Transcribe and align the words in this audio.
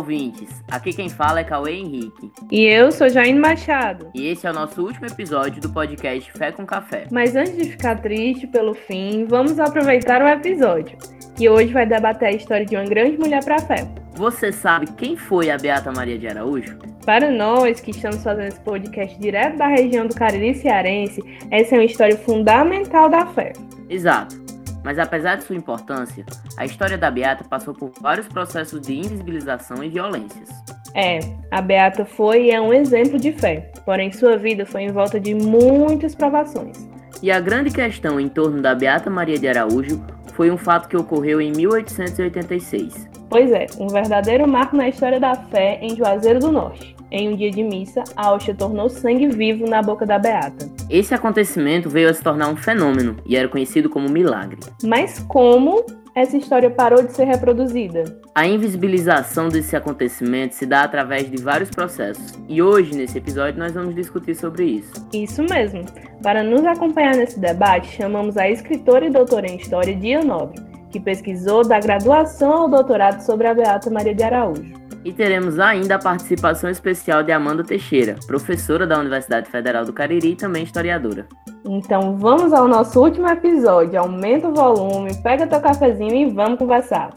Ouvintes! 0.00 0.48
Aqui 0.70 0.94
quem 0.94 1.10
fala 1.10 1.40
é 1.40 1.44
Cauê 1.44 1.74
Henrique. 1.74 2.32
E 2.50 2.64
eu 2.64 2.90
sou 2.90 3.10
Jaine 3.10 3.38
Machado. 3.38 4.10
E 4.14 4.28
esse 4.28 4.46
é 4.46 4.50
o 4.50 4.54
nosso 4.54 4.82
último 4.82 5.04
episódio 5.04 5.60
do 5.60 5.68
podcast 5.68 6.32
Fé 6.32 6.50
com 6.50 6.64
Café. 6.64 7.06
Mas 7.12 7.36
antes 7.36 7.54
de 7.54 7.64
ficar 7.64 8.00
triste 8.00 8.46
pelo 8.46 8.72
fim, 8.72 9.26
vamos 9.26 9.60
aproveitar 9.60 10.22
o 10.22 10.26
episódio, 10.26 10.96
que 11.36 11.50
hoje 11.50 11.70
vai 11.70 11.84
debater 11.84 12.28
a 12.28 12.32
história 12.32 12.64
de 12.64 12.74
uma 12.76 12.86
grande 12.86 13.18
mulher 13.18 13.44
para 13.44 13.56
a 13.56 13.60
fé. 13.60 13.86
Você 14.14 14.50
sabe 14.50 14.86
quem 14.96 15.18
foi 15.18 15.50
a 15.50 15.58
Beata 15.58 15.92
Maria 15.92 16.18
de 16.18 16.26
Araújo? 16.26 16.78
Para 17.04 17.30
nós 17.30 17.78
que 17.78 17.90
estamos 17.90 18.22
fazendo 18.22 18.48
esse 18.48 18.60
podcast 18.60 19.20
direto 19.20 19.58
da 19.58 19.66
região 19.66 20.06
do 20.06 20.14
Cariri 20.14 20.54
Cearense, 20.54 21.22
essa 21.50 21.74
é 21.74 21.78
uma 21.78 21.84
história 21.84 22.16
fundamental 22.16 23.10
da 23.10 23.26
fé. 23.26 23.52
Exato. 23.86 24.34
Mas 24.82 24.98
apesar 24.98 25.36
de 25.36 25.44
sua 25.44 25.56
importância, 25.56 26.24
a 26.56 26.64
história 26.64 26.96
da 26.96 27.10
Beata 27.10 27.44
passou 27.44 27.74
por 27.74 27.92
vários 28.00 28.26
processos 28.28 28.80
de 28.80 28.98
invisibilização 28.98 29.82
e 29.84 29.88
violências. 29.88 30.48
É, 30.94 31.20
a 31.50 31.60
Beata 31.60 32.04
foi 32.04 32.46
e 32.46 32.50
é 32.50 32.60
um 32.60 32.72
exemplo 32.72 33.18
de 33.18 33.32
fé, 33.32 33.70
porém 33.84 34.10
sua 34.10 34.36
vida 34.36 34.64
foi 34.64 34.82
em 34.82 34.92
volta 34.92 35.20
de 35.20 35.34
muitas 35.34 36.14
provações. 36.14 36.88
E 37.22 37.30
a 37.30 37.38
grande 37.38 37.70
questão 37.70 38.18
em 38.18 38.28
torno 38.28 38.62
da 38.62 38.74
Beata 38.74 39.10
Maria 39.10 39.38
de 39.38 39.46
Araújo 39.46 40.02
foi 40.34 40.50
um 40.50 40.56
fato 40.56 40.88
que 40.88 40.96
ocorreu 40.96 41.40
em 41.40 41.52
1886. 41.52 43.08
Pois 43.28 43.52
é, 43.52 43.66
um 43.78 43.88
verdadeiro 43.88 44.48
marco 44.48 44.76
na 44.76 44.88
história 44.88 45.20
da 45.20 45.34
fé 45.34 45.78
em 45.82 45.94
Juazeiro 45.94 46.40
do 46.40 46.50
Norte. 46.50 46.96
Em 47.12 47.28
um 47.28 47.36
dia 47.36 47.50
de 47.50 47.62
missa, 47.62 48.04
a 48.14 48.32
hóstia 48.32 48.54
tornou 48.54 48.88
sangue 48.88 49.26
vivo 49.26 49.66
na 49.66 49.82
boca 49.82 50.06
da 50.06 50.16
Beata. 50.16 50.70
Esse 50.88 51.12
acontecimento 51.12 51.90
veio 51.90 52.08
a 52.08 52.14
se 52.14 52.22
tornar 52.22 52.48
um 52.48 52.56
fenômeno 52.56 53.16
e 53.26 53.36
era 53.36 53.48
conhecido 53.48 53.90
como 53.90 54.08
milagre. 54.08 54.60
Mas 54.84 55.18
como 55.26 55.84
essa 56.14 56.36
história 56.36 56.70
parou 56.70 57.02
de 57.02 57.12
ser 57.12 57.24
reproduzida? 57.24 58.04
A 58.32 58.46
invisibilização 58.46 59.48
desse 59.48 59.74
acontecimento 59.74 60.54
se 60.54 60.64
dá 60.64 60.84
através 60.84 61.28
de 61.28 61.42
vários 61.42 61.70
processos, 61.70 62.38
e 62.48 62.62
hoje, 62.62 62.94
nesse 62.94 63.18
episódio, 63.18 63.58
nós 63.58 63.72
vamos 63.72 63.94
discutir 63.94 64.36
sobre 64.36 64.64
isso. 64.64 64.92
Isso 65.12 65.42
mesmo. 65.42 65.84
Para 66.22 66.44
nos 66.44 66.64
acompanhar 66.64 67.16
nesse 67.16 67.40
debate, 67.40 67.96
chamamos 67.96 68.36
a 68.36 68.48
escritora 68.48 69.06
e 69.06 69.10
doutora 69.10 69.48
em 69.48 69.56
História 69.56 69.96
Dia 69.96 70.22
Nobre, 70.22 70.60
que 70.90 71.00
pesquisou 71.00 71.66
da 71.66 71.80
graduação 71.80 72.52
ao 72.52 72.68
doutorado 72.68 73.20
sobre 73.20 73.48
a 73.48 73.54
Beata 73.54 73.90
Maria 73.90 74.14
de 74.14 74.22
Araújo. 74.22 74.79
E 75.04 75.12
teremos 75.12 75.58
ainda 75.58 75.94
a 75.94 75.98
participação 75.98 76.68
especial 76.68 77.22
de 77.22 77.32
Amanda 77.32 77.64
Teixeira, 77.64 78.16
professora 78.26 78.86
da 78.86 78.98
Universidade 78.98 79.48
Federal 79.48 79.84
do 79.84 79.92
Cariri 79.92 80.32
e 80.32 80.36
também 80.36 80.62
historiadora. 80.62 81.26
Então 81.64 82.18
vamos 82.18 82.52
ao 82.52 82.68
nosso 82.68 83.00
último 83.00 83.28
episódio. 83.28 83.98
Aumenta 83.98 84.48
o 84.48 84.54
volume, 84.54 85.14
pega 85.22 85.46
teu 85.46 85.60
cafezinho 85.60 86.14
e 86.14 86.30
vamos 86.30 86.58
conversar. 86.58 87.10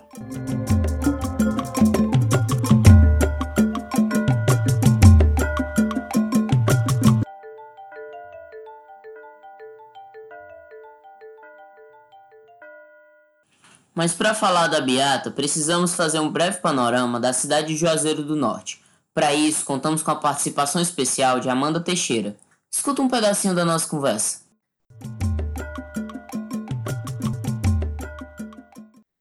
Mas 13.95 14.11
para 14.11 14.33
falar 14.33 14.67
da 14.67 14.81
Beata, 14.81 15.29
precisamos 15.29 15.93
fazer 15.93 16.19
um 16.19 16.31
breve 16.31 16.59
panorama 16.59 17.19
da 17.19 17.31
cidade 17.31 17.67
de 17.67 17.75
Juazeiro 17.75 18.23
do 18.23 18.35
Norte. 18.35 18.83
Para 19.13 19.33
isso, 19.35 19.63
contamos 19.63 20.01
com 20.01 20.09
a 20.09 20.15
participação 20.15 20.81
especial 20.81 21.39
de 21.39 21.47
Amanda 21.47 21.79
Teixeira. 21.79 22.35
Escuta 22.73 23.03
um 23.03 23.07
pedacinho 23.07 23.53
da 23.53 23.63
nossa 23.63 23.87
conversa. 23.87 24.41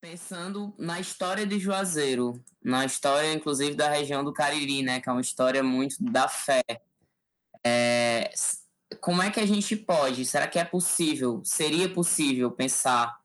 Pensando 0.01 0.73
na 0.79 0.99
história 0.99 1.47
de 1.47 1.59
Juazeiro, 1.59 2.43
na 2.65 2.87
história 2.87 3.31
inclusive 3.35 3.75
da 3.75 3.91
região 3.91 4.25
do 4.25 4.33
Cariri, 4.33 4.83
né, 4.83 5.01
que 5.01 5.09
é 5.11 5.13
uma 5.13 5.21
história 5.21 5.63
muito 5.63 5.97
da 6.01 6.29
fé. 6.29 6.63
É, 7.63 8.33
como 9.03 9.21
é 9.21 9.31
que 9.31 9.39
a 9.39 9.47
gente 9.47 9.77
pode? 9.77 10.25
Será 10.25 10.47
que 10.47 10.59
é 10.59 10.65
possível? 10.65 11.43
Seria 11.45 11.93
possível 11.93 12.51
pensar 12.51 13.22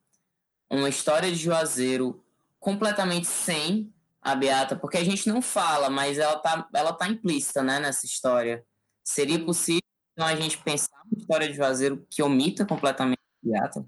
uma 0.69 0.89
história 0.89 1.31
de 1.31 1.37
Juazeiro 1.37 2.23
completamente 2.59 3.27
sem 3.27 3.93
a 4.21 4.35
Beata, 4.35 4.75
porque 4.75 4.97
a 4.97 5.03
gente 5.03 5.29
não 5.29 5.41
fala, 5.41 5.89
mas 5.89 6.17
ela 6.17 6.37
tá, 6.37 6.67
ela 6.73 6.93
tá 6.93 7.07
implícita, 7.07 7.63
né, 7.63 7.79
nessa 7.79 8.05
história. 8.05 8.65
Seria 9.03 9.39
possível 9.43 9.81
então, 10.17 10.25
a 10.25 10.35
gente 10.35 10.57
pensar 10.57 10.89
uma 11.05 11.19
história 11.19 11.47
de 11.47 11.53
Juazeiro 11.53 12.03
que 12.09 12.23
omita 12.23 12.65
completamente 12.65 13.19
a 13.45 13.47
Beata? 13.47 13.85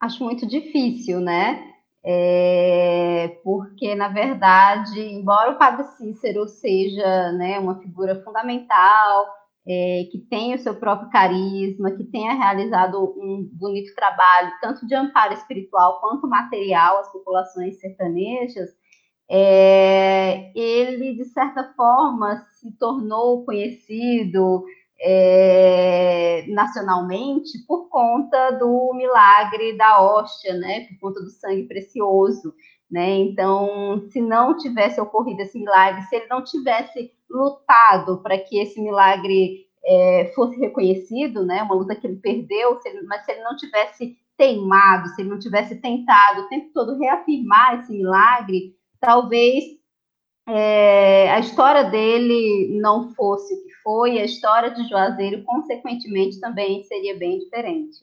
Acho 0.00 0.24
muito 0.24 0.44
difícil, 0.44 1.20
né? 1.20 1.72
É, 2.02 3.38
porque, 3.44 3.94
na 3.94 4.08
verdade, 4.08 5.00
embora 5.00 5.52
o 5.52 5.58
Padre 5.58 5.84
Cícero 5.96 6.48
seja 6.48 7.30
né, 7.30 7.60
uma 7.60 7.78
figura 7.78 8.20
fundamental, 8.24 9.28
é, 9.66 10.08
que 10.10 10.18
tem 10.18 10.54
o 10.54 10.58
seu 10.58 10.74
próprio 10.74 11.10
carisma, 11.10 11.92
que 11.92 12.04
tenha 12.04 12.34
realizado 12.34 13.14
um 13.16 13.48
bonito 13.52 13.94
trabalho, 13.94 14.52
tanto 14.60 14.86
de 14.86 14.94
amparo 14.94 15.34
espiritual 15.34 16.00
quanto 16.00 16.28
material 16.28 16.98
às 16.98 17.12
populações 17.12 17.78
sertanejas, 17.80 18.70
é, 19.30 20.52
ele, 20.54 21.14
de 21.14 21.24
certa 21.26 21.72
forma, 21.74 22.44
se 22.52 22.70
tornou 22.76 23.44
conhecido 23.44 24.64
é, 25.00 26.44
nacionalmente 26.48 27.58
por 27.66 27.88
conta 27.88 28.50
do 28.52 28.92
milagre 28.94 29.76
da 29.76 30.02
hóstia, 30.02 30.54
né, 30.54 30.86
por 30.86 31.08
conta 31.08 31.20
do 31.20 31.30
sangue 31.30 31.64
precioso. 31.64 32.54
Né? 32.90 33.10
Então, 33.20 34.06
se 34.10 34.20
não 34.20 34.54
tivesse 34.54 35.00
ocorrido 35.00 35.40
esse 35.40 35.58
milagre, 35.58 36.02
se 36.02 36.16
ele 36.16 36.26
não 36.26 36.44
tivesse 36.44 37.10
lutado 37.32 38.22
para 38.22 38.38
que 38.38 38.58
esse 38.58 38.80
milagre 38.80 39.66
é, 39.84 40.32
fosse 40.34 40.58
reconhecido, 40.58 41.44
né? 41.44 41.62
Uma 41.62 41.74
luta 41.74 41.94
que 41.96 42.06
ele 42.06 42.16
perdeu, 42.16 42.80
se 42.80 42.88
ele, 42.88 43.02
mas 43.02 43.24
se 43.24 43.32
ele 43.32 43.42
não 43.42 43.56
tivesse 43.56 44.16
teimado, 44.36 45.08
se 45.08 45.22
ele 45.22 45.30
não 45.30 45.38
tivesse 45.38 45.80
tentado 45.80 46.42
o 46.42 46.48
tempo 46.48 46.70
todo 46.72 46.98
reafirmar 46.98 47.80
esse 47.80 47.92
milagre, 47.92 48.76
talvez 49.00 49.64
é, 50.48 51.30
a 51.30 51.38
história 51.38 51.84
dele 51.84 52.78
não 52.80 53.12
fosse 53.14 53.54
o 53.54 53.62
que 53.64 53.72
foi, 53.82 54.18
a 54.18 54.24
história 54.24 54.70
de 54.70 54.88
Juazeiro, 54.88 55.42
consequentemente, 55.44 56.40
também 56.40 56.82
seria 56.84 57.16
bem 57.16 57.38
diferente. 57.38 57.98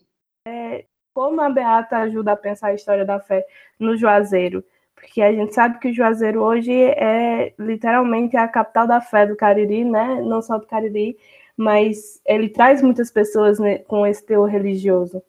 É, 0.47 0.85
como 1.13 1.41
a 1.41 1.50
Beata 1.50 1.97
ajuda 1.97 2.31
a 2.31 2.38
pensar 2.38 2.69
a 2.69 2.73
história 2.73 3.06
da 3.06 3.19
fé 3.19 3.46
no 3.78 3.97
Juazeiro? 3.97 4.63
Porque 5.00 5.22
a 5.22 5.32
gente 5.32 5.54
sabe 5.56 5.80
que 5.80 5.90
o 5.90 5.94
Juazeiro 5.94 6.42
hoje 6.42 6.72
é 6.74 7.54
literalmente 7.58 8.36
a 8.36 8.48
capital 8.48 8.86
da 8.86 9.00
fé 9.00 9.26
do 9.26 9.36
Cariri, 9.36 9.86
né? 9.86 10.22
Não 10.22 10.42
só 10.42 10.58
do 10.58 10.68
Cariri, 10.68 11.18
mas 11.56 12.22
ele 12.26 12.50
traz 12.50 12.82
muitas 12.82 13.09
pessoas 13.09 13.59
né, 13.59 13.80
com 13.80 14.06
esse 14.06 14.26
teor 14.26 14.50
religioso. 14.50 15.22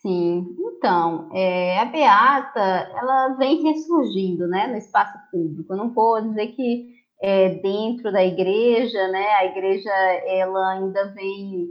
Sim, 0.00 0.56
então, 0.60 1.28
é, 1.34 1.80
a 1.80 1.84
Beata, 1.84 2.60
ela 2.96 3.34
vem 3.38 3.62
ressurgindo, 3.62 4.46
né, 4.46 4.68
no 4.68 4.76
espaço 4.76 5.18
público. 5.30 5.72
Eu 5.72 5.76
não 5.76 5.90
vou 5.90 6.20
dizer 6.20 6.48
que 6.48 6.94
é, 7.20 7.50
dentro 7.56 8.12
da 8.12 8.24
igreja, 8.24 9.08
né, 9.08 9.26
a 9.34 9.46
igreja, 9.46 9.90
ela 10.26 10.74
ainda 10.74 11.08
vem 11.08 11.68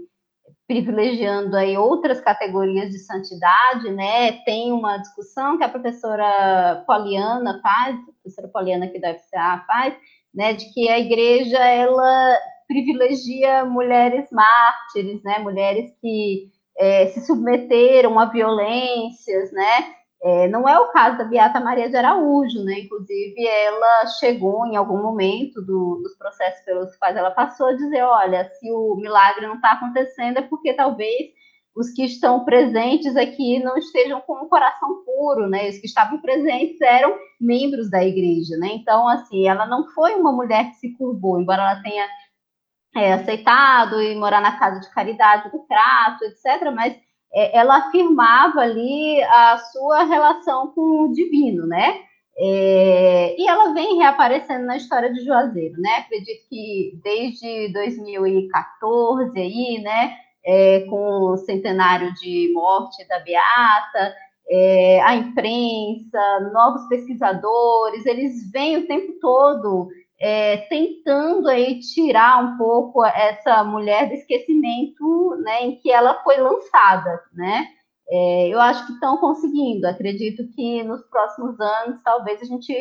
privilegiando 0.68 1.56
aí 1.56 1.78
outras 1.78 2.20
categorias 2.20 2.90
de 2.90 3.00
santidade, 3.00 3.90
né? 3.92 4.34
Tem 4.44 4.72
uma 4.72 4.98
discussão 4.98 5.58
que 5.58 5.64
a 5.64 5.70
professora 5.70 6.84
Poliana 6.86 7.60
faz, 7.64 7.96
a 7.96 8.12
professora 8.22 8.48
Poliana 8.50 8.86
aqui 8.86 9.00
da 9.00 9.14
FCA 9.14 9.64
faz, 9.66 9.96
né, 10.36 10.54
de 10.54 10.72
que 10.74 10.90
a 10.90 11.00
igreja 11.00 11.58
ela 11.58 12.38
privilegia 12.68 13.64
mulheres 13.64 14.30
mártires, 14.30 15.24
né, 15.24 15.40
mulheres 15.40 15.90
que 16.02 16.52
é, 16.78 17.08
se 17.08 17.26
submeteram 17.26 18.20
a 18.20 18.26
violências, 18.26 19.52
né? 19.54 19.97
É, 20.24 20.48
não 20.48 20.68
é 20.68 20.80
o 20.80 20.92
caso 20.92 21.18
da 21.18 21.24
Beata 21.24 21.60
Maria 21.60 21.90
de 21.90 21.96
Araújo, 21.96 22.64
né? 22.64 22.80
Inclusive, 22.80 23.46
ela 23.48 24.08
chegou 24.20 24.66
em 24.66 24.76
algum 24.76 25.02
momento 25.02 25.62
do, 25.62 26.02
dos 26.04 26.18
processos 26.18 26.64
pelos 26.66 26.96
quais 26.98 27.16
ela 27.16 27.32
passou 27.32 27.68
a 27.68 27.74
dizer: 27.74 28.02
olha, 28.02 28.50
se 28.60 28.72
o 28.72 28.96
milagre 28.96 29.46
não 29.46 29.56
está 29.56 29.74
acontecendo, 29.74 30.40
é 30.40 30.42
porque 30.42 30.74
talvez 30.74 31.38
os 31.76 31.92
que 31.92 32.04
estão 32.04 32.44
presentes 32.44 33.16
aqui 33.16 33.60
não 33.60 33.78
estejam 33.78 34.20
com 34.22 34.34
o 34.44 34.50
coração 34.50 35.04
puro, 35.06 35.48
né? 35.48 35.70
Os 35.70 35.78
que 35.78 35.86
estavam 35.86 36.20
presentes 36.20 36.82
eram 36.82 37.16
membros 37.40 37.92
da 37.92 38.04
igreja, 38.04 38.58
né? 38.58 38.70
Então, 38.74 39.08
assim, 39.08 39.48
ela 39.48 39.68
não 39.68 39.88
foi 39.92 40.16
uma 40.16 40.32
mulher 40.32 40.72
que 40.72 40.78
se 40.78 40.98
curvou, 40.98 41.40
embora 41.40 41.62
ela 41.62 41.84
tenha 41.84 42.08
é, 42.96 43.14
aceitado 43.14 44.02
e 44.02 44.16
morar 44.16 44.42
na 44.42 44.58
casa 44.58 44.80
de 44.80 44.90
caridade 44.92 45.52
do 45.52 45.60
trato, 45.68 46.24
etc., 46.24 46.72
mas 46.74 46.98
é, 47.34 47.58
ela 47.58 47.78
afirmava 47.78 48.62
ali 48.62 49.22
a 49.24 49.58
sua 49.72 50.04
relação 50.04 50.68
com 50.74 51.04
o 51.04 51.14
divino, 51.14 51.66
né? 51.68 52.02
É, 52.40 53.36
e 53.38 53.48
ela 53.48 53.74
vem 53.74 53.98
reaparecendo 53.98 54.66
na 54.66 54.78
história 54.78 55.12
de 55.12 55.26
Juazeiro, 55.26 55.80
né? 55.82 55.98
Acredito 55.98 56.48
que 56.50 57.00
desde 57.04 57.74
2014 57.74 59.40
aí, 59.40 59.82
né? 59.82 60.16
É, 60.46 60.82
com 60.82 61.32
o 61.32 61.38
centenário 61.38 62.14
de 62.14 62.52
morte 62.54 63.06
da 63.08 63.20
Beata, 63.20 64.16
é, 64.50 65.02
a 65.02 65.16
imprensa, 65.16 66.52
novos 66.54 66.88
pesquisadores, 66.88 68.06
eles 68.06 68.50
vêm 68.52 68.78
o 68.78 68.88
tempo 68.88 69.14
todo 69.20 69.90
é, 70.20 70.58
tentando 70.70 71.48
aí 71.48 71.80
tirar 71.80 72.44
um 72.44 72.58
pouco 72.58 73.06
essa 73.06 73.64
mulher 73.64 74.08
do 74.08 74.16
esquecimento 74.16 75.36
né, 75.44 75.64
em 75.64 75.76
que 75.78 75.92
ela 75.92 76.24
foi 76.24 76.38
lançada, 76.38 77.22
né? 77.34 77.68
É, 78.10 78.48
eu 78.48 78.60
acho 78.60 78.86
que 78.88 78.94
estão 78.94 79.18
conseguindo. 79.18 79.86
Acredito 79.86 80.44
que 80.56 80.82
nos 80.84 81.02
próximos 81.10 81.60
anos 81.60 82.02
talvez 82.04 82.42
a 82.42 82.46
gente 82.46 82.74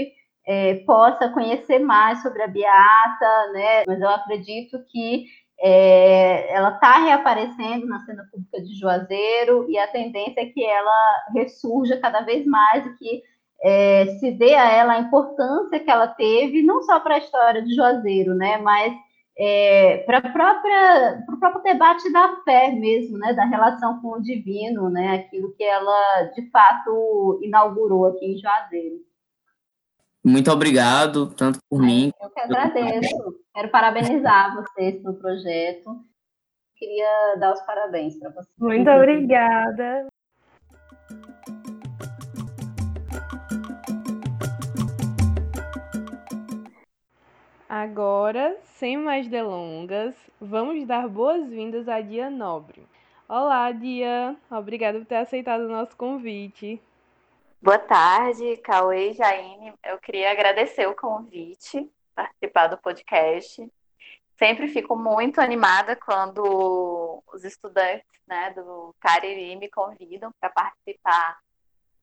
é, 0.47 0.77
possa 0.87 1.29
conhecer 1.29 1.81
mais 1.81 2.23
sobre 2.23 2.43
a 2.43 2.47
Beata, 2.47 3.53
né? 3.53 3.85
Mas 3.87 4.01
eu 4.01 4.09
acredito 4.09 4.79
que 4.91 5.27
é, 5.61 6.53
ela 6.55 6.75
está 6.75 6.99
reaparecendo 6.99 7.87
na 7.87 8.01
cena 8.01 8.25
pública 8.31 8.63
de 8.63 8.79
Juazeiro 8.79 9.69
e 9.69 9.79
a 9.79 9.89
tendência 9.89 10.41
é 10.41 10.47
que 10.47 10.65
ela 10.65 11.27
ressurja 11.35 11.99
cada 11.99 12.21
vez 12.21 12.47
mais 12.47 12.87
e 12.87 12.97
que 12.97 13.23
é, 13.63 14.07
se 14.19 14.31
dê 14.33 14.55
a 14.55 14.71
ela 14.71 14.95
a 14.95 15.01
importância 15.01 15.81
que 15.81 15.91
ela 15.91 16.09
teve, 16.09 16.63
não 16.63 16.83
só 16.83 17.01
para 17.01 17.17
a 17.17 17.19
história 17.19 17.63
de 17.63 17.75
Juazeiro, 17.75 18.35
né, 18.35 18.59
mas 18.59 18.95
é, 19.39 19.99
para 20.07 20.19
o 20.19 21.39
próprio 21.39 21.63
debate 21.63 22.11
da 22.13 22.37
fé 22.45 22.71
mesmo, 22.73 23.19
né, 23.19 23.33
da 23.35 23.45
relação 23.45 24.01
com 24.01 24.13
o 24.13 24.23
divino, 24.23 24.89
né, 24.89 25.17
aquilo 25.17 25.55
que 25.57 25.65
ela 25.65 26.23
de 26.35 26.51
fato 26.51 27.41
inaugurou 27.43 28.07
aqui 28.07 28.27
em 28.27 28.39
Juazeiro. 28.39 28.97
Muito 30.25 30.51
obrigado, 30.51 31.33
tanto 31.35 31.61
por 31.71 31.81
mim. 31.81 32.11
Eu 32.21 32.31
que 32.31 32.41
agradeço. 32.41 33.17
Quero 33.55 33.69
parabenizar 33.71 34.57
vocês 34.57 35.01
pelo 35.01 35.15
projeto. 35.15 36.01
Queria 36.75 37.37
dar 37.39 37.53
os 37.53 37.61
parabéns 37.61 38.19
para 38.19 38.31
vocês. 38.31 38.49
Muito 38.59 38.91
obrigada. 38.91 40.09
Agora, 47.79 48.57
sem 48.65 48.97
mais 48.97 49.29
delongas, 49.29 50.15
vamos 50.41 50.87
dar 50.87 51.07
boas-vindas 51.07 51.87
a 51.87 52.01
Dia 52.01 52.31
Nobre. 52.31 52.83
Olá, 53.29 53.71
Dia. 53.71 54.35
Obrigada 54.51 54.99
por 54.99 55.05
ter 55.05 55.17
aceitado 55.17 55.61
o 55.61 55.69
nosso 55.69 55.95
convite. 55.95 56.81
Boa 57.61 57.79
tarde, 57.79 58.57
Cauê 58.65 59.11
e 59.11 59.13
Jaine. 59.13 59.75
Eu 59.85 59.99
queria 59.99 60.31
agradecer 60.31 60.87
o 60.87 60.97
convite, 60.97 61.87
participar 62.15 62.69
do 62.69 62.79
podcast. 62.79 63.71
Sempre 64.39 64.69
fico 64.69 64.97
muito 64.97 65.39
animada 65.39 65.95
quando 65.97 67.23
os 67.31 67.45
estudantes 67.45 68.07
né, 68.27 68.55
do 68.57 68.95
Cariri 68.99 69.55
me 69.55 69.69
convidam 69.69 70.33
para 70.41 70.49
participar 70.49 71.37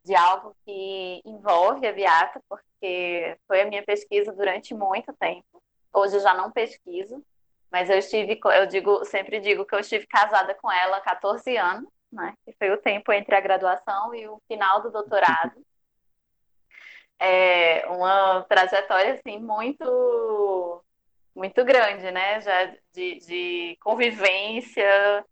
de 0.03 0.15
algo 0.15 0.55
que 0.65 1.21
envolve 1.25 1.87
a 1.87 1.93
Beata, 1.93 2.41
porque 2.49 3.37
foi 3.47 3.61
a 3.61 3.65
minha 3.65 3.83
pesquisa 3.83 4.33
durante 4.33 4.73
muito 4.73 5.13
tempo. 5.13 5.63
Hoje 5.93 6.17
eu 6.17 6.19
já 6.19 6.33
não 6.33 6.51
pesquiso, 6.51 7.23
mas 7.71 7.89
eu 7.89 7.97
estive, 7.97 8.39
eu 8.43 8.65
digo, 8.65 9.05
sempre 9.05 9.39
digo 9.39 9.65
que 9.65 9.73
eu 9.73 9.79
estive 9.79 10.05
casada 10.07 10.53
com 10.55 10.71
ela 10.71 10.97
há 10.97 11.01
14 11.01 11.55
anos, 11.57 11.89
né? 12.11 12.33
Que 12.45 12.53
foi 12.53 12.71
o 12.71 12.77
tempo 12.77 13.11
entre 13.11 13.35
a 13.35 13.41
graduação 13.41 14.13
e 14.13 14.27
o 14.27 14.41
final 14.47 14.81
do 14.81 14.91
doutorado. 14.91 15.63
É 17.19 17.87
uma 17.87 18.43
trajetória 18.43 19.13
assim 19.13 19.39
muito 19.39 20.83
muito 21.35 21.63
grande, 21.65 22.11
né? 22.11 22.41
Já 22.41 22.65
de, 22.93 23.19
de 23.19 23.77
convivência, 23.81 25.25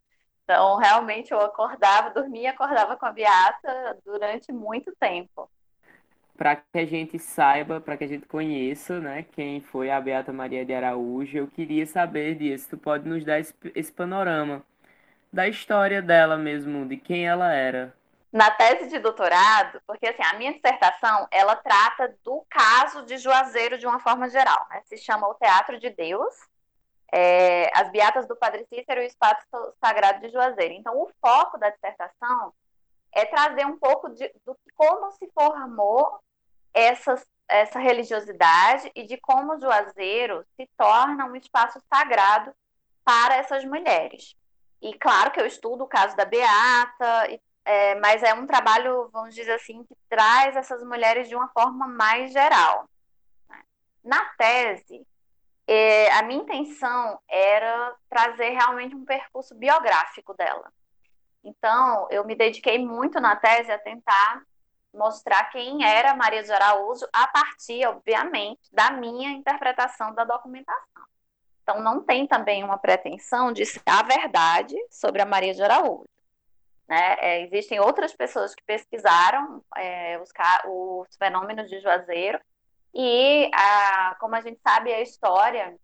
então, 0.52 0.76
realmente, 0.76 1.32
eu 1.32 1.40
acordava, 1.40 2.10
dormia 2.10 2.42
e 2.42 2.48
acordava 2.48 2.98
com 2.98 3.06
a 3.06 3.12
Beata 3.12 3.98
durante 4.06 4.52
muito 4.52 4.94
tempo. 5.00 5.50
Para 6.38 6.58
que 6.58 6.78
a 6.78 6.86
gente 6.86 7.18
saiba, 7.18 7.80
para 7.80 7.96
que 7.96 8.04
a 8.04 8.08
gente 8.08 8.28
conheça, 8.28 9.00
né, 9.00 9.24
quem 9.32 9.62
foi 9.62 9.90
a 9.90 10.02
Beata 10.02 10.34
Maria 10.34 10.66
de 10.66 10.74
Araújo, 10.74 11.38
eu 11.38 11.48
queria 11.48 11.86
saber, 11.86 12.36
disso. 12.36 12.68
tu 12.72 12.78
pode 12.78 13.08
nos 13.08 13.24
dar 13.24 13.40
esse, 13.40 13.54
esse 13.74 13.94
panorama 13.94 14.62
da 15.32 15.48
história 15.48 16.02
dela 16.02 16.36
mesmo, 16.38 16.86
de 16.86 16.98
quem 16.98 17.26
ela 17.26 17.54
era. 17.54 17.96
Na 18.30 18.52
tese 18.52 18.90
de 18.90 19.00
doutorado, 19.00 19.82
porque 19.88 20.08
assim, 20.08 20.24
a 20.24 20.38
minha 20.38 20.54
dissertação, 20.54 21.30
ela 21.32 21.56
trata 21.56 22.14
do 22.26 22.46
caso 22.50 23.06
de 23.06 23.18
Juazeiro 23.18 23.78
de 23.78 23.88
uma 23.88 24.02
forma 24.02 24.28
geral, 24.28 24.68
né? 24.70 24.82
Se 24.84 24.98
chama 24.98 25.30
O 25.30 25.36
Teatro 25.36 25.80
de 25.80 25.90
Deus, 25.90 26.36
é, 27.12 27.70
as 27.78 27.90
Beatas 27.92 28.28
do 28.28 28.36
Padre 28.36 28.66
Cícero 28.74 29.02
e 29.02 29.06
o 29.06 29.08
Espaço 29.08 29.46
Sagrado 29.84 30.22
de 30.22 30.30
Juazeiro. 30.30 30.74
Então, 30.74 30.98
o 30.98 31.12
foco 31.20 31.58
da 31.58 31.70
dissertação 31.70 32.54
é 33.12 33.26
trazer 33.26 33.66
um 33.66 33.78
pouco 33.78 34.10
de, 34.10 34.32
do 34.46 34.58
como 34.76 35.12
se 35.12 35.30
formou 35.34 36.20
essa, 36.74 37.22
religiosidade 37.78 38.90
e 38.96 39.06
de 39.06 39.18
como 39.18 39.60
Juazeiro 39.60 40.46
se 40.56 40.70
torna 40.78 41.26
um 41.26 41.36
espaço 41.36 41.82
sagrado 41.94 42.54
para 43.04 43.36
essas 43.36 43.66
mulheres. 43.66 44.36
E 44.82 44.94
claro 44.98 45.32
que 45.32 45.42
eu 45.42 45.46
estudo 45.46 45.84
o 45.84 45.88
caso 45.88 46.16
da 46.16 46.24
Beata, 46.24 47.28
é, 47.66 47.96
mas 47.96 48.24
é 48.24 48.34
um 48.34 48.48
trabalho, 48.48 49.10
vamos 49.12 49.36
dizer 49.36 49.52
assim, 49.52 49.84
que 49.84 49.96
traz 50.10 50.56
essas 50.56 50.82
mulheres 50.82 51.28
de 51.28 51.36
uma 51.36 51.50
forma 51.50 51.88
mais 51.88 52.32
geral. 52.32 52.90
Né? 53.50 53.62
Na 54.04 54.26
tese, 54.38 55.06
é, 55.74 56.12
a 56.12 56.24
minha 56.24 56.42
intenção 56.42 57.18
era 57.30 57.96
trazer 58.10 58.50
realmente 58.50 58.94
um 58.94 59.06
percurso 59.06 59.56
biográfico 59.56 60.34
dela. 60.34 60.70
Então, 61.42 62.08
eu 62.12 62.26
me 62.26 62.36
dediquei 62.36 62.78
muito 62.78 63.22
na 63.22 63.38
tese 63.38 63.72
a 63.72 63.80
tentar 63.80 64.44
mostrar 64.94 65.46
quem 65.46 65.86
era 65.86 66.14
Maria 66.14 66.44
de 66.44 66.52
Araújo 66.52 67.08
a 67.14 67.26
partir, 67.26 67.86
obviamente, 67.88 68.60
da 68.74 68.92
minha 68.92 69.32
interpretação 69.32 70.14
da 70.14 70.26
documentação. 70.26 71.06
Então, 71.64 71.82
não 71.82 72.04
tem 72.04 72.28
também 72.28 72.66
uma 72.66 72.78
pretensão 72.78 73.54
de 73.54 73.66
ser 73.66 73.82
a 73.86 74.04
verdade 74.04 74.76
sobre 74.90 75.22
a 75.22 75.26
Maria 75.26 75.54
de 75.54 75.64
Araújo. 75.64 76.10
Né? 76.86 77.16
É, 77.20 77.42
existem 77.44 77.80
outras 77.80 78.14
pessoas 78.14 78.54
que 78.54 78.64
pesquisaram 78.64 79.64
é, 79.78 80.20
os, 80.20 80.34
os 80.66 81.16
fenômenos 81.16 81.70
de 81.70 81.80
Juazeiro 81.80 82.42
e, 82.94 83.50
a, 83.54 84.16
como 84.20 84.36
a 84.36 84.42
gente 84.42 84.60
sabe, 84.62 84.94
a 84.94 85.02
história 85.02 85.78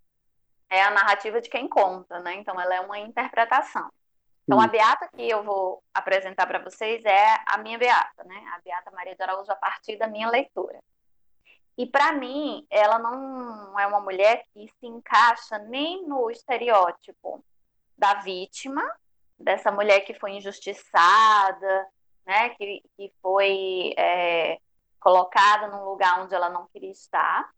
é 0.70 0.84
a 0.84 0.91
narrativa 0.91 1.39
de 1.39 1.50
quem 1.50 1.67
conta, 1.67 2.20
né? 2.20 2.36
Então, 2.36 2.60
ela 2.60 2.75
é 2.75 2.81
uma 2.81 3.00
interpretação. 3.00 3.89
Então, 4.43 4.62
a 4.62 4.67
beata 4.67 5.10
que 5.10 5.29
eu 5.29 5.43
vou 5.43 5.84
apresentar 5.93 6.48
para 6.48 6.60
vocês 6.60 7.03
é 7.03 7.38
a 7.48 7.58
minha 7.58 7.77
beata, 7.77 8.24
né? 8.24 8.46
A 8.55 8.60
beata 8.60 8.91
Maria 8.91 9.15
de 9.15 9.22
Araújo, 9.22 9.51
a 9.51 9.55
partir 9.55 9.98
da 9.98 10.08
minha 10.08 10.29
leitura. 10.29 10.79
E, 11.77 11.86
para 11.86 12.13
mim, 12.13 12.65
ela 12.70 12.98
não 12.98 13.79
é 13.79 13.86
uma 13.88 14.00
mulher 14.00 14.43
que 14.53 14.67
se 14.79 14.88
encaixa 14.88 15.58
nem 15.60 16.05
no 16.08 16.29
estereótipo 16.31 17.43
da 17.98 18.15
vítima, 18.15 18.84
dessa 19.38 19.72
mulher 19.72 20.01
que 20.01 20.13
foi 20.13 20.31
injustiçada, 20.31 21.88
né? 22.25 22.50
Que, 22.50 22.81
que 22.96 23.13
foi 23.22 23.93
é, 23.98 24.60
colocada 25.00 25.68
num 25.68 25.84
lugar 25.84 26.22
onde 26.22 26.34
ela 26.34 26.50
não 26.50 26.68
queria 26.68 26.92
estar. 26.92 27.50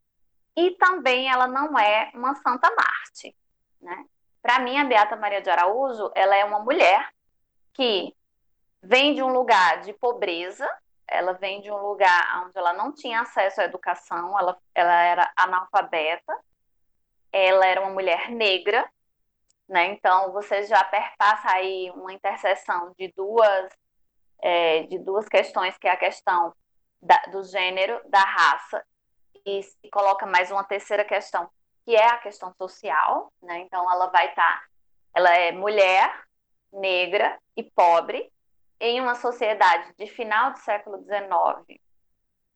E 0.55 0.71
também 0.71 1.29
ela 1.29 1.47
não 1.47 1.77
é 1.77 2.11
uma 2.13 2.35
Santa 2.35 2.69
Marte, 2.75 3.35
né? 3.81 4.05
Para 4.41 4.59
mim, 4.59 4.77
a 4.77 4.85
Beata 4.85 5.15
Maria 5.15 5.41
de 5.41 5.49
Araújo, 5.49 6.11
ela 6.15 6.35
é 6.35 6.45
uma 6.45 6.59
mulher 6.59 7.09
que 7.73 8.15
vem 8.81 9.13
de 9.13 9.21
um 9.21 9.31
lugar 9.31 9.81
de 9.81 9.93
pobreza, 9.93 10.67
ela 11.07 11.33
vem 11.33 11.61
de 11.61 11.71
um 11.71 11.77
lugar 11.77 12.45
onde 12.45 12.57
ela 12.57 12.73
não 12.73 12.93
tinha 12.93 13.21
acesso 13.21 13.61
à 13.61 13.65
educação, 13.65 14.37
ela, 14.39 14.57
ela 14.73 15.01
era 15.01 15.31
analfabeta, 15.35 16.37
ela 17.31 17.65
era 17.65 17.81
uma 17.81 17.91
mulher 17.91 18.29
negra, 18.29 18.89
né? 19.67 19.87
Então, 19.87 20.31
você 20.31 20.63
já 20.63 20.83
perpassa 20.83 21.51
aí 21.51 21.91
uma 21.91 22.13
interseção 22.13 22.93
de 22.97 23.11
duas, 23.15 23.71
é, 24.41 24.83
de 24.83 24.97
duas 24.99 25.27
questões, 25.27 25.77
que 25.77 25.87
é 25.87 25.91
a 25.91 25.97
questão 25.97 26.53
da, 27.01 27.17
do 27.31 27.43
gênero, 27.43 28.01
da 28.09 28.21
raça, 28.21 28.85
e 29.45 29.63
se 29.63 29.89
coloca 29.91 30.25
mais 30.25 30.51
uma 30.51 30.63
terceira 30.63 31.03
questão, 31.03 31.49
que 31.85 31.95
é 31.95 32.05
a 32.05 32.17
questão 32.17 32.53
social, 32.53 33.31
né? 33.41 33.59
Então 33.59 33.89
ela 33.91 34.07
vai 34.07 34.29
estar, 34.29 34.43
tá, 34.43 34.63
ela 35.13 35.33
é 35.33 35.51
mulher, 35.51 36.23
negra 36.71 37.39
e 37.55 37.63
pobre 37.63 38.31
em 38.79 39.01
uma 39.01 39.15
sociedade 39.15 39.93
de 39.97 40.07
final 40.07 40.51
do 40.51 40.59
século 40.59 41.03
XIX 41.03 41.79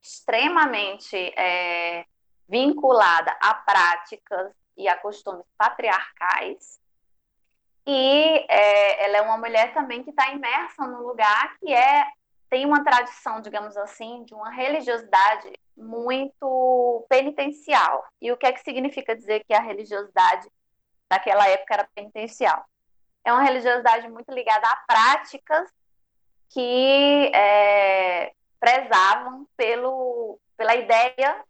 extremamente 0.03 1.15
é, 1.37 2.05
vinculada 2.47 3.35
a 3.41 3.53
práticas 3.53 4.53
e 4.75 4.87
a 4.87 4.97
costumes 4.97 5.45
patriarcais. 5.57 6.79
E 7.87 8.45
é, 8.49 9.05
ela 9.05 9.17
é 9.17 9.21
uma 9.21 9.37
mulher 9.37 9.73
também 9.73 10.03
que 10.03 10.09
está 10.09 10.29
imersa 10.29 10.85
num 10.85 11.07
lugar 11.07 11.57
que 11.57 11.73
é 11.73 12.05
tem 12.53 12.67
uma 12.67 12.83
tradição, 12.83 13.41
digamos 13.41 13.75
assim, 13.75 14.23
de 14.25 14.35
uma 14.35 14.51
religiosidade 14.51 15.51
muito 15.75 17.03
penitencial. 17.09 18.05
E 18.21 18.31
o 18.31 18.37
que 18.37 18.45
é 18.45 18.51
que 18.51 18.59
significa 18.59 19.15
dizer 19.15 19.43
que 19.43 19.55
a 19.55 19.59
religiosidade 19.59 20.47
naquela 21.11 21.47
época 21.49 21.73
era 21.73 21.89
penitencial? 21.95 22.63
É 23.25 23.33
uma 23.33 23.41
religiosidade 23.41 24.07
muito 24.07 24.31
ligada 24.31 24.67
a 24.67 24.75
práticas 24.85 25.67
que 26.49 27.31
é, 27.33 28.31
prezavam 28.59 29.47
pelo, 29.57 30.39
pela 30.55 30.75
ideia 30.75 31.43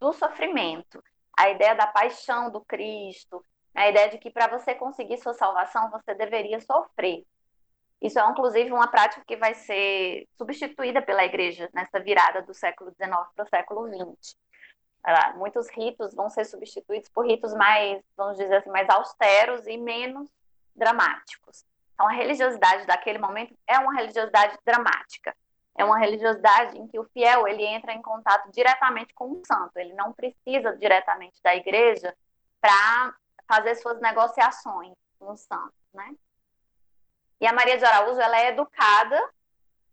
do 0.00 0.14
sofrimento, 0.14 1.04
a 1.36 1.50
ideia 1.50 1.74
da 1.74 1.86
paixão 1.86 2.50
do 2.50 2.62
Cristo, 2.62 3.44
a 3.74 3.86
ideia 3.90 4.08
de 4.08 4.16
que 4.16 4.30
para 4.30 4.46
você 4.46 4.74
conseguir 4.74 5.18
sua 5.18 5.34
salvação 5.34 5.90
você 5.90 6.14
deveria 6.14 6.58
sofrer. 6.58 7.22
Isso 8.02 8.18
é, 8.18 8.28
inclusive, 8.28 8.72
uma 8.72 8.88
prática 8.88 9.22
que 9.24 9.36
vai 9.36 9.54
ser 9.54 10.26
substituída 10.36 11.00
pela 11.00 11.24
igreja 11.24 11.70
nessa 11.72 12.00
virada 12.00 12.42
do 12.42 12.52
século 12.52 12.90
XIX 12.90 13.10
para 13.34 13.44
o 13.44 13.48
século 13.48 13.88
XX. 13.88 14.36
Muitos 15.36 15.70
ritos 15.70 16.12
vão 16.12 16.28
ser 16.28 16.44
substituídos 16.44 17.08
por 17.10 17.24
ritos 17.24 17.54
mais, 17.54 18.02
vamos 18.16 18.36
dizer 18.36 18.56
assim, 18.56 18.70
mais 18.70 18.88
austeros 18.88 19.66
e 19.68 19.76
menos 19.76 20.28
dramáticos. 20.74 21.64
Então, 21.94 22.08
a 22.08 22.12
religiosidade 22.12 22.86
daquele 22.86 23.18
momento 23.18 23.56
é 23.68 23.78
uma 23.78 23.94
religiosidade 23.94 24.58
dramática. 24.64 25.36
É 25.76 25.84
uma 25.84 25.98
religiosidade 25.98 26.76
em 26.76 26.88
que 26.88 26.98
o 26.98 27.04
fiel 27.04 27.46
ele 27.46 27.64
entra 27.64 27.92
em 27.92 28.02
contato 28.02 28.50
diretamente 28.50 29.14
com 29.14 29.30
o 29.30 29.42
santo. 29.46 29.76
Ele 29.76 29.94
não 29.94 30.12
precisa 30.12 30.76
diretamente 30.76 31.40
da 31.42 31.54
igreja 31.54 32.14
para 32.60 33.14
fazer 33.46 33.76
suas 33.76 34.00
negociações 34.00 34.94
com 35.18 35.32
o 35.32 35.36
santo, 35.36 35.74
né? 35.94 36.14
E 37.42 37.46
a 37.46 37.52
Maria 37.52 37.76
de 37.76 37.84
Araújo 37.84 38.20
ela 38.20 38.40
é 38.40 38.50
educada 38.50 39.20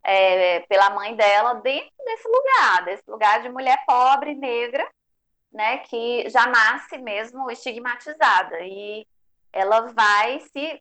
é, 0.03 0.59
pela 0.67 0.91
mãe 0.91 1.15
dela 1.15 1.55
dentro 1.55 1.89
desse 2.05 2.27
lugar, 2.27 2.85
desse 2.85 3.09
lugar 3.09 3.41
de 3.41 3.49
mulher 3.49 3.83
pobre, 3.87 4.35
negra, 4.35 4.87
né, 5.51 5.79
que 5.79 6.29
já 6.29 6.45
nasce 6.45 6.99
mesmo 6.99 7.49
estigmatizada 7.49 8.59
e 8.61 9.03
ela 9.51 9.91
vai 9.91 10.41
se 10.41 10.79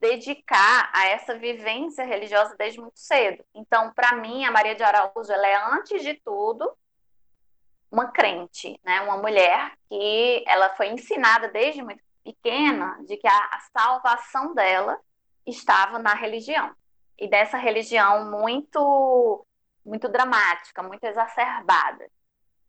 dedicar 0.00 0.90
a 0.92 1.06
essa 1.06 1.38
vivência 1.38 2.04
religiosa 2.04 2.56
desde 2.56 2.80
muito 2.80 2.98
cedo. 2.98 3.44
Então, 3.54 3.92
para 3.92 4.16
mim, 4.16 4.44
a 4.44 4.50
Maria 4.50 4.74
de 4.74 4.82
Araújo 4.82 5.30
ela 5.30 5.46
é 5.46 5.54
antes 5.54 6.02
de 6.02 6.14
tudo 6.14 6.68
uma 7.88 8.10
crente, 8.10 8.76
né, 8.82 9.02
uma 9.02 9.18
mulher 9.18 9.70
que 9.88 10.42
ela 10.48 10.70
foi 10.70 10.88
ensinada 10.88 11.46
desde 11.46 11.80
muito 11.80 12.02
pequena 12.24 12.98
de 13.06 13.16
que 13.16 13.28
a, 13.28 13.38
a 13.52 13.60
salvação 13.72 14.52
dela 14.52 14.98
estava 15.46 15.98
na 15.98 16.14
religião 16.14 16.74
e 17.18 17.28
dessa 17.28 17.56
religião 17.56 18.30
muito 18.30 19.46
muito 19.84 20.08
dramática, 20.08 20.82
muito 20.82 21.02
exacerbada. 21.02 22.08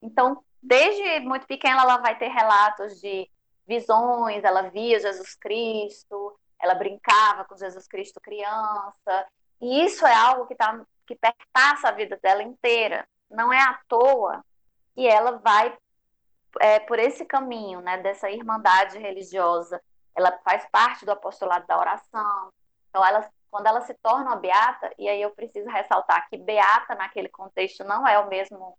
Então, 0.01 0.43
desde 0.61 1.19
muito 1.19 1.45
pequena 1.45 1.83
ela 1.83 1.97
vai 1.97 2.17
ter 2.17 2.27
relatos 2.27 2.99
de 2.99 3.29
visões, 3.67 4.43
ela 4.43 4.63
via 4.69 4.99
Jesus 4.99 5.35
Cristo, 5.35 6.39
ela 6.59 6.73
brincava 6.73 7.45
com 7.45 7.55
Jesus 7.55 7.87
Cristo 7.87 8.19
criança, 8.19 9.27
e 9.61 9.85
isso 9.85 10.05
é 10.05 10.13
algo 10.13 10.45
que, 10.45 10.55
tá, 10.55 10.81
que 11.05 11.15
perpassa 11.15 11.89
a 11.89 11.91
vida 11.91 12.19
dela 12.21 12.43
inteira. 12.43 13.07
Não 13.29 13.51
é 13.51 13.61
à 13.61 13.79
toa 13.87 14.43
que 14.93 15.07
ela 15.07 15.37
vai 15.37 15.77
é, 16.59 16.79
por 16.79 16.99
esse 16.99 17.25
caminho, 17.25 17.81
né, 17.81 17.97
dessa 17.97 18.29
irmandade 18.29 18.97
religiosa. 18.97 19.81
Ela 20.15 20.37
faz 20.43 20.65
parte 20.71 21.05
do 21.05 21.11
apostolado 21.11 21.65
da 21.65 21.79
oração. 21.79 22.51
Então, 22.93 23.03
quando 23.49 23.65
ela 23.65 23.81
se 23.81 23.93
torna 23.95 24.27
uma 24.27 24.35
beata, 24.35 24.93
e 24.99 25.09
aí 25.09 25.19
eu 25.19 25.31
preciso 25.31 25.67
ressaltar 25.67 26.29
que 26.29 26.37
beata 26.37 26.93
naquele 26.93 27.27
contexto 27.27 27.83
não 27.83 28.07
é 28.07 28.19
o 28.19 28.27
mesmo 28.27 28.77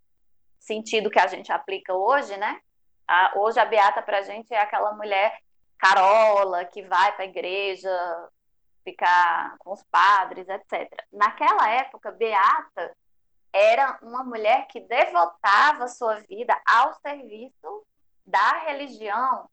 sentido 0.60 1.10
que 1.10 1.18
a 1.18 1.26
gente 1.26 1.50
aplica 1.50 1.92
hoje, 1.92 2.36
né? 2.36 2.60
A, 3.06 3.32
hoje 3.36 3.58
a 3.58 3.64
beata 3.64 4.00
para 4.02 4.18
a 4.18 4.22
gente 4.22 4.54
é 4.54 4.60
aquela 4.60 4.92
mulher 4.92 5.36
carola 5.78 6.64
que 6.64 6.82
vai 6.82 7.12
para 7.12 7.24
a 7.24 7.28
igreja 7.28 7.90
ficar 8.84 9.56
com 9.58 9.72
os 9.72 9.82
padres, 9.90 10.48
etc. 10.48 10.88
Naquela 11.12 11.68
época, 11.70 12.12
beata 12.12 12.96
era 13.52 13.98
uma 14.00 14.22
mulher 14.22 14.66
que 14.68 14.80
devotava 14.80 15.88
sua 15.88 16.20
vida 16.20 16.56
ao 16.66 16.94
serviço 16.94 17.84
da 18.24 18.58
religião 18.66 19.48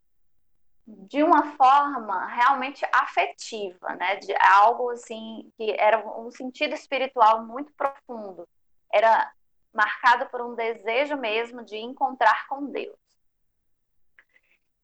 de 1.07 1.23
uma 1.23 1.55
forma 1.55 2.25
realmente 2.27 2.85
afetiva, 2.93 3.95
né? 3.95 4.17
De 4.17 4.33
algo 4.39 4.89
assim 4.89 5.51
que 5.57 5.71
era 5.77 6.05
um 6.19 6.31
sentido 6.31 6.73
espiritual 6.73 7.45
muito 7.45 7.71
profundo. 7.73 8.47
Era 8.91 9.31
marcado 9.73 10.27
por 10.27 10.41
um 10.41 10.55
desejo 10.55 11.15
mesmo 11.17 11.63
de 11.63 11.77
encontrar 11.77 12.47
com 12.47 12.65
Deus. 12.65 12.97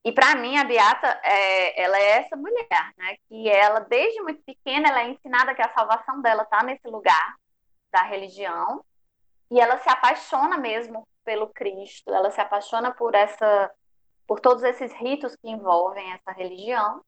E 0.04 0.12
para 0.12 0.36
mim 0.36 0.58
a 0.58 0.64
Beata, 0.64 1.20
é, 1.24 1.82
ela 1.82 1.98
é 1.98 2.20
essa 2.20 2.36
mulher, 2.38 2.94
né? 2.98 3.18
Que 3.28 3.50
ela 3.50 3.82
desde 3.82 4.22
muito 4.22 4.42
pequena 4.44 4.90
ela 4.90 5.02
é 5.02 5.10
ensinada 5.10 5.54
que 5.54 5.62
a 5.62 5.74
salvação 5.74 6.22
dela 6.22 6.44
está 6.44 6.64
nesse 6.64 6.88
lugar 6.88 7.36
da 7.92 8.04
religião 8.04 8.86
e 9.52 9.60
ela 9.60 9.78
se 9.80 9.90
apaixona 9.90 10.58
mesmo 10.58 11.06
pelo 11.26 11.48
Cristo. 11.48 12.14
Ela 12.14 12.32
se 12.32 12.40
apaixona 12.40 12.92
por 12.92 13.16
essa, 13.16 13.70
por 14.28 14.40
todos 14.42 14.62
esses 14.64 14.92
ritos 14.94 15.36
que 15.38 15.50
envolvem 15.50 16.12
essa 16.12 16.32
religião 16.32 17.02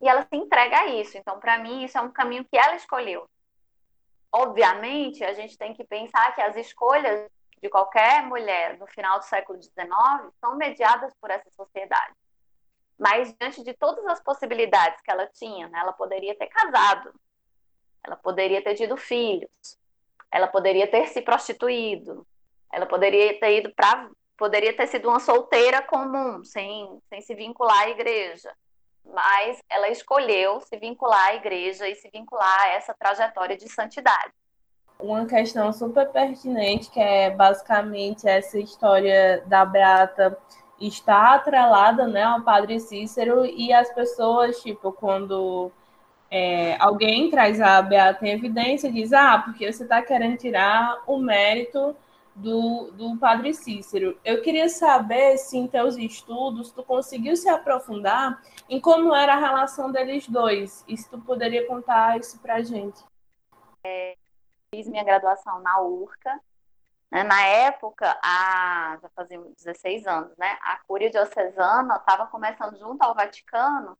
e 0.00 0.08
ela 0.08 0.22
se 0.22 0.36
entrega 0.36 0.80
a 0.80 0.86
isso. 0.86 1.16
Então 1.16 1.40
para 1.40 1.58
mim 1.58 1.82
isso 1.82 1.96
é 1.96 2.00
um 2.00 2.12
caminho 2.12 2.44
que 2.44 2.56
ela 2.56 2.76
escolheu. 2.76 3.28
Obviamente 4.30 5.24
a 5.24 5.32
gente 5.32 5.56
tem 5.56 5.72
que 5.72 5.84
pensar 5.84 6.34
que 6.34 6.42
as 6.42 6.54
escolhas 6.56 7.30
de 7.62 7.70
qualquer 7.70 8.22
mulher 8.24 8.78
no 8.78 8.86
final 8.86 9.18
do 9.18 9.24
século 9.24 9.60
XIX 9.60 9.74
são 10.38 10.56
mediadas 10.56 11.12
por 11.20 11.30
essa 11.30 11.50
sociedade. 11.50 12.14
Mas 12.98 13.34
diante 13.38 13.62
de 13.64 13.74
todas 13.74 14.04
as 14.06 14.22
possibilidades 14.22 15.00
que 15.00 15.10
ela 15.10 15.26
tinha, 15.26 15.68
né, 15.68 15.78
ela 15.80 15.92
poderia 15.92 16.36
ter 16.36 16.46
casado, 16.46 17.14
ela 18.04 18.16
poderia 18.16 18.62
ter 18.62 18.74
tido 18.74 18.96
filhos, 18.96 19.50
ela 20.30 20.46
poderia 20.46 20.86
ter 20.86 21.08
se 21.08 21.20
prostituído, 21.22 22.26
ela 22.72 22.86
poderia 22.86 23.38
ter 23.40 23.58
ido 23.58 23.74
para 23.74 24.10
poderia 24.36 24.72
ter 24.76 24.86
sido 24.86 25.08
uma 25.08 25.20
solteira 25.20 25.82
comum, 25.82 26.44
sem, 26.44 26.98
sem 27.08 27.20
se 27.20 27.34
vincular 27.34 27.82
à 27.82 27.90
igreja. 27.90 28.50
Mas 29.04 29.58
ela 29.70 29.88
escolheu 29.88 30.60
se 30.60 30.76
vincular 30.76 31.28
à 31.28 31.34
igreja 31.34 31.88
e 31.88 31.94
se 31.94 32.10
vincular 32.10 32.62
a 32.62 32.68
essa 32.68 32.94
trajetória 32.94 33.56
de 33.56 33.68
santidade. 33.68 34.32
Uma 34.98 35.26
questão 35.26 35.72
super 35.72 36.08
pertinente, 36.10 36.90
que 36.90 36.98
é 36.98 37.30
basicamente 37.30 38.26
essa 38.26 38.58
história 38.58 39.42
da 39.46 39.64
Beata 39.64 40.36
está 40.80 41.34
atrelada 41.34 42.06
né, 42.06 42.22
ao 42.22 42.42
Padre 42.42 42.80
Cícero 42.80 43.44
e 43.44 43.72
as 43.72 43.92
pessoas, 43.92 44.60
tipo, 44.62 44.92
quando 44.92 45.70
é, 46.30 46.76
alguém 46.78 47.30
traz 47.30 47.60
a 47.60 47.80
Beata 47.82 48.26
em 48.26 48.30
evidência, 48.30 48.90
diz, 48.90 49.12
ah, 49.12 49.38
porque 49.38 49.70
você 49.70 49.82
está 49.82 50.02
querendo 50.02 50.36
tirar 50.36 51.02
o 51.06 51.18
mérito 51.18 51.94
do, 52.36 52.90
do 52.92 53.16
Padre 53.16 53.54
Cícero. 53.54 54.18
Eu 54.24 54.42
queria 54.42 54.68
saber 54.68 55.38
se 55.38 55.56
em 55.56 55.66
teus 55.66 55.96
estudos 55.96 56.70
tu 56.70 56.84
conseguiu 56.84 57.36
se 57.36 57.48
aprofundar 57.48 58.42
em 58.68 58.80
como 58.80 59.14
era 59.14 59.34
a 59.34 59.40
relação 59.40 59.90
deles 59.90 60.28
dois, 60.28 60.84
e 60.86 60.96
se 60.96 61.08
tu 61.08 61.18
poderia 61.20 61.66
contar 61.66 62.18
isso 62.18 62.38
para 62.40 62.62
gente. 62.62 63.02
É, 63.84 64.16
fiz 64.74 64.86
minha 64.86 65.04
graduação 65.04 65.60
na 65.60 65.80
URCA, 65.80 66.40
né? 67.10 67.22
Na 67.22 67.42
época, 67.46 68.18
a, 68.22 68.98
já 69.00 69.08
fazia 69.10 69.38
16 69.38 70.06
anos, 70.06 70.36
né? 70.36 70.58
a 70.60 70.78
Cúria 70.86 71.10
Diocesana 71.10 71.96
estava 71.96 72.26
começando 72.26 72.76
junto 72.78 73.02
ao 73.02 73.14
Vaticano 73.14 73.96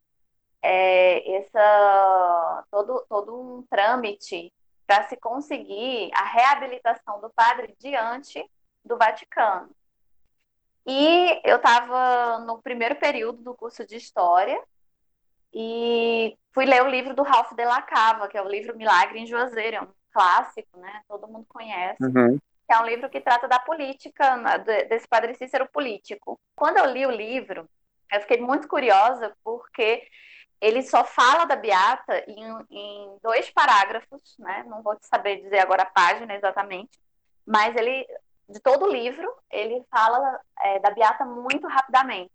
é, 0.63 1.37
essa, 1.37 2.65
todo, 2.71 3.07
todo 3.09 3.41
um 3.41 3.63
trâmite 3.71 4.53
para 4.87 5.09
se 5.09 5.17
conseguir 5.17 6.11
a 6.15 6.25
reabilitação 6.25 7.21
do 7.21 7.31
padre 7.31 7.75
diante 7.79 8.45
do 8.85 8.97
Vaticano. 8.97 9.71
E 10.87 11.41
eu 11.45 11.57
estava 11.57 12.39
no 12.41 12.63
primeiro 12.63 12.95
período 12.97 13.43
do 13.43 13.55
curso 13.55 13.85
de 13.85 13.97
História 13.97 14.61
e 15.53 16.37
fui 16.53 16.65
ler 16.65 16.83
o 16.83 16.89
livro 16.89 17.15
do 17.15 17.23
Ralph 17.23 17.53
de 17.53 17.65
la 17.65 17.83
Cava, 17.83 18.29
que 18.29 18.39
é 18.39 18.43
o 18.43 18.49
livro 18.49 18.77
Milagre 18.77 19.19
em 19.19 19.27
Juazeiro, 19.27 19.77
é 19.77 19.83
um 19.83 19.89
clássico, 20.13 20.79
né? 20.79 21.03
Todo 21.09 21.27
mundo 21.27 21.47
conhece. 21.49 22.03
Uhum 22.03 22.39
é 22.69 22.79
um 22.81 22.87
livro 22.87 23.09
que 23.09 23.21
trata 23.21 23.47
da 23.47 23.59
política, 23.59 24.59
desse 24.89 25.07
padre 25.07 25.35
Cícero 25.35 25.69
político. 25.69 26.39
Quando 26.55 26.79
eu 26.79 26.91
li 26.91 27.07
o 27.07 27.11
livro, 27.11 27.69
eu 28.13 28.21
fiquei 28.21 28.41
muito 28.41 28.67
curiosa, 28.67 29.37
porque 29.45 30.03
ele 30.61 30.83
só 30.83 31.05
fala 31.05 31.45
da 31.45 31.57
Beata 31.57 32.25
em, 32.27 32.67
em 32.71 33.19
dois 33.23 33.51
parágrafos, 33.51 34.37
né? 34.39 34.65
Não 34.67 34.83
vou 34.83 34.97
saber 35.03 35.43
dizer 35.43 35.61
agora 35.61 35.83
a 35.83 35.91
página 35.91 36.35
exatamente, 36.35 36.99
mas 37.45 37.75
ele, 37.77 38.07
de 38.49 38.61
todo 38.61 38.87
o 38.87 38.91
livro, 38.91 39.31
ele 39.51 39.85
fala 39.91 40.41
é, 40.61 40.79
da 40.81 40.91
Beata 40.91 41.25
muito 41.25 41.67
rapidamente. 41.67 42.33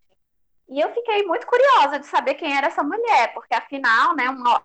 E 0.69 0.79
eu 0.79 0.93
fiquei 0.93 1.23
muito 1.23 1.45
curiosa 1.47 1.99
de 1.99 2.05
saber 2.05 2.35
quem 2.35 2.55
era 2.55 2.67
essa 2.67 2.83
mulher, 2.83 3.33
porque 3.33 3.53
afinal, 3.53 4.15
né, 4.15 4.29
uma, 4.29 4.63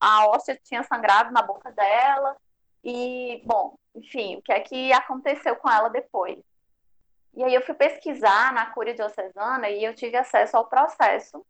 a 0.00 0.26
hóstia 0.26 0.60
tinha 0.62 0.82
sangrado 0.82 1.32
na 1.32 1.42
boca 1.42 1.70
dela, 1.72 2.36
e, 2.84 3.40
bom, 3.46 3.76
enfim, 3.94 4.36
o 4.36 4.42
que 4.42 4.52
é 4.52 4.60
que 4.60 4.92
aconteceu 4.92 5.56
com 5.56 5.70
ela 5.70 5.88
depois. 5.88 6.38
E 7.34 7.42
aí 7.42 7.54
eu 7.54 7.62
fui 7.62 7.74
pesquisar 7.74 8.52
na 8.52 8.66
Cúria 8.66 8.94
Diocesana 8.94 9.70
e 9.70 9.82
eu 9.82 9.94
tive 9.94 10.16
acesso 10.16 10.56
ao 10.56 10.66
processo 10.66 11.44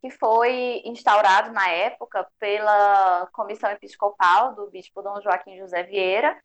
que 0.00 0.10
foi 0.10 0.82
instaurado 0.84 1.52
na 1.52 1.68
época 1.68 2.26
pela 2.38 3.28
Comissão 3.32 3.70
Episcopal 3.70 4.54
do 4.54 4.70
Bispo 4.70 5.02
Dom 5.02 5.20
Joaquim 5.20 5.58
José 5.58 5.82
Vieira, 5.82 6.36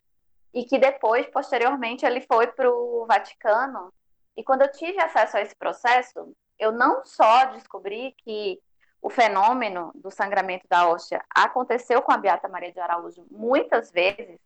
e 0.52 0.64
que 0.64 0.78
depois, 0.78 1.26
posteriormente, 1.26 2.06
ele 2.06 2.20
foi 2.20 2.46
para 2.46 2.70
o 2.70 3.04
Vaticano. 3.06 3.92
E 4.36 4.42
quando 4.42 4.62
eu 4.62 4.70
tive 4.70 5.00
acesso 5.00 5.36
a 5.36 5.40
esse 5.40 5.54
processo, 5.56 6.34
eu 6.58 6.70
não 6.70 7.04
só 7.04 7.46
descobri 7.46 8.14
que 8.24 8.60
o 9.02 9.10
fenômeno 9.10 9.92
do 9.94 10.10
sangramento 10.10 10.66
da 10.68 10.88
hóstia 10.88 11.22
aconteceu 11.28 12.00
com 12.00 12.12
a 12.12 12.16
Beata 12.16 12.48
Maria 12.48 12.72
de 12.72 12.80
Araújo 12.80 13.26
muitas 13.30 13.90
vezes, 13.90 14.40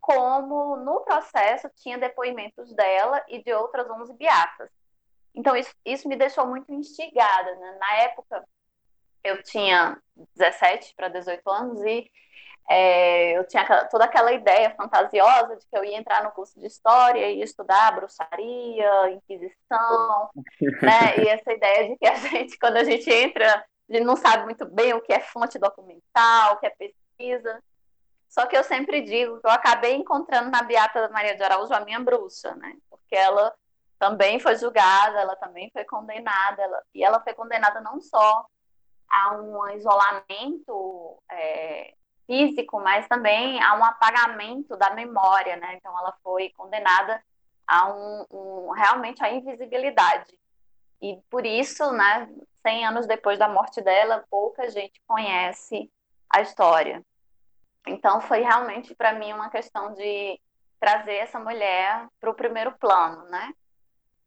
como 0.00 0.76
no 0.76 1.00
processo 1.00 1.70
tinha 1.76 1.96
depoimentos 1.96 2.74
dela 2.74 3.24
e 3.28 3.42
de 3.42 3.52
outras 3.54 3.88
11 3.88 4.12
beatas. 4.14 4.68
Então, 5.34 5.56
isso, 5.56 5.74
isso 5.84 6.08
me 6.08 6.16
deixou 6.16 6.46
muito 6.46 6.72
instigada. 6.72 7.54
Né? 7.56 7.76
Na 7.80 7.92
época, 8.02 8.44
eu 9.24 9.42
tinha 9.42 9.98
17 10.36 10.94
para 10.94 11.08
18 11.08 11.48
anos 11.50 11.82
e 11.84 12.10
é, 12.68 13.36
eu 13.36 13.46
tinha 13.46 13.64
toda 13.86 14.04
aquela 14.04 14.32
ideia 14.32 14.74
fantasiosa 14.76 15.56
de 15.56 15.66
que 15.66 15.76
eu 15.76 15.84
ia 15.84 15.98
entrar 15.98 16.22
no 16.22 16.30
curso 16.30 16.58
de 16.60 16.66
história 16.66 17.30
e 17.30 17.42
estudar 17.42 17.94
bruxaria, 17.94 19.10
inquisição, 19.10 20.30
né? 20.60 21.18
E 21.18 21.28
essa 21.28 21.52
ideia 21.52 21.88
de 21.88 21.96
que 21.96 22.06
a 22.06 22.14
gente, 22.14 22.58
quando 22.58 22.76
a 22.76 22.84
gente 22.84 23.10
entra, 23.10 23.64
a 23.90 23.92
gente 23.92 24.04
não 24.04 24.16
sabe 24.16 24.44
muito 24.44 24.64
bem 24.66 24.94
o 24.94 25.00
que 25.00 25.12
é 25.12 25.20
fonte 25.20 25.58
documental, 25.58 26.54
o 26.54 26.56
que 26.58 26.66
é 26.66 26.70
pesquisa. 26.70 27.62
Só 28.28 28.46
que 28.46 28.56
eu 28.56 28.64
sempre 28.64 29.02
digo 29.02 29.40
que 29.40 29.46
eu 29.46 29.50
acabei 29.50 29.94
encontrando 29.94 30.50
na 30.50 30.62
Beata 30.62 31.08
Maria 31.10 31.36
de 31.36 31.42
Araújo 31.42 31.74
a 31.74 31.80
minha 31.80 32.00
bruxa, 32.00 32.54
né? 32.54 32.74
Porque 32.88 33.14
ela 33.14 33.52
também 34.02 34.40
foi 34.40 34.56
julgada, 34.56 35.20
ela 35.20 35.36
também 35.36 35.70
foi 35.72 35.84
condenada, 35.84 36.60
ela, 36.60 36.82
e 36.92 37.04
ela 37.04 37.20
foi 37.20 37.32
condenada 37.34 37.80
não 37.80 38.00
só 38.00 38.44
a 39.08 39.36
um 39.36 39.68
isolamento 39.68 41.22
é, 41.30 41.94
físico, 42.26 42.80
mas 42.80 43.06
também 43.06 43.62
a 43.62 43.74
um 43.76 43.84
apagamento 43.84 44.76
da 44.76 44.90
memória, 44.90 45.54
né? 45.54 45.76
Então 45.76 45.96
ela 45.96 46.12
foi 46.20 46.50
condenada 46.56 47.22
a 47.64 47.92
um, 47.92 48.26
um 48.32 48.70
realmente 48.70 49.22
a 49.22 49.32
invisibilidade. 49.32 50.36
E 51.00 51.20
por 51.30 51.46
isso, 51.46 51.92
né, 51.92 52.28
100 52.66 52.86
anos 52.86 53.06
depois 53.06 53.38
da 53.38 53.46
morte 53.46 53.80
dela, 53.80 54.24
pouca 54.28 54.68
gente 54.68 55.00
conhece 55.06 55.88
a 56.28 56.40
história. 56.40 57.04
Então 57.86 58.20
foi 58.20 58.40
realmente 58.40 58.96
para 58.96 59.12
mim 59.12 59.32
uma 59.32 59.48
questão 59.48 59.94
de 59.94 60.40
trazer 60.80 61.18
essa 61.18 61.38
mulher 61.38 62.08
para 62.20 62.30
o 62.30 62.34
primeiro 62.34 62.72
plano, 62.72 63.26
né? 63.26 63.54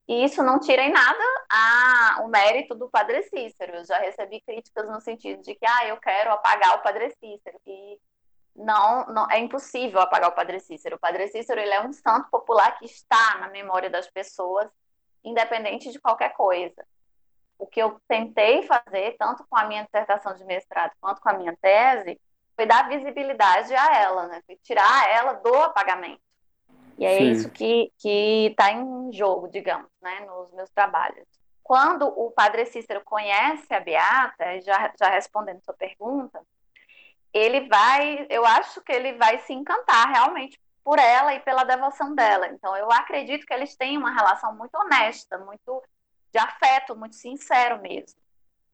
E 0.07 0.23
isso 0.23 0.43
não 0.43 0.59
tira 0.59 0.83
em 0.83 0.91
nada 0.91 1.23
a, 1.49 2.21
o 2.23 2.27
mérito 2.27 2.75
do 2.75 2.89
Padre 2.89 3.23
Cícero. 3.23 3.77
Eu 3.77 3.85
já 3.85 3.97
recebi 3.97 4.39
críticas 4.41 4.87
no 4.87 5.01
sentido 5.01 5.41
de 5.41 5.55
que 5.55 5.65
ah, 5.65 5.87
eu 5.87 5.97
quero 5.97 6.31
apagar 6.31 6.75
o 6.75 6.83
Padre 6.83 7.09
Cícero. 7.19 7.59
E 7.65 7.99
não, 8.55 9.07
não 9.07 9.29
é 9.31 9.39
impossível 9.39 9.99
apagar 9.99 10.29
o 10.29 10.35
Padre 10.35 10.59
Cícero. 10.59 10.95
O 10.95 10.99
Padre 10.99 11.27
Cícero 11.27 11.59
ele 11.59 11.73
é 11.73 11.81
um 11.81 11.91
santo 11.91 12.29
popular 12.29 12.77
que 12.77 12.85
está 12.85 13.39
na 13.39 13.49
memória 13.49 13.89
das 13.89 14.07
pessoas, 14.07 14.69
independente 15.23 15.91
de 15.91 15.99
qualquer 15.99 16.33
coisa. 16.33 16.85
O 17.57 17.65
que 17.65 17.81
eu 17.81 17.99
tentei 18.07 18.61
fazer, 18.63 19.15
tanto 19.17 19.43
com 19.49 19.57
a 19.57 19.65
minha 19.65 19.83
dissertação 19.83 20.35
de 20.35 20.43
mestrado 20.45 20.91
quanto 21.01 21.19
com 21.19 21.29
a 21.29 21.33
minha 21.33 21.57
tese, 21.59 22.19
foi 22.55 22.65
dar 22.65 22.87
visibilidade 22.87 23.73
a 23.73 23.95
ela, 23.97 24.27
né? 24.27 24.41
Foi 24.45 24.55
tirar 24.57 25.09
ela 25.09 25.33
do 25.33 25.53
apagamento. 25.55 26.24
E 26.97 27.05
é 27.05 27.17
Sim. 27.17 27.31
isso 27.31 27.49
que 27.49 27.91
está 27.99 28.71
em 28.71 29.11
jogo, 29.11 29.47
digamos, 29.47 29.89
né, 30.01 30.21
nos 30.21 30.51
meus 30.53 30.69
trabalhos. 30.69 31.27
Quando 31.61 32.07
o 32.07 32.31
padre 32.31 32.65
Cícero 32.65 33.01
conhece 33.03 33.73
a 33.73 33.79
Beata, 33.79 34.61
já, 34.61 34.93
já 34.97 35.09
respondendo 35.09 35.63
sua 35.63 35.73
pergunta, 35.73 36.41
ele 37.33 37.67
vai, 37.67 38.25
eu 38.29 38.45
acho 38.45 38.81
que 38.81 38.93
ele 38.93 39.13
vai 39.13 39.39
se 39.39 39.51
encantar 39.51 40.09
realmente 40.09 40.59
por 40.83 40.99
ela 40.99 41.33
e 41.33 41.39
pela 41.39 41.63
devoção 41.63 42.13
dela. 42.13 42.47
Então, 42.47 42.77
eu 42.77 42.89
acredito 42.91 43.45
que 43.45 43.53
eles 43.53 43.75
têm 43.75 43.97
uma 43.97 44.13
relação 44.13 44.55
muito 44.55 44.75
honesta, 44.75 45.37
muito 45.39 45.83
de 46.31 46.37
afeto, 46.37 46.95
muito 46.95 47.15
sincero 47.15 47.81
mesmo. 47.81 48.17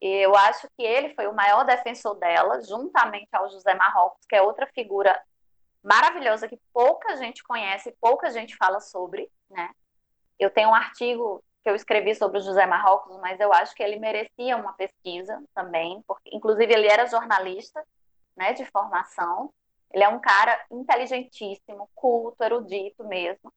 E 0.00 0.08
eu 0.08 0.36
acho 0.36 0.68
que 0.76 0.82
ele 0.82 1.14
foi 1.14 1.26
o 1.26 1.34
maior 1.34 1.64
defensor 1.64 2.14
dela, 2.16 2.60
juntamente 2.62 3.28
ao 3.32 3.48
José 3.48 3.72
Marrocos, 3.74 4.26
que 4.28 4.36
é 4.36 4.42
outra 4.42 4.66
figura 4.66 5.18
maravilhosa 5.82 6.48
que 6.48 6.58
pouca 6.72 7.16
gente 7.16 7.42
conhece, 7.42 7.94
pouca 8.00 8.30
gente 8.30 8.56
fala 8.56 8.80
sobre, 8.80 9.30
né? 9.50 9.70
Eu 10.38 10.50
tenho 10.50 10.70
um 10.70 10.74
artigo 10.74 11.42
que 11.62 11.70
eu 11.70 11.74
escrevi 11.74 12.14
sobre 12.14 12.38
o 12.38 12.42
José 12.42 12.66
Marrocos, 12.66 13.16
mas 13.20 13.38
eu 13.38 13.52
acho 13.52 13.74
que 13.74 13.82
ele 13.82 13.98
merecia 13.98 14.56
uma 14.56 14.72
pesquisa 14.72 15.42
também, 15.54 16.02
porque 16.06 16.30
inclusive 16.32 16.72
ele 16.72 16.88
era 16.88 17.06
jornalista, 17.06 17.84
né, 18.36 18.52
de 18.52 18.64
formação. 18.66 19.52
Ele 19.92 20.02
é 20.02 20.08
um 20.08 20.18
cara 20.18 20.58
inteligentíssimo, 20.70 21.88
culto, 21.94 22.42
erudito 22.42 23.04
mesmo. 23.04 23.52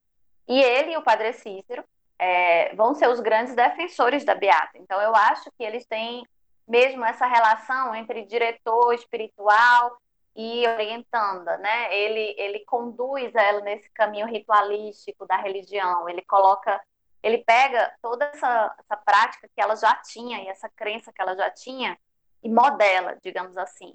E 0.48 0.62
ele 0.62 0.92
e 0.92 0.98
o 0.98 1.04
Padre 1.04 1.34
Cícero 1.34 1.84
é, 2.20 2.76
vão 2.76 2.94
ser 2.94 3.10
os 3.10 3.20
grandes 3.20 3.56
defensores 3.56 4.24
da 4.24 4.36
Beata. 4.36 4.78
Então 4.78 5.02
eu 5.02 5.16
acho 5.16 5.50
que 5.58 5.64
eles 5.64 5.86
têm 5.86 6.28
mesmo 6.68 7.04
essa 7.06 7.26
relação 7.26 7.96
entre 7.96 8.26
diretor 8.26 8.94
espiritual 8.94 9.98
e 10.36 10.68
orientanda, 10.68 11.58
né? 11.58 11.96
Ele 11.96 12.36
ele 12.38 12.60
conduz 12.66 13.34
ela 13.36 13.62
nesse 13.62 13.90
caminho 13.92 14.28
ritualístico 14.28 15.26
da 15.26 15.38
religião. 15.38 16.10
Ele 16.10 16.22
coloca, 16.24 16.82
ele 17.24 17.40
pega 17.40 17.94
toda 18.02 18.26
essa, 18.26 18.76
essa 18.80 18.98
prática 18.98 19.50
que 19.54 19.62
ela 19.62 19.76
já 19.76 19.96
tinha 19.96 20.44
e 20.44 20.48
essa 20.48 20.70
crença 20.70 21.14
que 21.14 21.22
ela 21.22 21.36
já 21.36 21.50
tinha 21.50 21.98
e 22.44 22.50
modela, 22.50 23.18
digamos 23.24 23.58
assim. 23.58 23.94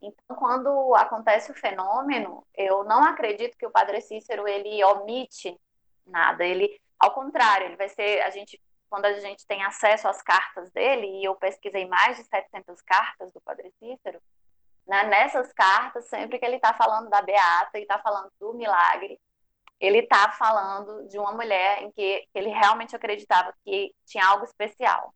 Então, 0.00 0.36
quando 0.36 0.94
acontece 0.96 1.52
o 1.52 1.54
fenômeno, 1.54 2.44
eu 2.54 2.84
não 2.84 3.04
acredito 3.04 3.56
que 3.56 3.66
o 3.66 3.70
Padre 3.70 4.00
Cícero 4.00 4.48
ele 4.48 4.82
omite 4.84 5.58
nada. 6.06 6.44
Ele, 6.44 6.80
ao 6.98 7.12
contrário, 7.12 7.66
ele 7.66 7.76
vai 7.76 7.88
ser 7.88 8.20
a 8.22 8.30
gente 8.30 8.60
quando 8.90 9.06
a 9.06 9.18
gente 9.20 9.46
tem 9.46 9.62
acesso 9.64 10.06
às 10.06 10.20
cartas 10.20 10.70
dele 10.70 11.06
e 11.06 11.24
eu 11.24 11.34
pesquisei 11.36 11.86
mais 11.86 12.18
de 12.18 12.24
700 12.24 12.82
cartas 12.82 13.32
do 13.32 13.40
Padre 13.40 13.72
Cícero, 13.78 14.20
né? 14.86 15.04
Nessas 15.04 15.52
cartas, 15.52 16.06
sempre 16.08 16.38
que 16.38 16.44
ele 16.44 16.56
está 16.56 16.74
falando 16.74 17.08
da 17.08 17.22
Beata 17.22 17.78
e 17.78 17.82
está 17.82 17.98
falando 17.98 18.30
do 18.38 18.54
milagre, 18.54 19.18
ele 19.80 19.98
está 19.98 20.30
falando 20.32 21.08
de 21.08 21.18
uma 21.18 21.32
mulher 21.32 21.82
em 21.82 21.90
que 21.90 22.26
ele 22.34 22.50
realmente 22.50 22.94
acreditava 22.94 23.52
que 23.64 23.92
tinha 24.06 24.24
algo 24.26 24.44
especial. 24.44 25.12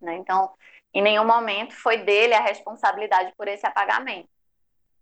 Né? 0.00 0.16
Então, 0.16 0.52
em 0.92 1.02
nenhum 1.02 1.24
momento 1.24 1.74
foi 1.74 1.98
dele 1.98 2.34
a 2.34 2.40
responsabilidade 2.40 3.32
por 3.36 3.46
esse 3.46 3.66
apagamento. 3.66 4.28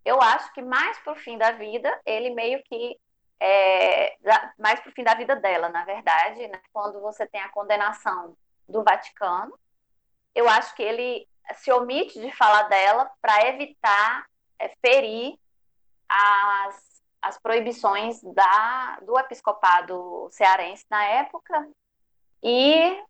Eu 0.04 0.20
acho 0.20 0.52
que 0.52 0.60
mais 0.60 0.98
para 0.98 1.14
o 1.14 1.16
fim 1.16 1.38
da 1.38 1.52
vida, 1.52 2.00
ele 2.04 2.30
meio 2.30 2.62
que. 2.64 2.98
É, 3.40 4.16
mais 4.58 4.80
para 4.80 4.90
o 4.90 4.92
fim 4.92 5.02
da 5.02 5.14
vida 5.14 5.34
dela, 5.34 5.68
na 5.68 5.84
verdade, 5.84 6.46
né? 6.46 6.60
quando 6.72 7.00
você 7.00 7.26
tem 7.26 7.40
a 7.40 7.48
condenação 7.48 8.36
do 8.68 8.82
Vaticano, 8.82 9.58
eu 10.34 10.48
acho 10.48 10.74
que 10.74 10.82
ele 10.82 11.28
se 11.54 11.70
omite 11.72 12.20
de 12.20 12.30
falar 12.32 12.64
dela 12.64 13.10
para 13.20 13.48
evitar 13.48 14.26
é, 14.58 14.68
ferir 14.84 15.38
as, 16.08 17.02
as 17.20 17.38
proibições 17.38 18.22
da, 18.22 18.98
do 19.02 19.18
episcopado 19.18 20.28
cearense 20.30 20.84
na 20.90 21.04
época 21.04 21.68
e 22.42 23.02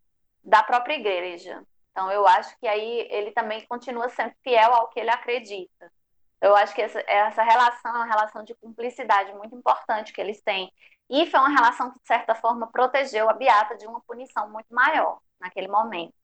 da 0.42 0.62
própria 0.62 0.94
igreja. 0.94 1.62
Então, 1.90 2.10
eu 2.10 2.26
acho 2.26 2.58
que 2.58 2.66
aí 2.66 3.06
ele 3.10 3.30
também 3.30 3.64
continua 3.66 4.08
sendo 4.08 4.34
fiel 4.42 4.74
ao 4.74 4.88
que 4.88 4.98
ele 4.98 5.10
acredita. 5.10 5.92
Eu 6.40 6.54
acho 6.56 6.74
que 6.74 6.82
essa, 6.82 7.02
essa 7.06 7.42
relação 7.42 7.92
é 7.92 7.98
uma 7.98 8.04
relação 8.04 8.42
de 8.42 8.54
cumplicidade 8.54 9.32
muito 9.34 9.54
importante 9.54 10.12
que 10.12 10.20
eles 10.20 10.42
têm. 10.42 10.70
E 11.08 11.26
foi 11.30 11.38
uma 11.40 11.54
relação 11.54 11.90
que, 11.90 12.00
de 12.00 12.06
certa 12.06 12.34
forma, 12.34 12.66
protegeu 12.66 13.30
a 13.30 13.32
Beata 13.32 13.76
de 13.76 13.86
uma 13.86 14.00
punição 14.00 14.50
muito 14.50 14.74
maior 14.74 15.20
naquele 15.40 15.68
momento. 15.68 16.14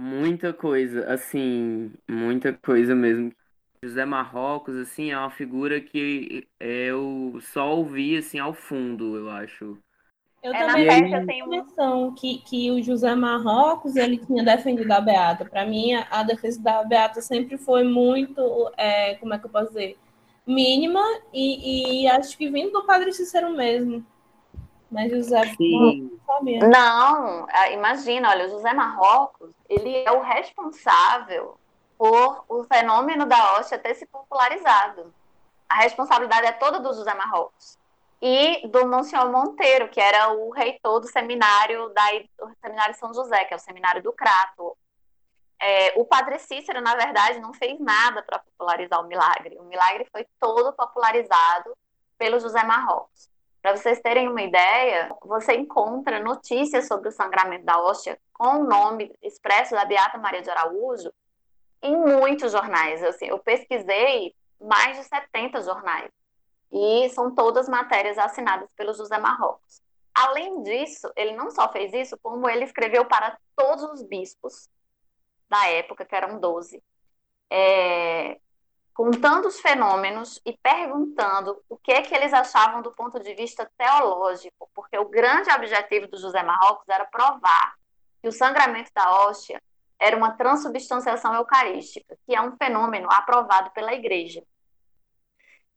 Muita 0.00 0.52
coisa, 0.52 1.12
assim, 1.12 1.92
muita 2.08 2.52
coisa 2.52 2.94
mesmo. 2.94 3.32
José 3.82 4.04
Marrocos, 4.04 4.76
assim, 4.76 5.10
é 5.10 5.18
uma 5.18 5.30
figura 5.30 5.80
que 5.80 6.46
eu 6.60 7.36
só 7.40 7.74
ouvi, 7.74 8.16
assim, 8.16 8.38
ao 8.38 8.54
fundo, 8.54 9.16
eu 9.16 9.28
acho. 9.28 9.76
Eu 10.40 10.54
é, 10.54 10.66
também 10.66 10.86
tenho 10.86 11.26
tenho 11.26 11.54
impressão 11.54 12.14
que, 12.14 12.38
que 12.38 12.70
o 12.70 12.80
José 12.80 13.12
Marrocos, 13.16 13.96
ele 13.96 14.18
tinha 14.18 14.44
defendido 14.44 14.92
a 14.92 15.00
Beata. 15.00 15.44
Para 15.44 15.66
mim, 15.66 15.94
a 15.94 16.22
defesa 16.22 16.62
da 16.62 16.84
Beata 16.84 17.20
sempre 17.20 17.58
foi 17.58 17.82
muito, 17.82 18.72
é, 18.76 19.16
como 19.16 19.34
é 19.34 19.38
que 19.38 19.46
eu 19.46 19.50
posso 19.50 19.68
dizer, 19.68 19.98
mínima 20.46 21.02
e, 21.32 22.04
e 22.04 22.08
acho 22.08 22.38
que 22.38 22.48
vindo 22.48 22.70
do 22.70 22.86
Padre 22.86 23.12
Cícero 23.12 23.50
mesmo. 23.50 24.06
Mas 24.90 25.10
José 25.10 25.44
Sim. 25.56 26.10
não 26.40 26.68
Não, 26.68 27.46
imagina, 27.72 28.30
olha, 28.30 28.46
o 28.46 28.50
José 28.50 28.72
Marrocos, 28.72 29.50
ele 29.68 30.02
é 30.04 30.10
o 30.12 30.20
responsável 30.20 31.58
por 31.98 32.44
o 32.48 32.64
fenômeno 32.64 33.26
da 33.26 33.54
hóstia 33.54 33.78
ter 33.78 33.94
se 33.94 34.06
popularizado. 34.06 35.12
A 35.68 35.76
responsabilidade 35.76 36.46
é 36.46 36.52
toda 36.52 36.80
do 36.80 36.94
José 36.94 37.12
Marrocos. 37.14 37.76
E 38.20 38.66
do 38.68 38.86
Monsenhor 38.88 39.30
Monteiro, 39.30 39.88
que 39.88 40.00
era 40.00 40.32
o 40.32 40.50
reitor 40.50 41.00
do 41.00 41.06
seminário 41.06 41.88
da, 41.90 42.02
do 42.38 42.52
seminário 42.60 42.94
São 42.96 43.12
José, 43.14 43.44
que 43.44 43.54
é 43.54 43.56
o 43.56 43.60
seminário 43.60 44.02
do 44.02 44.12
Crato. 44.12 44.76
é, 45.60 45.92
o 45.96 46.04
padre 46.04 46.38
Cícero, 46.38 46.80
na 46.80 46.94
verdade, 46.94 47.40
não 47.40 47.52
fez 47.52 47.78
nada 47.80 48.22
para 48.22 48.38
popularizar 48.38 49.00
o 49.00 49.06
milagre. 49.06 49.56
O 49.58 49.64
milagre 49.64 50.06
foi 50.10 50.26
todo 50.40 50.72
popularizado 50.72 51.76
pelo 52.16 52.40
José 52.40 52.62
Marrocos. 52.64 53.28
Para 53.60 53.76
vocês 53.76 54.00
terem 54.00 54.28
uma 54.28 54.42
ideia, 54.42 55.14
você 55.22 55.54
encontra 55.54 56.20
notícias 56.20 56.86
sobre 56.86 57.08
o 57.08 57.12
sangramento 57.12 57.64
da 57.64 57.80
hóstia 57.80 58.18
com 58.32 58.60
o 58.60 58.64
nome 58.64 59.12
expresso 59.22 59.74
da 59.74 59.84
Beata 59.84 60.16
Maria 60.18 60.42
de 60.42 60.50
Araújo 60.50 61.12
em 61.82 61.96
muitos 61.96 62.52
jornais. 62.52 63.02
Assim, 63.02 63.26
eu 63.26 63.38
pesquisei 63.38 64.34
mais 64.60 64.96
de 64.96 65.04
70 65.04 65.62
jornais. 65.62 66.10
E 66.70 67.08
são 67.10 67.34
todas 67.34 67.68
matérias 67.68 68.18
assinadas 68.18 68.72
pelo 68.74 68.92
José 68.92 69.18
Marrocos. 69.18 69.80
Além 70.14 70.62
disso, 70.62 71.10
ele 71.16 71.34
não 71.34 71.50
só 71.50 71.70
fez 71.72 71.92
isso, 71.92 72.18
como 72.22 72.48
ele 72.48 72.64
escreveu 72.64 73.04
para 73.06 73.38
todos 73.56 73.84
os 73.84 74.02
bispos 74.02 74.68
da 75.48 75.68
época, 75.68 76.04
que 76.04 76.14
eram 76.14 76.38
12, 76.38 76.82
é, 77.50 78.38
contando 78.98 79.46
os 79.46 79.60
fenômenos 79.60 80.40
e 80.44 80.58
perguntando 80.58 81.62
o 81.68 81.76
que 81.76 81.92
é 81.92 82.02
que 82.02 82.12
eles 82.12 82.34
achavam 82.34 82.82
do 82.82 82.90
ponto 82.90 83.20
de 83.20 83.32
vista 83.32 83.70
teológico, 83.78 84.68
porque 84.74 84.98
o 84.98 85.08
grande 85.08 85.48
objetivo 85.52 86.08
do 86.08 86.18
José 86.18 86.42
Marrocos 86.42 86.88
era 86.88 87.04
provar 87.04 87.76
que 88.20 88.26
o 88.26 88.32
sangramento 88.32 88.90
da 88.92 89.08
hóstia 89.20 89.62
era 90.00 90.16
uma 90.16 90.32
transubstanciação 90.32 91.32
eucarística, 91.32 92.18
que 92.26 92.34
é 92.34 92.42
um 92.42 92.56
fenômeno 92.56 93.06
aprovado 93.12 93.70
pela 93.70 93.94
Igreja, 93.94 94.42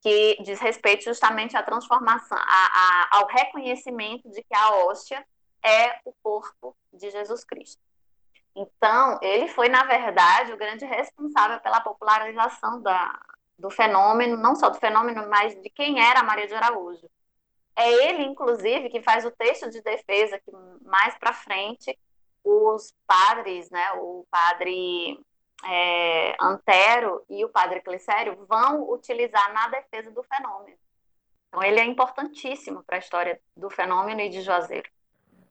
que 0.02 0.42
diz 0.42 0.60
respeito 0.60 1.04
justamente 1.04 1.56
à 1.56 1.62
transformação, 1.62 2.40
a, 2.40 2.42
a, 2.42 3.18
ao 3.20 3.28
reconhecimento 3.28 4.28
de 4.32 4.42
que 4.42 4.56
a 4.56 4.78
hóstia 4.78 5.24
é 5.64 6.00
o 6.06 6.14
corpo 6.24 6.76
de 6.92 7.12
Jesus 7.12 7.44
Cristo. 7.44 7.91
Então, 8.56 9.18
ele 9.22 9.48
foi, 9.48 9.70
na 9.70 9.84
verdade, 9.84 10.52
o 10.52 10.58
grande 10.58 10.86
responsável 10.86 11.60
pela 11.62 11.82
popularização 11.82 12.82
da, 12.82 13.18
do 13.58 13.70
fenômeno, 13.70 14.36
não 14.36 14.56
só 14.56 14.70
do 14.70 14.80
fenômeno, 14.80 15.30
mas 15.30 15.56
de 15.62 15.70
quem 15.70 16.02
era 16.02 16.24
Maria 16.24 16.48
de 16.48 16.54
Araújo. 16.54 17.10
É 17.76 17.90
ele, 17.90 18.24
inclusive, 18.24 18.90
que 18.90 19.02
faz 19.02 19.26
o 19.26 19.32
texto 19.32 19.70
de 19.70 19.82
defesa, 19.82 20.40
que 20.40 20.52
mais 20.84 21.18
para 21.18 21.34
frente 21.34 21.98
os 22.44 22.94
padres, 23.08 23.70
né, 23.70 23.94
o 23.94 24.26
padre 24.30 25.20
é, 25.64 26.36
Antero 26.42 27.24
e 27.30 27.46
o 27.46 27.50
padre 27.50 27.82
Clicério 27.82 28.46
vão 28.48 28.90
utilizar 28.90 29.54
na 29.54 29.68
defesa 29.70 30.12
do 30.12 30.24
fenômeno. 30.24 30.78
Então, 31.48 31.64
ele 31.64 31.80
é 31.80 31.86
importantíssimo 31.86 32.84
para 32.84 32.96
a 32.98 33.00
história 33.00 33.40
do 33.56 33.70
fenômeno 33.70 34.22
e 34.22 34.30
de 34.30 34.42
Juazeiro. 34.42 34.90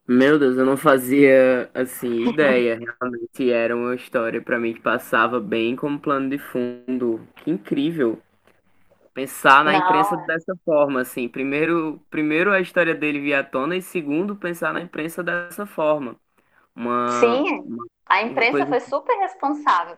Meu 0.07 0.37
Deus, 0.37 0.57
eu 0.57 0.65
não 0.65 0.75
fazia 0.77 1.69
assim 1.73 2.25
ideia. 2.33 2.77
Realmente 2.79 3.51
era 3.51 3.75
uma 3.75 3.95
história 3.95 4.41
para 4.41 4.59
mim 4.59 4.73
que 4.73 4.81
passava 4.81 5.39
bem 5.39 5.75
como 5.75 5.99
plano 5.99 6.29
de 6.29 6.37
fundo. 6.37 7.25
Que 7.37 7.51
incrível 7.51 8.21
pensar 9.13 9.63
na 9.63 9.75
imprensa 9.75 10.15
Não, 10.15 10.25
dessa 10.25 10.55
forma, 10.65 11.01
assim. 11.01 11.27
Primeiro, 11.29 11.99
primeiro 12.09 12.51
a 12.51 12.59
história 12.59 12.95
dele 12.95 13.19
via 13.19 13.39
à 13.39 13.43
tona 13.43 13.75
e 13.75 13.81
segundo 13.81 14.35
pensar 14.35 14.73
na 14.73 14.81
imprensa 14.81 15.23
dessa 15.23 15.65
forma. 15.65 16.15
Uma, 16.75 17.19
sim, 17.19 17.59
uma, 17.59 17.85
a 18.05 18.21
imprensa 18.21 18.51
coisa 18.51 18.67
foi 18.67 18.79
super 18.79 19.17
responsável. 19.19 19.97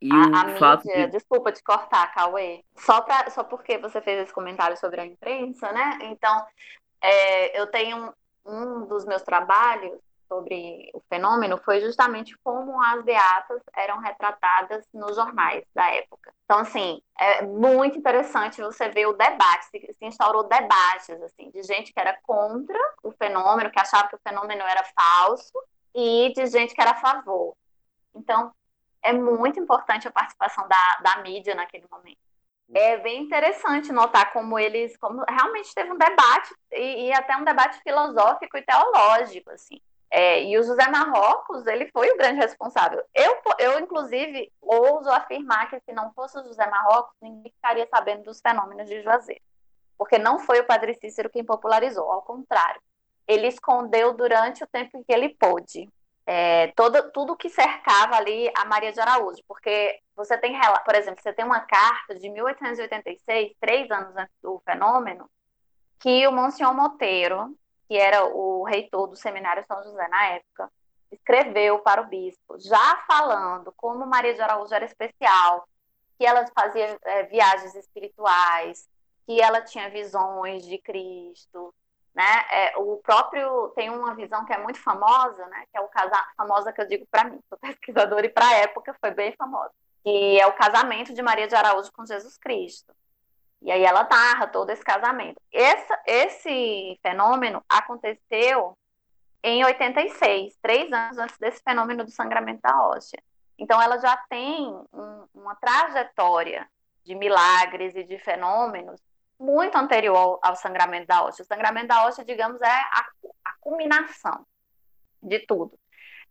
e 0.00 0.10
A, 0.10 0.42
a 0.42 0.46
o 0.46 0.58
fato 0.58 0.86
mídia, 0.86 1.06
de 1.06 1.12
desculpa 1.12 1.52
te 1.52 1.62
cortar, 1.62 2.12
Cauê, 2.14 2.62
só, 2.76 3.00
pra, 3.02 3.30
só 3.30 3.44
porque 3.44 3.78
você 3.78 4.00
fez 4.00 4.22
esse 4.22 4.32
comentário 4.32 4.76
sobre 4.76 5.00
a 5.00 5.06
imprensa, 5.06 5.70
né? 5.72 5.98
Então, 6.02 6.46
é, 7.00 7.60
eu 7.60 7.66
tenho 7.66 8.12
um, 8.46 8.86
dos 8.86 9.04
meus 9.04 9.22
trabalhos 9.22 9.98
sobre 10.28 10.90
o 10.92 11.00
fenômeno 11.08 11.58
foi 11.58 11.80
justamente 11.80 12.36
como 12.42 12.80
as 12.82 13.02
beatas 13.04 13.62
eram 13.74 13.98
retratadas 14.00 14.84
nos 14.92 15.14
jornais 15.14 15.64
da 15.74 15.88
época. 15.94 16.32
Então, 16.44 16.58
assim, 16.58 17.00
é 17.18 17.42
muito 17.42 17.98
interessante 17.98 18.60
você 18.60 18.88
ver 18.88 19.06
o 19.06 19.12
debate, 19.12 19.66
se, 19.66 19.94
se 19.98 20.04
instaurou 20.04 20.44
debates, 20.44 21.20
assim, 21.22 21.50
de 21.50 21.62
gente 21.62 21.92
que 21.92 22.00
era 22.00 22.18
contra 22.22 22.78
o 23.02 23.12
fenômeno, 23.12 23.70
que 23.70 23.80
achava 23.80 24.08
que 24.08 24.16
o 24.16 24.20
fenômeno 24.26 24.62
era 24.62 24.84
falso, 24.84 25.52
e 25.94 26.32
de 26.34 26.46
gente 26.46 26.74
que 26.74 26.80
era 26.80 26.90
a 26.90 27.00
favor. 27.00 27.56
Então, 28.14 28.52
é 29.02 29.12
muito 29.12 29.58
importante 29.58 30.06
a 30.06 30.12
participação 30.12 30.66
da, 30.68 30.96
da 31.00 31.22
mídia 31.22 31.54
naquele 31.54 31.86
momento. 31.90 32.25
É 32.74 32.96
bem 32.98 33.22
interessante 33.22 33.92
notar 33.92 34.32
como 34.32 34.58
eles, 34.58 34.96
como 34.96 35.24
realmente 35.28 35.72
teve 35.74 35.92
um 35.92 35.98
debate 35.98 36.54
e, 36.72 37.06
e 37.06 37.12
até 37.12 37.36
um 37.36 37.44
debate 37.44 37.80
filosófico 37.82 38.56
e 38.56 38.62
teológico, 38.62 39.50
assim. 39.50 39.80
É, 40.10 40.42
e 40.42 40.58
o 40.58 40.62
José 40.62 40.88
Marrocos, 40.88 41.66
ele 41.66 41.90
foi 41.90 42.08
o 42.10 42.16
grande 42.16 42.40
responsável. 42.40 43.02
Eu, 43.14 43.38
eu, 43.58 43.78
inclusive, 43.80 44.52
ouso 44.60 45.10
afirmar 45.10 45.68
que 45.68 45.80
se 45.80 45.92
não 45.92 46.12
fosse 46.12 46.38
o 46.38 46.44
José 46.44 46.66
Marrocos, 46.68 47.14
ninguém 47.20 47.52
ficaria 47.52 47.86
sabendo 47.88 48.24
dos 48.24 48.40
fenômenos 48.40 48.88
de 48.88 49.02
Juazeiro. 49.02 49.42
Porque 49.98 50.18
não 50.18 50.38
foi 50.38 50.60
o 50.60 50.66
Padre 50.66 50.94
Cícero 50.94 51.30
quem 51.30 51.44
popularizou, 51.44 52.10
ao 52.10 52.22
contrário. 52.22 52.80
Ele 53.26 53.48
escondeu 53.48 54.12
durante 54.12 54.62
o 54.62 54.66
tempo 54.66 54.96
em 54.96 55.02
que 55.02 55.12
ele 55.12 55.30
pôde 55.30 55.88
é, 56.26 56.68
todo, 56.72 57.10
tudo 57.12 57.36
que 57.36 57.48
cercava 57.48 58.16
ali 58.16 58.50
a 58.56 58.64
Maria 58.64 58.92
de 58.92 59.00
Araújo, 59.00 59.40
porque 59.46 60.00
você 60.16 60.36
tem, 60.36 60.58
por 60.84 60.94
exemplo, 60.96 61.22
você 61.22 61.32
tem 61.32 61.44
uma 61.44 61.60
carta 61.60 62.16
de 62.16 62.28
1886, 62.28 63.52
três 63.60 63.88
anos 63.90 64.16
antes 64.16 64.34
do 64.42 64.60
fenômeno, 64.64 65.30
que 66.00 66.26
o 66.26 66.32
Monsenhor 66.32 66.74
Monteiro, 66.74 67.56
que 67.86 67.96
era 67.96 68.24
o 68.24 68.64
reitor 68.64 69.06
do 69.06 69.14
Seminário 69.14 69.64
São 69.68 69.82
José 69.84 70.08
na 70.08 70.26
época, 70.30 70.70
escreveu 71.12 71.78
para 71.78 72.02
o 72.02 72.06
bispo, 72.06 72.58
já 72.58 73.04
falando 73.06 73.72
como 73.76 74.04
Maria 74.04 74.34
de 74.34 74.40
Araújo 74.40 74.74
era 74.74 74.84
especial, 74.84 75.68
que 76.18 76.26
ela 76.26 76.44
fazia 76.58 76.98
é, 77.04 77.22
viagens 77.24 77.74
espirituais, 77.76 78.88
que 79.26 79.40
ela 79.40 79.60
tinha 79.60 79.90
visões 79.90 80.66
de 80.66 80.78
Cristo, 80.78 81.72
né? 82.16 82.46
É, 82.50 82.78
o 82.78 82.96
próprio 82.96 83.68
tem 83.76 83.90
uma 83.90 84.14
visão 84.14 84.42
que 84.46 84.52
é 84.52 84.56
muito 84.56 84.80
famosa, 84.80 85.46
né? 85.48 85.64
Que 85.70 85.76
é 85.76 85.80
o 85.82 85.88
casar 85.88 86.32
famosa 86.34 86.72
que 86.72 86.80
eu 86.80 86.88
digo 86.88 87.06
para 87.10 87.24
mim, 87.24 87.38
sou 87.46 87.58
pesquisadora 87.58 88.24
e 88.24 88.30
para 88.30 88.48
a 88.48 88.54
época 88.54 88.96
foi 88.98 89.10
bem 89.10 89.34
famosa, 89.36 89.70
que 90.02 90.40
é 90.40 90.46
o 90.46 90.54
casamento 90.54 91.12
de 91.12 91.20
Maria 91.20 91.46
de 91.46 91.54
Araújo 91.54 91.92
com 91.92 92.06
Jesus 92.06 92.38
Cristo. 92.38 92.90
E 93.60 93.70
aí 93.70 93.84
ela 93.84 94.04
narra 94.04 94.46
todo 94.46 94.70
esse 94.70 94.82
casamento. 94.82 95.38
Esse, 95.52 95.98
esse 96.06 96.98
fenômeno 97.02 97.62
aconteceu 97.68 98.74
em 99.42 99.62
86, 99.64 100.56
três 100.62 100.90
anos 100.90 101.18
antes 101.18 101.36
desse 101.36 101.62
fenômeno 101.62 102.02
do 102.02 102.10
sangramento 102.10 102.62
da 102.62 102.82
hóstia. 102.82 103.22
Então 103.58 103.80
ela 103.80 103.98
já 103.98 104.16
tem 104.30 104.68
um, 104.92 105.26
uma 105.34 105.54
trajetória 105.54 106.66
de 107.04 107.14
milagres 107.14 107.94
e 107.94 108.04
de 108.04 108.18
fenômenos 108.18 109.00
muito 109.38 109.76
anterior 109.76 110.38
ao 110.42 110.56
sangramento 110.56 111.06
da 111.06 111.22
hóstia. 111.24 111.42
O 111.42 111.46
sangramento 111.46 111.88
da 111.88 112.06
hóstia, 112.06 112.24
digamos, 112.24 112.60
é 112.60 112.66
a, 112.66 113.06
a 113.44 113.52
culminação 113.60 114.46
de 115.22 115.40
tudo. 115.40 115.78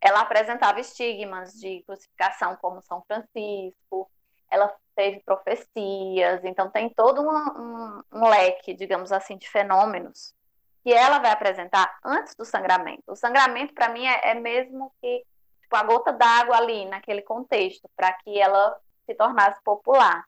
Ela 0.02 0.22
apresentava 0.22 0.80
estigmas 0.80 1.54
de 1.54 1.84
crucificação 1.84 2.56
como 2.58 2.82
São 2.82 3.04
Francisco, 3.08 4.10
ela 4.50 4.74
teve 4.96 5.22
profecias, 5.26 6.44
então 6.44 6.70
tem 6.70 6.90
todo 6.90 7.22
um, 7.22 7.30
um, 7.30 8.04
um 8.14 8.30
leque, 8.30 8.74
digamos 8.74 9.12
assim, 9.12 9.38
de 9.38 9.50
fenômenos 9.50 10.34
que 10.86 10.94
ela 10.94 11.18
vai 11.18 11.32
apresentar 11.32 11.98
antes 12.04 12.36
do 12.36 12.46
sangramento. 12.46 13.02
O 13.08 13.16
sangramento, 13.16 13.74
para 13.74 13.90
mim, 13.90 14.06
é, 14.06 14.30
é, 14.30 14.34
mesmo 14.36 14.94
que 15.02 15.26
tipo, 15.62 15.76
a 15.76 15.82
gota 15.82 16.14
d'água 16.14 16.58
ali, 16.58 16.86
naquele 16.86 17.24
contexto, 17.24 17.90
para 17.96 18.14
que 18.14 18.40
ela 18.40 18.80
se 19.04 19.16
tornasse 19.16 19.60
popular. 19.64 20.24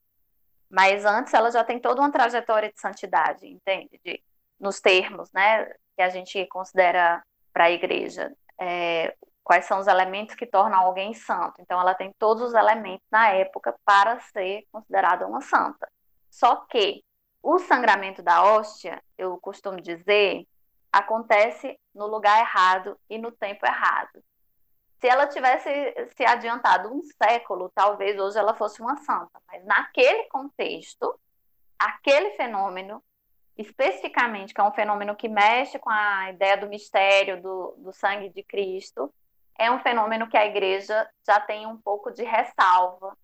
Mas 0.70 1.06
antes 1.06 1.34
ela 1.34 1.52
já 1.52 1.64
tem 1.64 1.80
toda 1.80 2.02
uma 2.02 2.12
trajetória 2.12 2.72
de 2.72 2.80
santidade, 2.80 3.48
entende? 3.48 4.00
De, 4.04 4.22
nos 4.60 4.80
termos, 4.80 5.32
né, 5.32 5.66
que 5.96 6.02
a 6.02 6.10
gente 6.10 6.46
considera 6.48 7.24
para 7.54 7.66
a 7.66 7.72
igreja. 7.72 8.32
É, 8.60 9.16
quais 9.48 9.64
são 9.64 9.80
os 9.80 9.88
elementos 9.88 10.36
que 10.36 10.46
tornam 10.46 10.78
alguém 10.78 11.14
santo. 11.14 11.62
Então, 11.62 11.80
ela 11.80 11.96
tem 11.96 12.14
todos 12.20 12.44
os 12.44 12.54
elementos 12.54 13.08
na 13.10 13.30
época 13.30 13.74
para 13.86 14.20
ser 14.20 14.66
considerada 14.70 15.26
uma 15.26 15.40
santa. 15.40 15.90
Só 16.30 16.58
que 16.58 17.02
o 17.42 17.58
sangramento 17.58 18.22
da 18.22 18.44
hóstia, 18.44 19.02
eu 19.18 19.40
costumo 19.40 19.80
dizer, 19.80 20.46
acontece 20.92 21.80
no 21.96 22.08
lugar 22.08 22.42
errado 22.42 23.00
e 23.10 23.18
no 23.18 23.32
tempo 23.32 23.66
errado. 23.66 24.22
Se 25.00 25.08
ela 25.08 25.28
tivesse 25.28 25.70
se 26.16 26.26
adiantado 26.26 26.92
um 26.94 27.02
século, 27.04 27.72
talvez 27.74 28.20
hoje 28.20 28.38
ela 28.38 28.56
fosse 28.56 28.82
uma 28.82 28.98
santa, 28.98 29.40
mas 29.48 29.64
naquele 29.64 30.24
contexto, 30.26 31.20
aquele 31.78 32.32
fenômeno, 32.32 33.04
especificamente, 33.56 34.54
que 34.54 34.62
é 34.62 34.64
um 34.64 34.74
fenômeno 34.74 35.16
que 35.16 35.30
mexe 35.30 35.78
com 35.78 35.90
a 35.90 36.32
ideia 36.32 36.58
do 36.58 36.68
mistério 36.68 37.42
do, 37.42 37.76
do 37.78 37.94
sangue 37.94 38.30
de 38.30 38.42
Cristo, 38.44 39.14
é 39.58 39.70
um 39.72 39.80
fenômeno 39.80 40.28
que 40.28 40.38
a 40.38 40.46
igreja 40.46 41.08
já 41.26 41.40
tem 41.40 41.66
um 41.68 41.78
pouco 41.78 42.12
de 42.12 42.24
ressalva. 42.24 43.16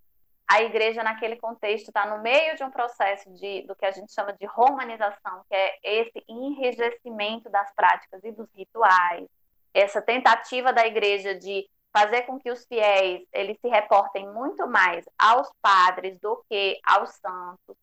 A 0.47 0.61
igreja, 0.61 1.03
naquele 1.03 1.37
contexto, 1.37 1.87
está 1.87 2.05
no 2.05 2.21
meio 2.21 2.55
de 2.55 2.63
um 2.63 2.69
processo 2.69 3.31
de, 3.33 3.63
do 3.63 3.75
que 3.75 3.85
a 3.85 3.91
gente 3.91 4.11
chama 4.13 4.33
de 4.33 4.45
romanização, 4.45 5.43
que 5.49 5.55
é 5.55 5.79
esse 5.83 6.23
enrijecimento 6.27 7.49
das 7.49 7.73
práticas 7.73 8.23
e 8.23 8.31
dos 8.31 8.47
rituais, 8.53 9.27
essa 9.73 10.01
tentativa 10.01 10.71
da 10.71 10.85
igreja 10.85 11.35
de 11.35 11.67
fazer 11.91 12.23
com 12.23 12.39
que 12.39 12.51
os 12.51 12.65
fiéis 12.65 13.25
eles 13.31 13.57
se 13.59 13.67
reportem 13.67 14.27
muito 14.31 14.67
mais 14.67 15.05
aos 15.17 15.49
padres 15.61 16.19
do 16.19 16.43
que 16.49 16.79
aos 16.83 17.11
santos. 17.11 17.77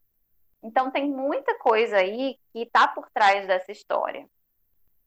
Então 0.61 0.91
tem 0.91 1.09
muita 1.09 1.57
coisa 1.57 1.97
aí 1.97 2.37
que 2.51 2.63
está 2.63 2.87
por 2.87 3.09
trás 3.11 3.47
dessa 3.47 3.71
história, 3.71 4.27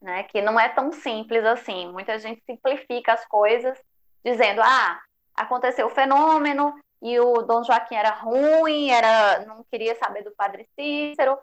né? 0.01 0.25
Que 0.25 0.41
não 0.41 0.59
é 0.59 0.69
tão 0.69 0.91
simples 0.91 1.45
assim. 1.45 1.93
Muita 1.93 2.19
gente 2.19 2.43
simplifica 2.45 3.13
as 3.13 3.25
coisas 3.27 3.79
dizendo: 4.25 4.63
ah, 4.63 5.01
aconteceu 5.35 5.87
o 5.87 5.91
fenômeno 5.91 6.75
e 7.01 7.21
o 7.21 7.43
Dom 7.43 7.63
Joaquim 7.63 7.95
era 7.97 8.11
ruim, 8.11 8.91
era 8.91 9.45
não 9.47 9.63
queria 9.71 9.95
saber 9.97 10.23
do 10.25 10.33
Padre 10.33 10.67
Cícero 10.75 11.39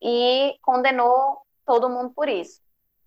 e 0.00 0.56
condenou 0.62 1.42
todo 1.66 1.90
mundo 1.90 2.10
por 2.14 2.28
isso. 2.28 2.60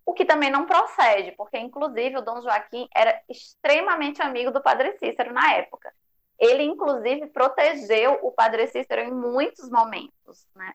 O 0.06 0.14
que 0.14 0.24
também 0.24 0.52
não 0.52 0.66
procede, 0.66 1.32
porque 1.32 1.58
inclusive 1.58 2.18
o 2.18 2.22
Dom 2.22 2.42
Joaquim 2.42 2.88
era 2.94 3.22
extremamente 3.28 4.22
amigo 4.22 4.52
do 4.52 4.62
Padre 4.62 4.98
Cícero 4.98 5.34
na 5.34 5.54
época. 5.54 5.92
Ele 6.38 6.64
inclusive 6.64 7.28
protegeu 7.28 8.20
o 8.22 8.32
Padre 8.32 8.68
Cícero 8.68 9.02
em 9.02 9.12
muitos 9.12 9.70
momentos, 9.70 10.46
né? 10.56 10.74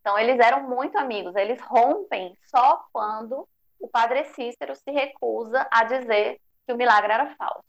Então 0.00 0.18
eles 0.18 0.38
eram 0.38 0.62
muito 0.62 0.96
amigos. 0.96 1.36
Eles 1.36 1.60
rompem 1.60 2.34
só 2.46 2.84
quando 2.92 3.46
o 3.78 3.88
Padre 3.88 4.24
Cícero 4.24 4.74
se 4.74 4.90
recusa 4.90 5.66
a 5.70 5.84
dizer 5.84 6.40
que 6.66 6.72
o 6.72 6.76
milagre 6.76 7.12
era 7.12 7.34
falso. 7.34 7.64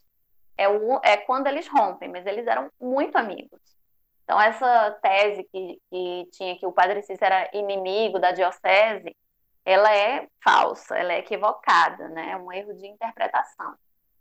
É, 0.58 0.69
o, 0.69 1.00
é 1.04 1.17
quando 1.17 1.47
eles 1.47 1.67
rompem, 1.67 2.10
mas 2.10 2.26
eles 2.26 2.45
eram 2.47 2.69
muito 2.80 3.17
amigos. 3.17 3.60
Então, 4.24 4.39
essa 4.39 4.91
tese 5.02 5.43
que, 5.52 5.82
que 5.89 6.30
tinha 6.32 6.58
que 6.58 6.65
o 6.65 6.71
padre 6.71 7.02
Cícero 7.02 7.34
era 7.34 7.50
inimigo 7.54 8.19
da 8.19 8.32
diocese, 8.32 9.15
ela 9.65 9.93
é 9.95 10.28
falsa, 10.43 10.97
ela 10.97 11.13
é 11.13 11.19
equivocada, 11.19 12.08
né? 12.10 12.32
É 12.32 12.38
um 12.38 12.52
erro 12.52 12.74
de 12.74 12.88
interpretação. 12.88 13.76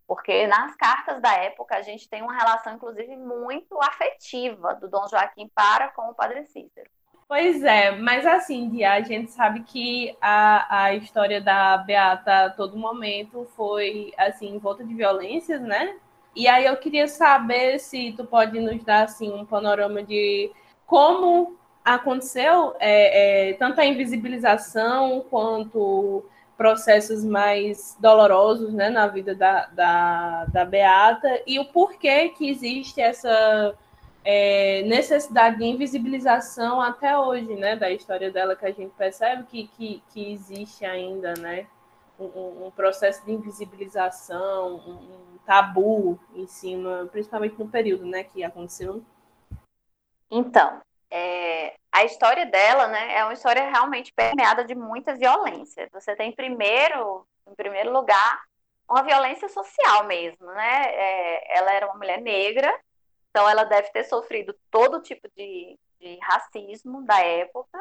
Porque 0.07 0.47
nas 0.47 0.75
cartas 0.75 1.23
da 1.23 1.33
época 1.35 1.77
a 1.77 1.83
gente 1.83 2.09
tem 2.09 2.21
uma 2.21 2.37
relação, 2.37 2.75
inclusive, 2.75 3.17
muito 3.17 3.81
afetiva 3.81 4.75
do 4.75 4.89
Dom 4.89 5.07
Joaquim 5.09 5.49
para 5.55 5.89
com 5.89 6.11
o 6.11 6.15
padre 6.15 6.45
Cícero. 6.47 6.91
Pois 7.29 7.63
é, 7.63 7.93
mas 7.93 8.27
assim, 8.27 8.83
a 8.83 9.01
gente 9.03 9.31
sabe 9.31 9.63
que 9.63 10.17
a, 10.21 10.83
a 10.83 10.95
história 10.97 11.41
da 11.41 11.79
Beata 11.79 12.47
a 12.47 12.51
todo 12.51 12.77
momento 12.77 13.49
foi 13.55 14.13
assim, 14.19 14.59
volta 14.59 14.85
de 14.85 14.93
violências, 14.93 15.61
né? 15.61 15.97
E 16.35 16.49
aí 16.49 16.65
eu 16.65 16.77
queria 16.77 17.07
saber 17.07 17.79
se 17.79 18.13
tu 18.17 18.25
pode 18.25 18.59
nos 18.59 18.83
dar 18.83 19.05
assim 19.05 19.33
um 19.33 19.47
panorama 19.47 20.03
de 20.03 20.51
como 20.85 21.57
aconteceu 21.95 22.75
é, 22.79 23.51
é, 23.51 23.53
tanto 23.55 23.81
a 23.81 23.85
invisibilização 23.85 25.25
quanto 25.29 26.25
processos 26.57 27.25
mais 27.25 27.97
dolorosos 27.99 28.73
né, 28.75 28.91
na 28.91 29.07
vida 29.07 29.35
da, 29.35 29.67
da, 29.67 30.45
da 30.47 30.65
Beata 30.65 31.43
e 31.47 31.59
o 31.59 31.65
porquê 31.65 32.29
que 32.31 32.51
existe 32.51 33.01
essa 33.01 33.75
é, 34.25 34.83
necessidade 34.83 35.57
de 35.57 35.65
invisibilização 35.65 36.81
até 36.81 37.19
hoje, 37.19 37.55
né, 37.55 37.77
da 37.77 37.91
história 37.91 38.31
dela, 38.31 38.55
que 38.55 38.67
a 38.67 38.73
gente 38.73 38.93
percebe 38.95 39.45
que, 39.45 39.69
que, 39.69 40.03
que 40.13 40.33
existe 40.33 40.85
ainda, 40.85 41.33
né, 41.35 41.67
um, 42.19 42.67
um 42.67 42.71
processo 42.71 43.25
de 43.25 43.33
invisibilização, 43.33 44.77
um, 44.77 44.93
um, 44.93 45.39
tabu 45.47 46.21
em 46.35 46.47
cima, 46.47 47.09
principalmente 47.11 47.59
no 47.59 47.69
período, 47.69 48.05
né, 48.05 48.25
que 48.25 48.45
aconteceu. 48.45 49.03
Então, 50.31 50.81
é, 51.11 51.75
a 51.93 52.05
história 52.05 52.47
dela, 52.47 52.87
né, 52.87 53.17
é 53.17 53.25
uma 53.25 53.33
história 53.33 53.69
realmente 53.69 54.13
permeada 54.13 54.65
de 54.65 54.75
muita 54.75 55.15
violência. 55.15 55.89
Você 55.93 56.15
tem 56.15 56.33
primeiro, 56.33 57.27
em 57.47 57.55
primeiro 57.55 57.93
lugar, 57.93 58.43
uma 58.89 59.03
violência 59.03 59.49
social 59.49 60.05
mesmo, 60.05 60.47
né? 60.47 60.83
É, 60.87 61.59
ela 61.59 61.73
era 61.73 61.87
uma 61.87 61.97
mulher 61.97 62.21
negra, 62.21 62.73
então 63.31 63.49
ela 63.49 63.65
deve 63.65 63.91
ter 63.91 64.05
sofrido 64.05 64.55
todo 64.71 65.01
tipo 65.01 65.29
de, 65.37 65.79
de 66.01 66.19
racismo 66.23 67.03
da 67.03 67.21
época. 67.21 67.79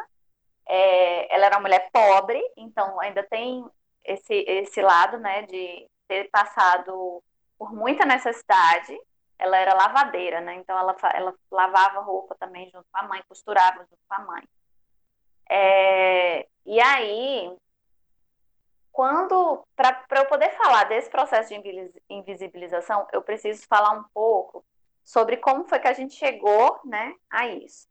É, 0.68 1.34
ela 1.34 1.48
era 1.48 1.56
uma 1.56 1.62
mulher 1.62 1.90
pobre, 1.92 2.40
então 2.56 3.00
ainda 3.00 3.24
tem 3.24 3.66
esse, 4.04 4.34
esse 4.48 4.82
lado, 4.82 5.18
né, 5.18 5.44
de 5.44 5.88
ter 6.08 6.30
passado 6.30 7.24
por 7.58 7.74
muita 7.74 8.06
necessidade 8.06 8.98
ela 9.40 9.58
era 9.58 9.74
lavadeira, 9.74 10.42
né? 10.42 10.56
Então 10.56 10.78
ela, 10.78 10.96
ela 11.14 11.34
lavava 11.50 12.02
roupa 12.02 12.36
também 12.36 12.70
junto 12.70 12.86
com 12.92 13.00
a 13.00 13.08
mãe, 13.08 13.24
costurava 13.28 13.80
junto 13.80 14.00
com 14.08 14.14
a 14.14 14.20
mãe. 14.20 14.44
É, 15.50 16.48
e 16.66 16.80
aí, 16.80 17.58
quando 18.92 19.66
para 19.76 20.06
eu 20.18 20.26
poder 20.26 20.52
falar 20.58 20.84
desse 20.84 21.10
processo 21.10 21.50
de 21.50 21.92
invisibilização, 22.10 23.08
eu 23.14 23.22
preciso 23.22 23.66
falar 23.68 23.92
um 23.92 24.04
pouco 24.14 24.64
sobre 25.04 25.38
como 25.38 25.68
foi 25.68 25.80
que 25.80 25.88
a 25.88 25.94
gente 25.94 26.14
chegou, 26.14 26.80
né, 26.84 27.16
a 27.32 27.48
isso. 27.48 27.88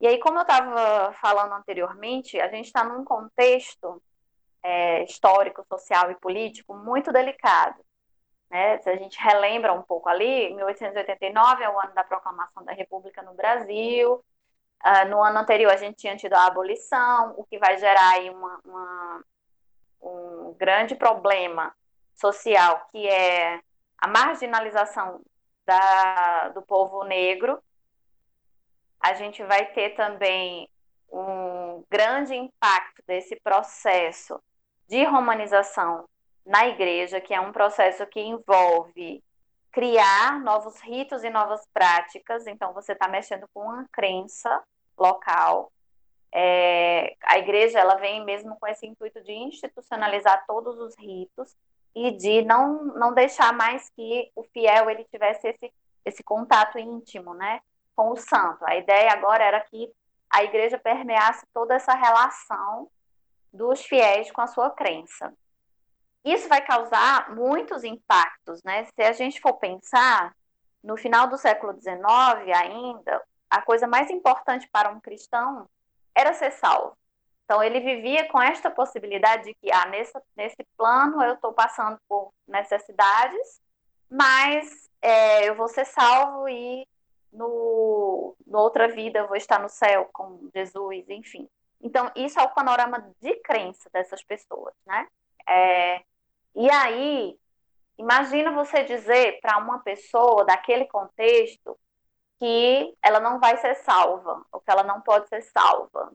E 0.00 0.06
aí, 0.06 0.18
como 0.20 0.38
eu 0.38 0.42
estava 0.42 1.12
falando 1.14 1.52
anteriormente, 1.54 2.40
a 2.40 2.48
gente 2.48 2.66
está 2.66 2.84
num 2.84 3.04
contexto 3.04 4.00
é, 4.62 5.02
histórico, 5.04 5.64
social 5.66 6.10
e 6.10 6.14
político 6.14 6.74
muito 6.74 7.12
delicado. 7.12 7.84
Né? 8.50 8.78
Se 8.78 8.90
a 8.90 8.96
gente 8.96 9.18
relembra 9.18 9.72
um 9.72 9.82
pouco 9.82 10.08
ali, 10.08 10.52
1889 10.54 11.62
é 11.62 11.70
o 11.70 11.78
ano 11.78 11.94
da 11.94 12.02
proclamação 12.02 12.64
da 12.64 12.72
República 12.72 13.22
no 13.22 13.34
Brasil. 13.34 14.22
Uh, 14.84 15.08
no 15.08 15.22
ano 15.22 15.38
anterior 15.38 15.72
a 15.72 15.76
gente 15.76 15.98
tinha 15.98 16.16
tido 16.16 16.34
a 16.34 16.46
abolição, 16.46 17.34
o 17.36 17.44
que 17.44 17.58
vai 17.58 17.78
gerar 17.78 18.14
aí 18.14 18.30
uma, 18.30 18.60
uma, 18.64 19.24
um 20.02 20.56
grande 20.58 20.94
problema 20.94 21.74
social, 22.14 22.88
que 22.90 23.06
é 23.06 23.60
a 23.98 24.08
marginalização 24.08 25.20
da, 25.66 26.48
do 26.48 26.62
povo 26.62 27.04
negro. 27.04 27.62
A 28.98 29.14
gente 29.14 29.44
vai 29.44 29.66
ter 29.66 29.90
também 29.90 30.68
um 31.12 31.84
grande 31.90 32.34
impacto 32.34 33.02
desse 33.06 33.36
processo 33.36 34.42
de 34.88 35.04
romanização 35.04 36.08
na 36.44 36.66
igreja, 36.66 37.20
que 37.20 37.34
é 37.34 37.40
um 37.40 37.52
processo 37.52 38.06
que 38.06 38.20
envolve 38.20 39.22
criar 39.72 40.40
novos 40.40 40.80
ritos 40.80 41.22
e 41.22 41.30
novas 41.30 41.66
práticas. 41.72 42.46
Então, 42.46 42.72
você 42.72 42.92
está 42.92 43.08
mexendo 43.08 43.46
com 43.54 43.62
uma 43.62 43.86
crença 43.92 44.62
local. 44.98 45.72
É, 46.32 47.16
a 47.24 47.38
igreja 47.38 47.78
ela 47.78 47.96
vem 47.96 48.24
mesmo 48.24 48.56
com 48.58 48.66
esse 48.66 48.86
intuito 48.86 49.20
de 49.22 49.32
institucionalizar 49.32 50.44
todos 50.46 50.78
os 50.78 50.96
ritos 50.96 51.56
e 51.94 52.12
de 52.12 52.42
não, 52.42 52.84
não 52.84 53.12
deixar 53.12 53.52
mais 53.52 53.90
que 53.90 54.30
o 54.36 54.44
fiel 54.44 54.88
ele 54.88 55.04
tivesse 55.04 55.48
esse, 55.48 55.72
esse 56.04 56.22
contato 56.22 56.78
íntimo 56.78 57.34
né, 57.34 57.60
com 57.96 58.10
o 58.10 58.16
santo. 58.16 58.64
A 58.64 58.76
ideia 58.76 59.12
agora 59.12 59.44
era 59.44 59.60
que 59.60 59.90
a 60.28 60.44
igreja 60.44 60.78
permeasse 60.78 61.44
toda 61.52 61.74
essa 61.74 61.92
relação 61.94 62.88
dos 63.52 63.82
fiéis 63.82 64.30
com 64.30 64.40
a 64.40 64.46
sua 64.46 64.70
crença. 64.70 65.32
Isso 66.24 66.48
vai 66.48 66.60
causar 66.64 67.34
muitos 67.34 67.82
impactos, 67.84 68.62
né? 68.62 68.84
Se 68.84 69.02
a 69.02 69.12
gente 69.12 69.40
for 69.40 69.54
pensar, 69.54 70.34
no 70.82 70.96
final 70.96 71.28
do 71.28 71.38
século 71.38 71.72
XIX 71.72 71.98
ainda, 72.54 73.22
a 73.48 73.62
coisa 73.62 73.86
mais 73.86 74.10
importante 74.10 74.68
para 74.70 74.90
um 74.90 75.00
cristão 75.00 75.68
era 76.14 76.32
ser 76.34 76.52
salvo. 76.52 76.96
Então, 77.44 77.62
ele 77.62 77.80
vivia 77.80 78.28
com 78.28 78.40
esta 78.40 78.70
possibilidade 78.70 79.44
de 79.44 79.54
que, 79.54 79.72
ah, 79.72 79.86
nesse, 79.86 80.12
nesse 80.36 80.64
plano 80.76 81.20
eu 81.22 81.34
estou 81.34 81.52
passando 81.52 81.98
por 82.08 82.32
necessidades, 82.46 83.60
mas 84.08 84.88
é, 85.02 85.48
eu 85.48 85.56
vou 85.56 85.66
ser 85.66 85.84
salvo 85.84 86.48
e 86.48 86.86
no, 87.32 88.36
no 88.46 88.58
outra 88.58 88.88
vida 88.88 89.18
eu 89.18 89.26
vou 89.26 89.36
estar 89.36 89.58
no 89.58 89.68
céu 89.68 90.08
com 90.12 90.48
Jesus, 90.54 91.08
enfim. 91.08 91.48
Então, 91.80 92.10
isso 92.14 92.38
é 92.38 92.42
o 92.42 92.54
panorama 92.54 93.12
de 93.20 93.34
crença 93.36 93.88
dessas 93.90 94.22
pessoas, 94.22 94.74
né? 94.86 95.08
É, 95.48 96.02
e 96.54 96.70
aí, 96.70 97.38
imagina 97.98 98.52
você 98.52 98.84
dizer 98.84 99.40
para 99.40 99.58
uma 99.58 99.80
pessoa 99.80 100.44
daquele 100.44 100.86
contexto 100.86 101.78
que 102.38 102.96
ela 103.02 103.20
não 103.20 103.38
vai 103.38 103.56
ser 103.58 103.74
salva, 103.76 104.44
ou 104.50 104.60
que 104.60 104.70
ela 104.70 104.82
não 104.82 105.00
pode 105.00 105.28
ser 105.28 105.42
salva, 105.42 106.12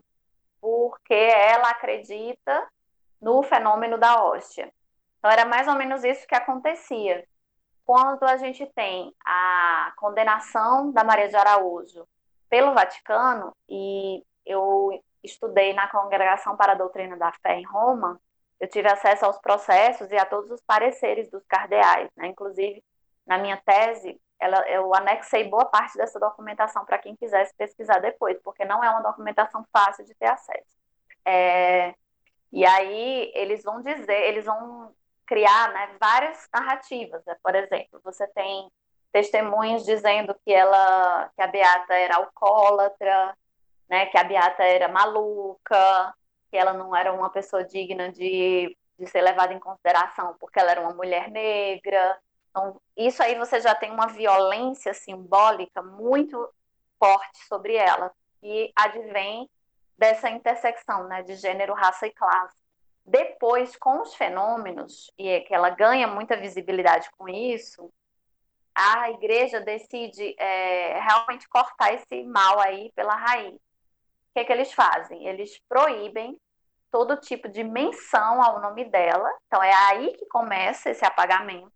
porque 0.60 1.14
ela 1.14 1.70
acredita 1.70 2.68
no 3.22 3.44
fenômeno 3.44 3.98
da 3.98 4.24
hóstia. 4.24 4.72
Então, 5.20 5.30
era 5.30 5.46
mais 5.46 5.68
ou 5.68 5.76
menos 5.76 6.04
isso 6.04 6.28
que 6.28 6.36
acontecia. 6.36 7.26
Quando 7.86 8.24
a 8.24 8.38
gente 8.38 8.66
tem 8.74 9.14
a 9.24 9.94
condenação 9.98 10.92
da 10.92 11.04
Maria 11.04 11.28
de 11.28 11.36
Araújo 11.36 12.08
pelo 12.50 12.74
Vaticano, 12.74 13.56
e 13.70 14.24
eu 14.46 15.04
estudei 15.24 15.74
na 15.74 15.88
Congregação 15.88 16.58
para 16.58 16.72
a 16.72 16.76
Doutrina 16.76 17.16
da 17.18 17.32
Fé 17.32 17.60
em 17.60 17.64
Roma, 17.64 18.20
eu 18.60 18.68
tive 18.68 18.88
acesso 18.88 19.26
aos 19.26 19.38
processos 19.40 20.10
e 20.12 20.18
a 20.18 20.26
todos 20.26 20.50
os 20.52 20.62
pareceres 20.62 21.30
dos 21.30 21.46
cardeais, 21.46 22.10
né? 22.16 22.28
Inclusive, 22.28 22.84
na 23.26 23.38
minha 23.38 23.58
tese, 23.58 24.20
ela, 24.40 24.68
eu 24.70 24.94
anexei 24.94 25.46
boa 25.46 25.66
parte 25.66 25.98
dessa 25.98 26.20
documentação 26.20 26.86
para 26.86 26.98
quem 26.98 27.16
quisesse 27.16 27.54
pesquisar 27.56 28.00
depois, 28.00 28.40
porque 28.44 28.66
não 28.66 28.84
é 28.84 28.90
uma 28.90 29.02
documentação 29.02 29.66
fácil 29.72 30.06
de 30.06 30.14
ter 30.16 30.28
acesso. 30.28 30.76
É, 31.26 31.94
e 32.52 32.66
aí 32.66 33.32
eles 33.34 33.64
vão 33.64 33.82
dizer, 33.82 34.22
eles 34.28 34.46
vão 34.46 34.94
criar 35.26 35.74
né, 35.74 35.96
várias 36.00 36.48
narrativas. 36.54 37.24
Né? 37.26 37.36
Por 37.44 37.56
exemplo, 37.56 38.00
você 38.04 38.28
tem 38.28 38.72
testemunhas 39.12 39.84
dizendo 39.86 40.36
que 40.44 40.54
ela, 40.54 41.30
que 41.36 41.42
a 41.42 41.48
Beata 41.48 41.94
era 41.94 42.18
alcoólatra, 42.18 43.36
né, 43.90 44.06
que 44.08 44.18
a 44.18 44.24
Beata 44.24 44.64
era 44.64 44.88
maluca, 44.88 46.14
que 46.56 46.58
ela 46.58 46.72
não 46.72 46.96
era 46.96 47.12
uma 47.12 47.30
pessoa 47.30 47.66
digna 47.66 48.10
de, 48.10 48.78
de 48.98 49.06
ser 49.08 49.22
levada 49.22 49.54
em 49.54 49.60
consideração 49.60 50.38
porque 50.40 50.58
ela 50.58 50.72
era 50.72 50.80
uma 50.80 50.94
mulher 50.94 51.30
negra. 51.30 52.18
Então, 52.50 52.80
isso 52.96 53.22
aí 53.22 53.36
você 53.36 53.60
já 53.60 53.76
tem 53.76 53.92
uma 53.92 54.08
violência 54.08 54.94
simbólica 54.94 55.82
muito 55.82 56.50
forte 56.98 57.46
sobre 57.46 57.76
ela, 57.76 58.10
que 58.40 58.72
advém 58.74 59.50
dessa 59.98 60.30
intersecção 60.30 61.10
né, 61.10 61.24
de 61.24 61.36
gênero, 61.36 61.74
raça 61.74 62.08
e 62.08 62.12
classe. 62.12 62.56
Depois, 63.06 63.76
com 63.76 64.02
os 64.02 64.16
fenômenos, 64.16 65.12
e 65.20 65.28
é 65.28 65.42
que 65.42 65.54
ela 65.54 65.70
ganha 65.70 66.08
muita 66.08 66.38
visibilidade 66.38 67.10
com 67.18 67.28
isso, 67.28 67.92
a 68.74 69.12
igreja 69.12 69.60
decide 69.60 70.34
é, 70.40 71.02
realmente 71.02 71.50
cortar 71.50 71.94
esse 71.94 72.24
mal 72.24 72.62
aí 72.62 72.94
pela 72.96 73.14
raiz. 73.14 73.56
O 73.56 73.60
que, 74.34 74.40
é 74.40 74.46
que 74.46 74.54
eles 74.54 74.72
fazem? 74.72 75.28
Eles 75.28 75.62
proíbem 75.68 76.40
todo 76.96 77.18
tipo 77.18 77.50
de 77.50 77.62
menção 77.62 78.42
ao 78.42 78.62
nome 78.62 78.86
dela. 78.86 79.30
Então 79.48 79.62
é 79.62 79.74
aí 79.74 80.14
que 80.14 80.26
começa 80.28 80.90
esse 80.90 81.04
apagamento. 81.04 81.70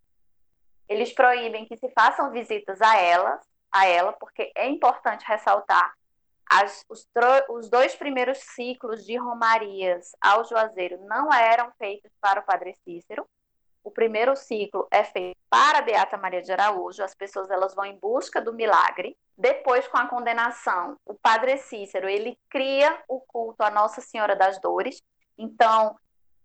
Eles 0.87 1.11
proíbem 1.11 1.65
que 1.65 1.75
se 1.75 1.91
façam 1.91 2.31
visitas 2.31 2.81
a 2.81 2.95
ela, 2.95 3.37
a 3.69 3.85
ela, 3.85 4.13
porque 4.13 4.49
é 4.55 4.69
importante 4.69 5.25
ressaltar 5.27 5.93
as, 6.49 6.85
os, 6.87 7.05
os, 7.49 7.69
dois 7.69 7.93
primeiros 7.97 8.37
ciclos 8.37 9.05
de 9.05 9.17
romarias 9.17 10.11
ao 10.21 10.45
Juazeiro 10.45 10.97
não 11.01 11.31
eram 11.33 11.69
feitos 11.77 12.11
para 12.21 12.39
o 12.39 12.45
Padre 12.45 12.73
Cícero. 12.85 13.25
O 13.83 13.91
primeiro 13.91 14.35
ciclo 14.35 14.87
é 14.91 15.03
feito 15.03 15.37
para 15.49 15.81
Beata 15.81 16.17
Maria 16.17 16.41
de 16.41 16.51
Araújo, 16.51 17.03
as 17.03 17.15
pessoas 17.15 17.49
elas 17.49 17.73
vão 17.73 17.85
em 17.85 17.97
busca 17.97 18.41
do 18.41 18.53
milagre. 18.53 19.17
Depois, 19.37 19.87
com 19.87 19.97
a 19.97 20.07
condenação, 20.07 20.97
o 21.05 21.15
Padre 21.15 21.57
Cícero 21.57 22.07
ele 22.07 22.37
cria 22.49 23.01
o 23.07 23.19
culto 23.21 23.63
à 23.63 23.71
Nossa 23.71 24.01
Senhora 24.01 24.35
das 24.35 24.59
Dores. 24.59 25.01
Então, 25.37 25.97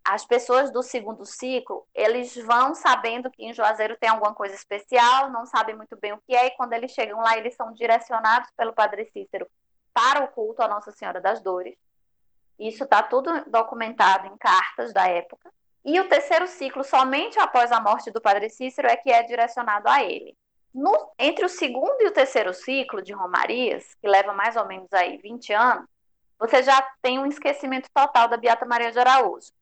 as 0.05 0.25
pessoas 0.25 0.71
do 0.71 0.83
segundo 0.83 1.25
ciclo, 1.25 1.87
eles 1.95 2.37
vão 2.37 2.75
sabendo 2.75 3.31
que 3.31 3.45
em 3.45 3.55
Juazeiro 3.55 3.97
tem 3.97 4.11
alguma 4.11 4.35
coisa 4.35 4.55
especial, 4.55 5.31
não 5.31 5.47
sabem 5.47 5.75
muito 5.75 5.97
bem 5.97 6.13
o 6.13 6.21
que 6.27 6.37
é, 6.37 6.47
e 6.47 6.51
quando 6.53 6.75
eles 6.75 6.93
chegam 6.93 7.21
lá, 7.21 7.37
eles 7.39 7.55
são 7.55 7.73
direcionados 7.73 8.51
pelo 8.57 8.75
Padre 8.75 9.07
Cícero 9.07 9.47
para 9.95 10.23
o 10.23 10.29
culto 10.29 10.63
à 10.63 10.69
Nossa 10.69 10.93
Senhora 10.93 11.21
das 11.21 11.43
Dores. 11.43 11.77
Isso 12.59 12.85
está 12.85 13.03
tudo 13.03 13.31
documentado 13.51 14.27
em 14.27 14.37
cartas 14.37 14.93
da 14.93 15.09
época. 15.09 15.51
E 15.85 16.01
o 16.01 16.09
terceiro 16.09 16.47
ciclo, 16.47 16.83
somente 16.83 17.39
após 17.39 17.71
a 17.71 17.81
morte 17.81 18.11
do 18.11 18.21
Padre 18.21 18.49
Cícero, 18.49 18.89
é 18.89 18.97
que 18.97 19.11
é 19.11 19.23
direcionado 19.23 19.89
a 19.89 20.03
ele. 20.03 20.37
No, 20.75 21.11
entre 21.19 21.45
o 21.45 21.49
segundo 21.49 22.01
e 22.01 22.07
o 22.07 22.13
terceiro 22.13 22.53
ciclo 22.55 23.03
de 23.03 23.13
Romarias, 23.13 23.95
que 24.01 24.09
leva 24.09 24.33
mais 24.33 24.57
ou 24.57 24.67
menos 24.67 24.93
aí 24.93 25.19
20 25.19 25.53
anos, 25.53 25.87
você 26.39 26.63
já 26.63 26.83
tem 27.01 27.19
um 27.19 27.27
esquecimento 27.27 27.89
total 27.95 28.29
da 28.29 28.37
Beata 28.37 28.67
Maria 28.67 28.91
de 28.91 28.99
Araújo, 28.99 29.53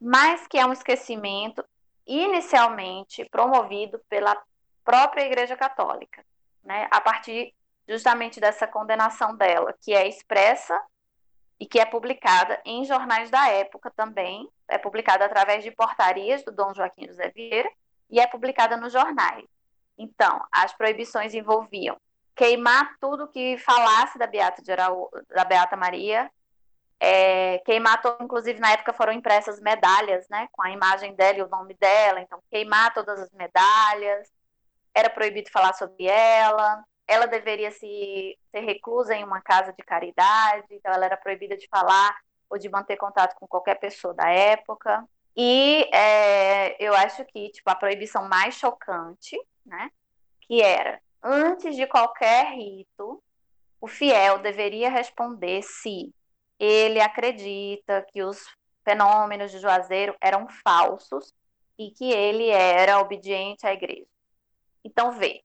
mas 0.00 0.46
que 0.46 0.58
é 0.58 0.66
um 0.66 0.72
esquecimento 0.72 1.64
inicialmente 2.06 3.24
promovido 3.30 4.00
pela 4.08 4.36
própria 4.84 5.24
Igreja 5.24 5.56
Católica, 5.56 6.24
né, 6.64 6.86
a 6.90 7.00
partir 7.00 7.54
justamente 7.88 8.40
dessa 8.40 8.66
condenação 8.66 9.36
dela, 9.36 9.74
que 9.80 9.94
é 9.94 10.06
expressa 10.06 10.78
e 11.60 11.66
que 11.66 11.80
é 11.80 11.84
publicada 11.84 12.60
em 12.64 12.84
jornais 12.84 13.30
da 13.30 13.48
época 13.48 13.90
também, 13.90 14.48
é 14.68 14.78
publicada 14.78 15.24
através 15.24 15.64
de 15.64 15.70
portarias 15.70 16.44
do 16.44 16.52
Dom 16.52 16.72
Joaquim 16.74 17.06
José 17.06 17.30
Vieira 17.30 17.70
e 18.08 18.20
é 18.20 18.26
publicada 18.26 18.76
nos 18.76 18.92
jornais. 18.92 19.44
Então, 19.96 20.40
as 20.52 20.72
proibições 20.72 21.34
envolviam 21.34 21.96
queimar 22.38 22.96
tudo 23.00 23.26
que 23.26 23.58
falasse 23.58 24.16
da 24.16 24.26
Beata, 24.26 24.62
Araú, 24.70 25.10
da 25.28 25.44
Beata 25.44 25.76
Maria, 25.76 26.30
é, 27.00 27.58
queimar, 27.58 28.00
inclusive 28.20 28.60
na 28.60 28.70
época 28.70 28.92
foram 28.92 29.12
impressas 29.12 29.60
medalhas, 29.60 30.28
né, 30.28 30.48
com 30.52 30.62
a 30.62 30.70
imagem 30.70 31.14
dela 31.14 31.38
e 31.38 31.42
o 31.42 31.48
nome 31.48 31.74
dela, 31.74 32.20
então 32.20 32.40
queimar 32.48 32.94
todas 32.94 33.20
as 33.20 33.32
medalhas, 33.32 34.28
era 34.94 35.10
proibido 35.10 35.50
falar 35.50 35.74
sobre 35.74 36.06
ela, 36.06 36.84
ela 37.08 37.26
deveria 37.26 37.70
se 37.70 38.38
ser 38.50 38.60
reclusa 38.60 39.14
em 39.16 39.24
uma 39.24 39.40
casa 39.40 39.72
de 39.72 39.82
caridade, 39.82 40.66
então 40.70 40.92
ela 40.92 41.06
era 41.06 41.16
proibida 41.16 41.56
de 41.56 41.66
falar 41.68 42.14
ou 42.50 42.58
de 42.58 42.68
manter 42.68 42.96
contato 42.96 43.34
com 43.36 43.46
qualquer 43.48 43.76
pessoa 43.76 44.14
da 44.14 44.28
época. 44.30 45.04
E 45.34 45.88
é, 45.92 46.76
eu 46.78 46.94
acho 46.94 47.24
que 47.24 47.50
tipo 47.50 47.70
a 47.70 47.74
proibição 47.74 48.28
mais 48.28 48.54
chocante, 48.54 49.36
né, 49.64 49.90
que 50.42 50.60
era 50.60 51.00
antes 51.22 51.74
de 51.74 51.86
qualquer 51.86 52.52
rito, 52.54 53.22
o 53.80 53.86
fiel 53.86 54.38
deveria 54.38 54.90
responder 54.90 55.62
se 55.62 56.12
ele 56.58 57.00
acredita 57.00 58.04
que 58.12 58.22
os 58.22 58.44
fenômenos 58.84 59.50
de 59.50 59.58
Juazeiro 59.58 60.16
eram 60.20 60.48
falsos 60.48 61.32
e 61.78 61.90
que 61.90 62.10
ele 62.10 62.48
era 62.48 62.98
obediente 63.00 63.66
à 63.66 63.72
igreja. 63.72 64.06
Então, 64.84 65.12
vê, 65.12 65.42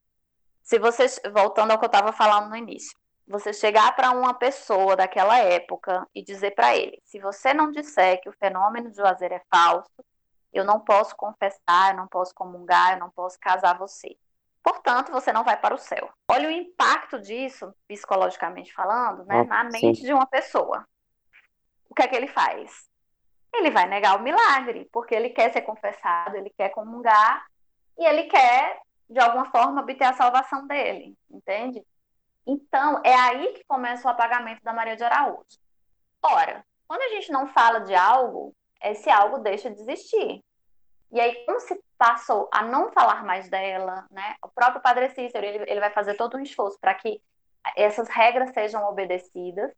se 0.64 0.80
você, 0.80 1.06
voltando 1.30 1.72
ao 1.72 1.78
que 1.78 1.84
eu 1.84 1.88
estava 1.88 2.14
falando 2.14 2.50
no 2.50 2.56
início, 2.56 2.98
você 3.28 3.54
chegar 3.54 3.96
para 3.96 4.12
uma 4.12 4.34
pessoa 4.34 4.96
daquela 4.96 5.38
época 5.38 6.08
e 6.16 6.24
dizer 6.24 6.52
para 6.52 6.76
ele: 6.76 7.02
se 7.04 7.20
você 7.20 7.54
não 7.54 7.70
disser 7.70 8.22
que 8.22 8.30
o 8.30 8.34
fenômeno 8.34 8.90
de 8.90 8.96
Juazeiro 8.96 9.36
é 9.36 9.42
falso, 9.54 9.92
eu 10.54 10.64
não 10.64 10.80
posso 10.80 11.16
confessar, 11.16 11.92
eu 11.92 11.98
não 11.98 12.08
posso 12.08 12.34
comungar, 12.34 12.94
eu 12.94 13.00
não 13.00 13.10
posso 13.10 13.38
casar 13.40 13.78
você. 13.78 14.18
Portanto, 14.62 15.12
você 15.12 15.34
não 15.34 15.44
vai 15.44 15.58
para 15.60 15.76
o 15.76 15.78
céu. 15.78 16.10
Olha 16.30 16.48
o 16.48 16.52
impacto 16.52 17.20
disso, 17.20 17.74
psicologicamente 17.86 18.74
falando, 18.74 19.26
né, 19.26 19.42
oh, 19.42 19.44
na 19.46 19.66
mente 19.66 20.00
sim. 20.00 20.06
de 20.06 20.14
uma 20.14 20.26
pessoa. 20.26 20.88
O 21.90 21.94
que 21.94 22.04
é 22.04 22.08
que 22.08 22.16
ele 22.16 22.28
faz? 22.28 22.90
Ele 23.54 23.70
vai 23.70 23.88
negar 23.88 24.18
o 24.18 24.24
milagre, 24.24 24.90
porque 24.92 25.14
ele 25.14 25.32
quer 25.32 25.52
ser 25.52 25.62
confessado, 25.62 26.38
ele 26.38 26.50
quer 26.52 26.70
comungar 26.70 27.46
e 27.98 28.06
ele 28.06 28.24
quer 28.24 28.80
de 29.10 29.20
alguma 29.20 29.46
forma, 29.46 29.82
obter 29.82 30.06
a 30.06 30.14
salvação 30.14 30.66
dele, 30.68 31.16
entende? 31.30 31.86
Então, 32.46 33.02
é 33.04 33.14
aí 33.14 33.54
que 33.54 33.64
começa 33.66 34.08
o 34.08 34.12
apagamento 34.12 34.64
da 34.64 34.74
Maria 34.74 34.96
de 34.96 35.04
Araújo. 35.04 35.60
Ora, 36.22 36.66
quando 36.88 37.02
a 37.02 37.10
gente 37.10 37.32
não 37.32 37.48
fala 37.48 37.80
de 37.80 37.96
algo, 37.96 38.54
esse 38.82 39.10
algo 39.10 39.40
deixa 39.40 39.70
de 39.70 39.80
existir. 39.80 40.44
E 41.12 41.20
aí, 41.20 41.46
como 41.46 41.60
se 41.60 41.80
passou 41.98 42.50
a 42.52 42.64
não 42.64 42.92
falar 42.92 43.24
mais 43.24 43.50
dela, 43.50 44.06
né? 44.10 44.36
O 44.44 44.50
próprio 44.50 44.82
Padre 44.82 45.10
Cícero, 45.10 45.46
ele, 45.46 45.64
ele 45.70 45.80
vai 45.80 45.92
fazer 45.92 46.16
todo 46.16 46.38
um 46.38 46.42
esforço 46.42 46.78
para 46.80 46.94
que 46.94 47.22
essas 47.78 48.10
regras 48.10 48.52
sejam 48.52 48.84
obedecidas, 48.90 49.72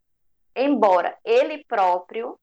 embora 0.55 1.15
ele 1.23 1.63
próprio 1.65 2.39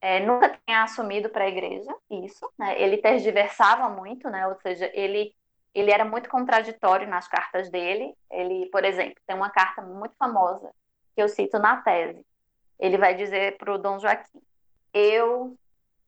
é, 0.00 0.20
nunca 0.20 0.56
tenha 0.64 0.84
assumido 0.84 1.28
para 1.28 1.44
a 1.44 1.48
igreja 1.48 1.94
isso, 2.10 2.50
né? 2.58 2.80
Ele 2.80 2.98
tergiversava 2.98 3.88
muito, 3.88 4.30
né? 4.30 4.46
Ou 4.46 4.54
seja, 4.60 4.90
ele 4.94 5.34
ele 5.80 5.90
era 5.90 6.04
muito 6.06 6.30
contraditório 6.30 7.06
nas 7.06 7.28
cartas 7.28 7.68
dele. 7.68 8.14
Ele, 8.30 8.66
por 8.70 8.82
exemplo, 8.82 9.20
tem 9.26 9.36
uma 9.36 9.50
carta 9.50 9.82
muito 9.82 10.14
famosa 10.16 10.72
que 11.14 11.22
eu 11.22 11.28
cito 11.28 11.58
na 11.58 11.76
tese. 11.82 12.24
Ele 12.78 12.96
vai 12.96 13.14
dizer 13.14 13.58
para 13.58 13.74
o 13.74 13.78
Dom 13.78 13.98
Joaquim: 13.98 14.40
Eu 14.92 15.56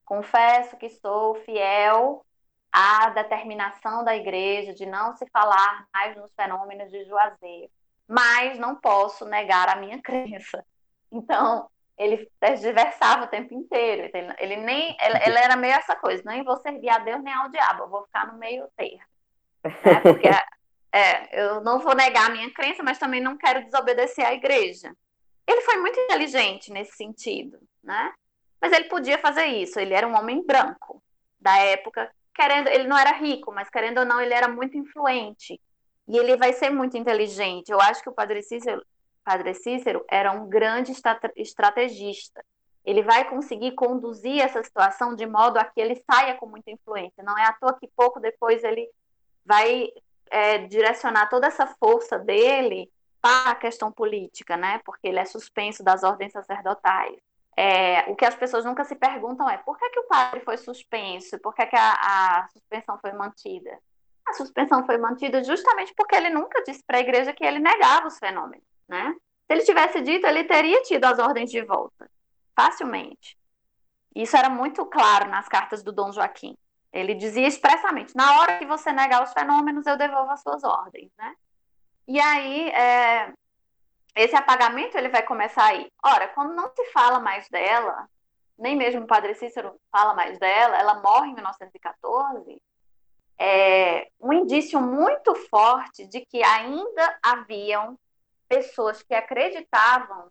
confesso 0.06 0.76
que 0.78 0.88
sou 0.88 1.34
fiel 1.36 2.24
à 2.72 3.10
determinação 3.10 4.02
da 4.02 4.16
igreja 4.16 4.72
de 4.72 4.86
não 4.86 5.14
se 5.16 5.26
falar 5.30 5.86
mais 5.92 6.16
nos 6.16 6.32
fenômenos 6.34 6.90
de 6.90 7.04
Juazeiro, 7.04 7.70
mas 8.06 8.58
não 8.58 8.74
posso 8.74 9.26
negar 9.26 9.68
a 9.68 9.76
minha 9.76 10.00
crença. 10.02 10.64
Então, 11.12 11.68
ele 11.98 12.30
diversava 12.58 13.24
o 13.24 13.28
tempo 13.28 13.52
inteiro. 13.52 14.10
Ele, 14.14 14.34
ele 14.38 14.56
nem, 14.56 14.96
ele, 14.98 15.18
ele, 15.26 15.38
era 15.38 15.56
meio 15.56 15.74
essa 15.74 15.94
coisa: 15.94 16.22
nem 16.24 16.42
vou 16.42 16.56
servir 16.56 16.88
a 16.88 16.98
Deus 16.98 17.22
nem 17.22 17.34
ao 17.34 17.50
diabo, 17.50 17.82
eu 17.82 17.88
vou 17.88 18.04
ficar 18.04 18.32
no 18.32 18.38
meio 18.38 18.66
termo. 18.74 19.17
É, 19.64 20.00
porque 20.00 20.28
é, 20.92 21.42
eu 21.42 21.60
não 21.60 21.78
vou 21.78 21.94
negar 21.94 22.26
a 22.26 22.32
minha 22.32 22.50
crença, 22.52 22.82
mas 22.82 22.98
também 22.98 23.20
não 23.20 23.36
quero 23.36 23.64
desobedecer 23.64 24.24
à 24.24 24.32
igreja. 24.32 24.92
Ele 25.46 25.62
foi 25.62 25.78
muito 25.78 25.98
inteligente 25.98 26.70
nesse 26.70 26.96
sentido, 26.96 27.58
né? 27.82 28.12
Mas 28.60 28.72
ele 28.72 28.84
podia 28.84 29.18
fazer 29.18 29.46
isso. 29.46 29.78
Ele 29.78 29.94
era 29.94 30.06
um 30.06 30.16
homem 30.16 30.44
branco 30.44 31.02
da 31.40 31.56
época, 31.58 32.10
querendo, 32.34 32.68
ele 32.68 32.84
não 32.84 32.98
era 32.98 33.12
rico, 33.12 33.52
mas 33.52 33.70
querendo 33.70 33.98
ou 33.98 34.04
não, 34.04 34.20
ele 34.20 34.34
era 34.34 34.48
muito 34.48 34.76
influente. 34.76 35.60
E 36.06 36.16
ele 36.16 36.36
vai 36.36 36.52
ser 36.52 36.70
muito 36.70 36.96
inteligente. 36.96 37.70
Eu 37.70 37.80
acho 37.80 38.02
que 38.02 38.08
o 38.08 38.14
Padre 38.14 38.42
Cícero, 38.42 38.82
Padre 39.24 39.54
Cícero 39.54 40.04
era 40.10 40.32
um 40.32 40.48
grande 40.48 40.92
estrategista. 41.36 42.44
Ele 42.84 43.02
vai 43.02 43.28
conseguir 43.28 43.72
conduzir 43.72 44.40
essa 44.40 44.62
situação 44.62 45.14
de 45.14 45.26
modo 45.26 45.58
a 45.58 45.64
que 45.64 45.80
ele 45.80 46.02
saia 46.10 46.34
com 46.36 46.46
muita 46.46 46.70
influência. 46.70 47.22
Não 47.22 47.36
é 47.38 47.44
à 47.44 47.52
toa 47.52 47.78
que 47.78 47.86
pouco 47.88 48.18
depois 48.18 48.64
ele 48.64 48.88
vai 49.48 49.88
é, 50.30 50.58
direcionar 50.58 51.28
toda 51.30 51.46
essa 51.46 51.66
força 51.66 52.18
dele 52.18 52.90
para 53.20 53.52
a 53.52 53.54
questão 53.54 53.90
política, 53.90 54.56
né? 54.56 54.80
Porque 54.84 55.08
ele 55.08 55.18
é 55.18 55.24
suspenso 55.24 55.82
das 55.82 56.02
ordens 56.04 56.32
sacerdotais. 56.32 57.16
é, 57.56 58.04
o 58.08 58.14
que 58.14 58.24
as 58.24 58.36
pessoas 58.36 58.64
nunca 58.64 58.84
se 58.84 58.94
perguntam 58.94 59.48
é 59.50 59.58
por 59.58 59.76
que, 59.76 59.90
que 59.90 59.98
o 59.98 60.06
padre 60.06 60.40
foi 60.40 60.56
suspenso? 60.56 61.38
Por 61.40 61.52
que, 61.54 61.66
que 61.66 61.74
a, 61.76 61.92
a 61.92 62.48
suspensão 62.52 62.96
foi 63.00 63.12
mantida? 63.12 63.76
A 64.28 64.32
suspensão 64.34 64.86
foi 64.86 64.96
mantida 64.98 65.42
justamente 65.42 65.92
porque 65.96 66.14
ele 66.14 66.30
nunca 66.30 66.62
disse 66.62 66.84
para 66.86 66.98
a 66.98 67.00
igreja 67.00 67.32
que 67.32 67.44
ele 67.44 67.58
negava 67.58 68.06
os 68.06 68.18
fenômenos, 68.18 68.64
né? 68.86 69.12
Se 69.46 69.54
ele 69.54 69.64
tivesse 69.64 70.00
dito, 70.02 70.26
ele 70.26 70.44
teria 70.44 70.82
tido 70.82 71.04
as 71.06 71.18
ordens 71.18 71.50
de 71.50 71.62
volta, 71.62 72.08
facilmente. 72.54 73.36
Isso 74.14 74.36
era 74.36 74.50
muito 74.50 74.84
claro 74.86 75.28
nas 75.28 75.48
cartas 75.48 75.82
do 75.82 75.90
Dom 75.90 76.12
Joaquim. 76.12 76.56
Ele 76.92 77.14
dizia 77.14 77.46
expressamente: 77.46 78.16
na 78.16 78.40
hora 78.40 78.58
que 78.58 78.66
você 78.66 78.92
negar 78.92 79.22
os 79.22 79.32
fenômenos, 79.32 79.86
eu 79.86 79.96
devolvo 79.96 80.30
as 80.30 80.40
suas 80.40 80.64
ordens, 80.64 81.10
né? 81.16 81.34
E 82.06 82.18
aí, 82.18 82.70
é, 82.70 83.32
esse 84.14 84.34
apagamento 84.34 84.96
ele 84.96 85.08
vai 85.08 85.22
começar 85.22 85.66
aí. 85.66 85.90
Ora, 86.02 86.28
quando 86.28 86.54
não 86.54 86.70
se 86.74 86.84
fala 86.86 87.20
mais 87.20 87.48
dela, 87.48 88.08
nem 88.58 88.74
mesmo 88.74 89.02
o 89.02 89.06
Padre 89.06 89.34
Cícero 89.34 89.78
fala 89.92 90.14
mais 90.14 90.38
dela, 90.38 90.76
ela 90.76 91.00
morre 91.00 91.28
em 91.30 91.34
1914. 91.34 92.60
É 93.38 94.08
um 94.20 94.32
indício 94.32 94.80
muito 94.80 95.34
forte 95.48 96.06
de 96.06 96.26
que 96.26 96.42
ainda 96.42 97.18
haviam 97.22 97.96
pessoas 98.48 99.02
que 99.02 99.14
acreditavam 99.14 100.30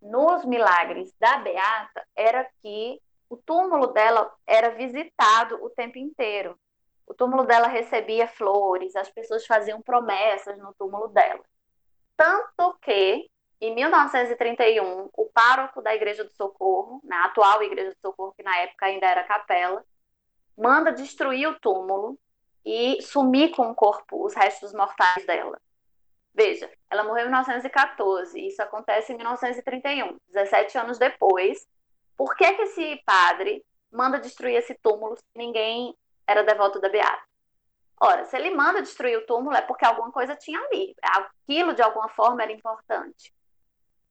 nos 0.00 0.44
milagres 0.44 1.14
da 1.20 1.38
Beata 1.38 2.04
era 2.16 2.44
que 2.60 3.00
o 3.32 3.36
túmulo 3.38 3.86
dela 3.86 4.30
era 4.46 4.68
visitado 4.72 5.54
o 5.64 5.70
tempo 5.70 5.96
inteiro. 5.96 6.54
O 7.06 7.14
túmulo 7.14 7.44
dela 7.44 7.66
recebia 7.66 8.28
flores, 8.28 8.94
as 8.94 9.08
pessoas 9.08 9.46
faziam 9.46 9.80
promessas 9.80 10.58
no 10.58 10.74
túmulo 10.74 11.08
dela. 11.08 11.42
Tanto 12.14 12.76
que, 12.82 13.26
em 13.58 13.74
1931, 13.74 15.08
o 15.16 15.30
pároco 15.32 15.80
da 15.80 15.94
Igreja 15.94 16.24
do 16.24 16.32
Socorro, 16.34 17.00
na 17.04 17.24
atual 17.24 17.62
Igreja 17.62 17.92
do 17.92 18.00
Socorro, 18.02 18.34
que 18.36 18.42
na 18.42 18.54
época 18.58 18.84
ainda 18.84 19.06
era 19.06 19.24
capela, 19.24 19.82
manda 20.54 20.92
destruir 20.92 21.48
o 21.48 21.58
túmulo 21.58 22.18
e 22.62 23.00
sumir 23.00 23.56
com 23.56 23.70
o 23.70 23.74
corpo, 23.74 24.26
os 24.26 24.34
restos 24.34 24.74
mortais 24.74 25.24
dela. 25.24 25.58
Veja, 26.34 26.70
ela 26.90 27.02
morreu 27.02 27.22
em 27.22 27.30
1914, 27.30 28.46
isso 28.46 28.60
acontece 28.60 29.14
em 29.14 29.16
1931, 29.16 30.18
17 30.28 30.76
anos 30.76 30.98
depois, 30.98 31.66
por 32.16 32.34
que, 32.36 32.52
que 32.54 32.62
esse 32.62 33.02
padre 33.04 33.64
manda 33.90 34.18
destruir 34.18 34.56
esse 34.56 34.74
túmulo 34.74 35.16
se 35.16 35.24
ninguém 35.34 35.96
era 36.26 36.42
devoto 36.42 36.80
da 36.80 36.88
Beata? 36.88 37.22
Ora, 38.00 38.24
se 38.24 38.36
ele 38.36 38.50
manda 38.50 38.82
destruir 38.82 39.16
o 39.16 39.26
túmulo 39.26 39.56
é 39.56 39.62
porque 39.62 39.84
alguma 39.84 40.10
coisa 40.10 40.34
tinha 40.34 40.60
ali, 40.60 40.94
aquilo 41.02 41.72
de 41.72 41.82
alguma 41.82 42.08
forma 42.08 42.42
era 42.42 42.50
importante. 42.50 43.32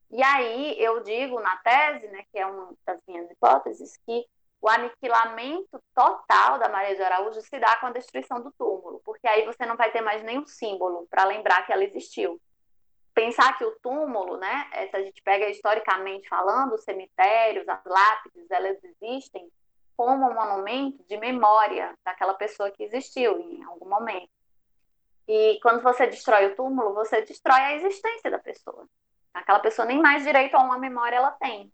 E 0.10 0.22
aí 0.24 0.76
eu 0.78 1.02
digo 1.04 1.40
na 1.40 1.58
tese, 1.58 2.08
né, 2.08 2.24
que 2.32 2.40
é 2.40 2.46
uma 2.46 2.74
das 2.86 3.00
minhas 3.08 3.30
hipóteses, 3.30 3.98
que 4.06 4.26
o 4.62 4.70
aniquilamento 4.70 5.82
total 5.96 6.60
da 6.60 6.70
Maria 6.70 6.96
de 6.96 7.02
Araújo 7.02 7.42
se 7.42 7.60
dá 7.60 7.76
com 7.78 7.88
a 7.88 7.92
destruição 7.92 8.42
do 8.42 8.52
túmulo, 8.52 9.02
porque 9.04 9.28
aí 9.28 9.46
você 9.46 9.66
não 9.66 9.76
vai 9.76 9.92
ter 9.92 10.02
mais 10.02 10.24
nenhum 10.24 10.46
símbolo 10.46 11.08
para 11.10 11.26
lembrar 11.26 11.66
que 11.66 11.74
ela 11.74 11.84
existiu 11.84 12.40
pensar 13.14 13.58
que 13.58 13.66
o 13.66 13.76
túmulo, 13.82 14.38
né, 14.38 14.70
é, 14.74 14.88
se 14.88 14.96
a 14.96 15.02
gente 15.02 15.22
pega 15.22 15.50
historicamente 15.50 16.28
falando, 16.28 16.74
os 16.74 16.84
cemitérios, 16.84 17.68
as 17.68 17.84
lápides, 17.86 18.50
elas 18.50 18.78
existem 18.84 19.50
como 19.96 20.30
um 20.30 20.34
monumento 20.34 21.04
de 21.08 21.18
memória 21.18 21.94
daquela 22.04 22.34
pessoa 22.34 22.72
que 22.72 22.84
existiu 22.84 23.40
em 23.40 23.64
algum 23.64 23.88
momento. 23.88 24.30
E 25.28 25.60
quando 25.62 25.82
você 25.82 26.08
destrói 26.08 26.48
o 26.48 26.56
túmulo, 26.56 26.94
você 26.94 27.22
destrói 27.22 27.60
a 27.60 27.76
existência 27.76 28.32
da 28.32 28.40
pessoa. 28.40 28.88
Aquela 29.34 29.60
pessoa 29.60 29.86
nem 29.86 30.02
mais 30.02 30.24
direito 30.24 30.56
a 30.56 30.64
uma 30.64 30.78
memória 30.78 31.18
ela 31.18 31.32
tem. 31.32 31.72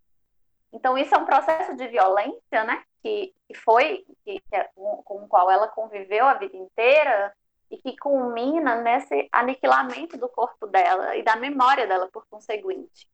Então 0.72 0.98
isso 0.98 1.14
é 1.14 1.18
um 1.18 1.24
processo 1.24 1.74
de 1.74 1.88
violência, 1.88 2.64
né, 2.64 2.84
que, 3.02 3.34
que 3.46 3.54
foi 3.54 4.04
que, 4.24 4.42
é 4.52 4.64
com 4.74 5.24
o 5.24 5.28
qual 5.28 5.50
ela 5.50 5.68
conviveu 5.68 6.26
a 6.26 6.34
vida 6.34 6.56
inteira 6.56 7.34
e 7.70 7.76
que 7.76 7.96
culmina 7.96 8.76
nesse 8.76 9.28
aniquilamento 9.30 10.16
do 10.16 10.28
corpo 10.28 10.66
dela 10.66 11.16
e 11.16 11.22
da 11.22 11.36
memória 11.36 11.86
dela 11.86 12.08
por 12.12 12.26
conseguinte. 12.28 13.08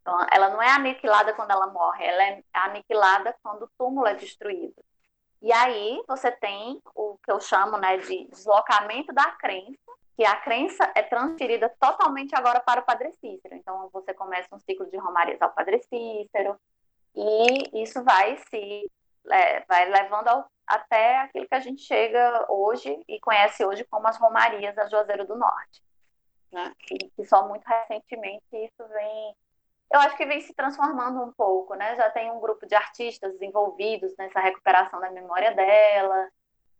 Então, 0.00 0.26
ela 0.32 0.48
não 0.50 0.62
é 0.62 0.70
aniquilada 0.70 1.34
quando 1.34 1.50
ela 1.50 1.66
morre, 1.66 2.04
ela 2.04 2.22
é 2.22 2.42
aniquilada 2.52 3.36
quando 3.42 3.64
o 3.64 3.70
túmulo 3.76 4.06
é 4.06 4.14
destruído. 4.14 4.82
E 5.42 5.52
aí 5.52 6.02
você 6.06 6.30
tem 6.30 6.80
o 6.94 7.18
que 7.22 7.30
eu 7.30 7.40
chamo 7.40 7.78
né, 7.78 7.96
de 7.98 8.26
deslocamento 8.28 9.12
da 9.12 9.30
crença, 9.32 9.78
que 10.16 10.24
a 10.24 10.36
crença 10.36 10.90
é 10.94 11.02
transferida 11.02 11.68
totalmente 11.80 12.34
agora 12.34 12.60
para 12.60 12.80
o 12.80 12.84
Padre 12.84 13.12
Cícero. 13.12 13.54
Então 13.54 13.88
você 13.92 14.12
começa 14.12 14.54
um 14.54 14.58
ciclo 14.58 14.86
de 14.90 14.98
romarias 14.98 15.40
ao 15.40 15.52
Padre 15.52 15.82
Cícero, 15.82 16.58
e 17.14 17.82
isso 17.82 18.02
vai 18.04 18.36
se 18.48 18.90
é, 19.30 19.60
vai 19.66 19.88
levando 19.88 20.28
ao, 20.28 20.50
até 20.70 21.18
aquilo 21.18 21.48
que 21.48 21.54
a 21.54 21.60
gente 21.60 21.82
chega 21.82 22.46
hoje 22.48 23.02
e 23.08 23.18
conhece 23.18 23.64
hoje 23.64 23.84
como 23.84 24.06
as 24.06 24.16
Romarias 24.16 24.74
da 24.76 24.88
Juazeiro 24.88 25.26
do 25.26 25.36
Norte. 25.36 25.82
Né? 26.52 26.72
E 26.90 27.10
que 27.10 27.24
só 27.24 27.46
muito 27.48 27.64
recentemente 27.66 28.44
isso 28.52 28.88
vem, 28.88 29.36
eu 29.92 30.00
acho 30.00 30.16
que 30.16 30.26
vem 30.26 30.40
se 30.40 30.54
transformando 30.54 31.22
um 31.22 31.32
pouco, 31.32 31.74
né? 31.74 31.96
Já 31.96 32.08
tem 32.10 32.30
um 32.30 32.40
grupo 32.40 32.66
de 32.66 32.74
artistas 32.74 33.40
envolvidos 33.42 34.16
nessa 34.16 34.38
recuperação 34.38 35.00
da 35.00 35.10
memória 35.10 35.52
dela. 35.52 36.28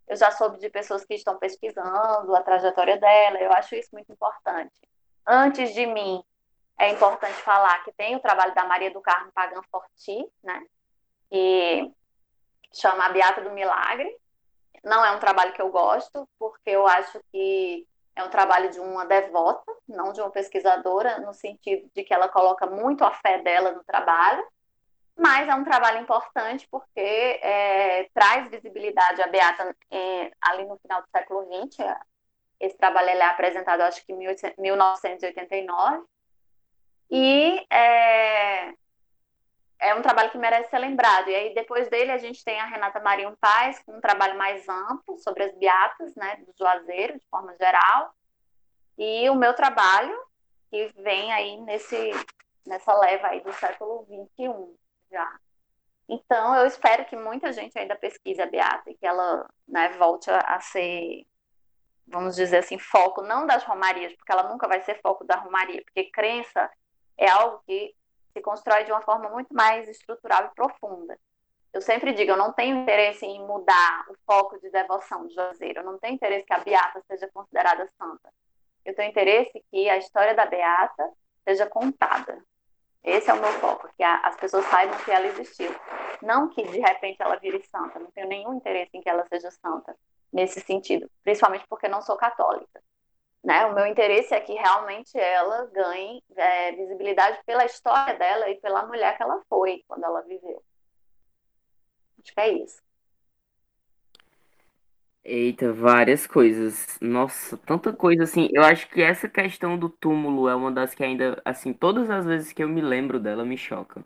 Eu 0.06 0.16
já 0.16 0.30
soube 0.30 0.58
de 0.58 0.70
pessoas 0.70 1.04
que 1.04 1.14
estão 1.14 1.36
pesquisando 1.36 2.34
a 2.34 2.42
trajetória 2.42 2.96
dela. 2.96 3.38
Eu 3.38 3.52
acho 3.52 3.74
isso 3.74 3.90
muito 3.92 4.12
importante. 4.12 4.74
Antes 5.26 5.74
de 5.74 5.86
mim, 5.86 6.22
é 6.78 6.90
importante 6.90 7.34
falar 7.42 7.82
que 7.84 7.92
tem 7.92 8.14
o 8.16 8.20
trabalho 8.20 8.54
da 8.54 8.64
Maria 8.64 8.90
do 8.90 9.00
Carmo 9.00 9.32
Pagan 9.32 9.62
Forti, 9.70 10.24
né? 10.42 10.64
E 11.30 11.92
chama 12.72 13.06
A 13.06 13.10
Beata 13.10 13.40
do 13.40 13.50
Milagre. 13.50 14.14
Não 14.84 15.04
é 15.04 15.10
um 15.12 15.18
trabalho 15.18 15.52
que 15.52 15.60
eu 15.60 15.70
gosto, 15.70 16.28
porque 16.38 16.70
eu 16.70 16.86
acho 16.86 17.20
que 17.30 17.86
é 18.16 18.24
um 18.24 18.30
trabalho 18.30 18.70
de 18.70 18.80
uma 18.80 19.04
devota, 19.04 19.72
não 19.88 20.12
de 20.12 20.20
uma 20.20 20.30
pesquisadora, 20.30 21.20
no 21.20 21.32
sentido 21.32 21.88
de 21.94 22.02
que 22.02 22.12
ela 22.12 22.28
coloca 22.28 22.66
muito 22.66 23.04
a 23.04 23.12
fé 23.12 23.38
dela 23.42 23.72
no 23.72 23.84
trabalho, 23.84 24.46
mas 25.16 25.48
é 25.48 25.54
um 25.54 25.64
trabalho 25.64 26.00
importante 26.00 26.66
porque 26.70 27.00
é, 27.00 28.08
traz 28.14 28.50
visibilidade 28.50 29.20
à 29.20 29.26
Beata 29.26 29.76
é, 29.90 30.32
ali 30.40 30.64
no 30.64 30.78
final 30.78 31.02
do 31.02 31.08
século 31.10 31.46
XX. 31.46 31.84
Esse 32.58 32.76
trabalho 32.76 33.10
é 33.10 33.22
apresentado, 33.22 33.82
acho 33.82 34.04
que 34.04 34.12
em 34.12 34.16
1989. 34.16 36.04
E 37.10 37.66
é, 37.70 38.72
é 39.80 39.94
um 39.94 40.02
trabalho 40.02 40.30
que 40.30 40.38
merece 40.38 40.70
ser 40.70 40.78
lembrado. 40.78 41.28
E 41.28 41.34
aí, 41.34 41.54
depois 41.54 41.88
dele, 41.88 42.12
a 42.12 42.18
gente 42.18 42.44
tem 42.44 42.60
a 42.60 42.66
Renata 42.66 43.00
Marinho 43.00 43.36
Paz, 43.40 43.82
com 43.84 43.96
um 43.96 44.00
trabalho 44.00 44.36
mais 44.36 44.68
amplo 44.68 45.18
sobre 45.18 45.44
as 45.44 45.54
beatas, 45.54 46.14
né, 46.14 46.36
do 46.36 46.54
Juazeiro, 46.56 47.18
de 47.18 47.26
forma 47.30 47.56
geral. 47.56 48.14
E 48.98 49.28
o 49.30 49.34
meu 49.34 49.54
trabalho, 49.54 50.14
que 50.70 50.92
vem 50.98 51.32
aí 51.32 51.56
nesse, 51.62 52.10
nessa 52.66 52.94
leva 52.94 53.28
aí 53.28 53.40
do 53.40 53.52
século 53.54 54.06
XXI 54.06 54.76
já. 55.10 55.40
Então, 56.08 56.56
eu 56.56 56.66
espero 56.66 57.04
que 57.06 57.16
muita 57.16 57.52
gente 57.52 57.78
ainda 57.78 57.96
pesquise 57.96 58.42
a 58.42 58.46
beata 58.46 58.90
e 58.90 58.94
que 58.94 59.06
ela 59.06 59.48
né, 59.66 59.90
volte 59.96 60.28
a, 60.30 60.60
ser, 60.60 61.24
vamos 62.06 62.36
dizer 62.36 62.58
assim, 62.58 62.78
foco, 62.78 63.22
não 63.22 63.46
das 63.46 63.62
romarias, 63.64 64.12
porque 64.14 64.32
ela 64.32 64.48
nunca 64.48 64.68
vai 64.68 64.82
ser 64.82 65.00
foco 65.00 65.24
da 65.24 65.36
romaria, 65.36 65.82
porque 65.84 66.10
crença 66.10 66.68
é 67.16 67.30
algo 67.30 67.62
que 67.64 67.94
se 68.32 68.40
constrói 68.40 68.84
de 68.84 68.92
uma 68.92 69.02
forma 69.02 69.28
muito 69.28 69.54
mais 69.54 69.88
estrutural 69.88 70.46
e 70.46 70.54
profunda. 70.54 71.18
Eu 71.72 71.80
sempre 71.80 72.12
digo, 72.12 72.32
eu 72.32 72.36
não 72.36 72.52
tenho 72.52 72.82
interesse 72.82 73.24
em 73.24 73.46
mudar 73.46 74.04
o 74.08 74.14
foco 74.26 74.58
de 74.58 74.70
devoção 74.70 75.26
de 75.26 75.34
Juazeiro, 75.34 75.80
eu 75.80 75.84
não 75.84 75.98
tenho 75.98 76.14
interesse 76.14 76.44
que 76.44 76.52
a 76.52 76.58
Beata 76.58 77.00
seja 77.06 77.28
considerada 77.32 77.88
santa. 77.96 78.32
Eu 78.84 78.94
tenho 78.94 79.10
interesse 79.10 79.64
que 79.70 79.88
a 79.88 79.96
história 79.96 80.34
da 80.34 80.46
Beata 80.46 81.10
seja 81.44 81.66
contada. 81.66 82.42
Esse 83.02 83.30
é 83.30 83.34
o 83.34 83.40
meu 83.40 83.52
foco, 83.52 83.88
que 83.96 84.02
a, 84.02 84.16
as 84.26 84.36
pessoas 84.36 84.64
saibam 84.66 84.98
que 84.98 85.10
ela 85.10 85.26
existiu. 85.26 85.74
Não 86.20 86.48
que 86.48 86.62
de 86.62 86.80
repente 86.80 87.16
ela 87.20 87.36
vire 87.36 87.62
santa, 87.64 87.98
não 87.98 88.10
tenho 88.10 88.28
nenhum 88.28 88.54
interesse 88.54 88.90
em 88.94 89.00
que 89.00 89.08
ela 89.08 89.24
seja 89.28 89.50
santa 89.50 89.96
nesse 90.32 90.60
sentido, 90.60 91.10
principalmente 91.22 91.66
porque 91.68 91.88
não 91.88 92.02
sou 92.02 92.16
católica. 92.16 92.82
Né? 93.42 93.64
O 93.66 93.74
meu 93.74 93.86
interesse 93.86 94.34
é 94.34 94.40
que 94.40 94.52
realmente 94.52 95.18
ela 95.18 95.66
ganhe 95.66 96.22
é, 96.36 96.72
visibilidade 96.72 97.38
pela 97.46 97.64
história 97.64 98.18
dela 98.18 98.50
e 98.50 98.60
pela 98.60 98.86
mulher 98.86 99.16
que 99.16 99.22
ela 99.22 99.40
foi 99.48 99.82
quando 99.88 100.04
ela 100.04 100.20
viveu. 100.22 100.62
Acho 102.22 102.34
que 102.34 102.40
é 102.40 102.52
isso. 102.52 102.82
Eita, 105.24 105.72
várias 105.72 106.26
coisas. 106.26 106.98
Nossa, 107.00 107.56
tanta 107.58 107.92
coisa 107.92 108.24
assim. 108.24 108.48
Eu 108.52 108.62
acho 108.62 108.88
que 108.88 109.02
essa 109.02 109.28
questão 109.28 109.78
do 109.78 109.88
túmulo 109.88 110.48
é 110.48 110.54
uma 110.54 110.72
das 110.72 110.94
que 110.94 111.04
ainda, 111.04 111.40
assim, 111.44 111.72
todas 111.72 112.10
as 112.10 112.24
vezes 112.24 112.52
que 112.52 112.62
eu 112.62 112.68
me 112.68 112.80
lembro 112.80 113.20
dela 113.20 113.44
me 113.44 113.56
choca. 113.56 114.04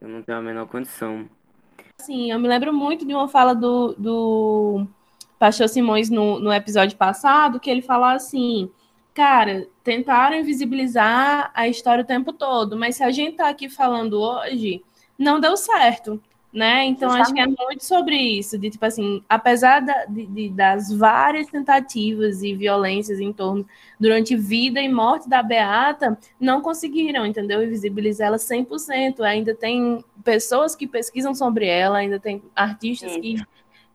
Eu 0.00 0.08
não 0.08 0.22
tenho 0.22 0.38
a 0.38 0.42
menor 0.42 0.66
condição. 0.68 1.28
Sim, 2.00 2.30
eu 2.30 2.38
me 2.38 2.48
lembro 2.48 2.72
muito 2.72 3.06
de 3.06 3.14
uma 3.14 3.28
fala 3.28 3.54
do, 3.54 3.94
do 3.94 4.86
Pastor 5.38 5.68
Simões 5.68 6.10
no, 6.10 6.38
no 6.38 6.52
episódio 6.52 6.96
passado, 6.96 7.60
que 7.60 7.70
ele 7.70 7.82
falou 7.82 8.08
assim: 8.08 8.70
cara, 9.14 9.68
tentaram 9.84 10.36
invisibilizar 10.36 11.50
a 11.54 11.68
história 11.68 12.02
o 12.02 12.06
tempo 12.06 12.32
todo, 12.32 12.76
mas 12.76 12.96
se 12.96 13.04
a 13.04 13.10
gente 13.10 13.32
está 13.32 13.48
aqui 13.48 13.68
falando 13.68 14.20
hoje, 14.20 14.82
não 15.18 15.40
deu 15.40 15.56
certo 15.56 16.20
né? 16.52 16.86
Então 16.86 17.10
Justamente. 17.10 17.22
acho 17.22 17.34
que 17.34 17.62
é 17.62 17.64
muito 17.64 17.84
sobre 17.84 18.16
isso, 18.16 18.58
de 18.58 18.70
tipo 18.70 18.84
assim, 18.84 19.22
apesar 19.28 19.80
da, 19.80 20.06
de, 20.06 20.26
de, 20.26 20.48
das 20.48 20.90
várias 20.92 21.46
tentativas 21.48 22.42
e 22.42 22.54
violências 22.54 23.20
em 23.20 23.32
torno 23.32 23.66
durante 24.00 24.34
vida 24.34 24.80
e 24.80 24.88
morte 24.88 25.28
da 25.28 25.42
Beata, 25.42 26.18
não 26.40 26.60
conseguiram, 26.60 27.26
entendeu? 27.26 27.62
Invisibilizar 27.62 28.28
ela 28.28 28.38
100%. 28.38 29.20
Ainda 29.20 29.54
tem 29.54 30.02
pessoas 30.24 30.74
que 30.74 30.86
pesquisam 30.86 31.34
sobre 31.34 31.66
ela, 31.66 31.98
ainda 31.98 32.18
tem 32.18 32.42
artistas 32.56 33.12
Sim. 33.12 33.20
que 33.20 33.46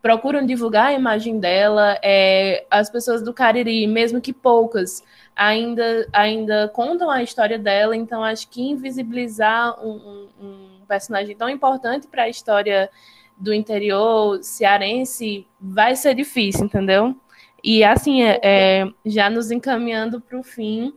procuram 0.04 0.46
divulgar 0.46 0.88
a 0.88 0.94
imagem 0.94 1.40
dela, 1.40 1.98
é, 2.04 2.66
as 2.70 2.90
pessoas 2.90 3.24
do 3.24 3.34
Cariri, 3.34 3.88
mesmo 3.88 4.20
que 4.20 4.34
poucas, 4.34 5.02
ainda 5.34 6.06
ainda 6.12 6.68
contam 6.68 7.10
a 7.10 7.24
história 7.24 7.58
dela, 7.58 7.96
então 7.96 8.22
acho 8.22 8.50
que 8.50 8.62
invisibilizar 8.62 9.80
um, 9.82 10.28
um 10.42 10.86
personagem 10.86 11.38
tão 11.38 11.50
importante 11.50 12.06
para 12.06 12.24
a 12.24 12.30
história 12.30 12.90
do 13.38 13.54
interior 13.54 14.44
cearense 14.44 15.48
vai 15.60 15.96
ser 15.96 16.16
difícil, 16.16 16.66
entendeu? 16.66 17.16
E 17.64 17.82
assim, 17.82 18.24
é, 18.24 18.42
é 18.44 18.88
já 19.06 19.30
nos 19.30 19.52
encaminhando 19.52 20.20
para 20.20 20.38
o 20.38 20.44
fim, 20.44 20.94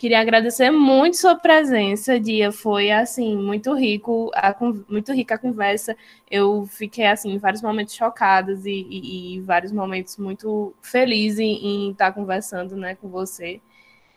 queria 0.00 0.18
agradecer 0.18 0.70
muito 0.70 1.18
sua 1.18 1.34
presença, 1.34 2.18
Dia. 2.18 2.50
Foi 2.50 2.90
assim 2.90 3.36
muito 3.36 3.74
rico, 3.74 4.30
a, 4.34 4.56
muito 4.88 5.12
rica 5.12 5.34
a 5.34 5.38
conversa. 5.38 5.94
Eu 6.30 6.66
fiquei 6.66 7.04
assim, 7.04 7.32
em 7.32 7.38
vários 7.38 7.60
momentos 7.60 7.94
chocadas 7.94 8.64
e, 8.64 8.86
e, 8.88 9.36
e 9.36 9.40
vários 9.42 9.70
momentos 9.70 10.16
muito 10.16 10.74
felizes 10.80 11.38
em, 11.38 11.66
em 11.66 11.90
estar 11.90 12.12
conversando, 12.12 12.76
né, 12.76 12.94
com 12.94 13.10
você. 13.10 13.60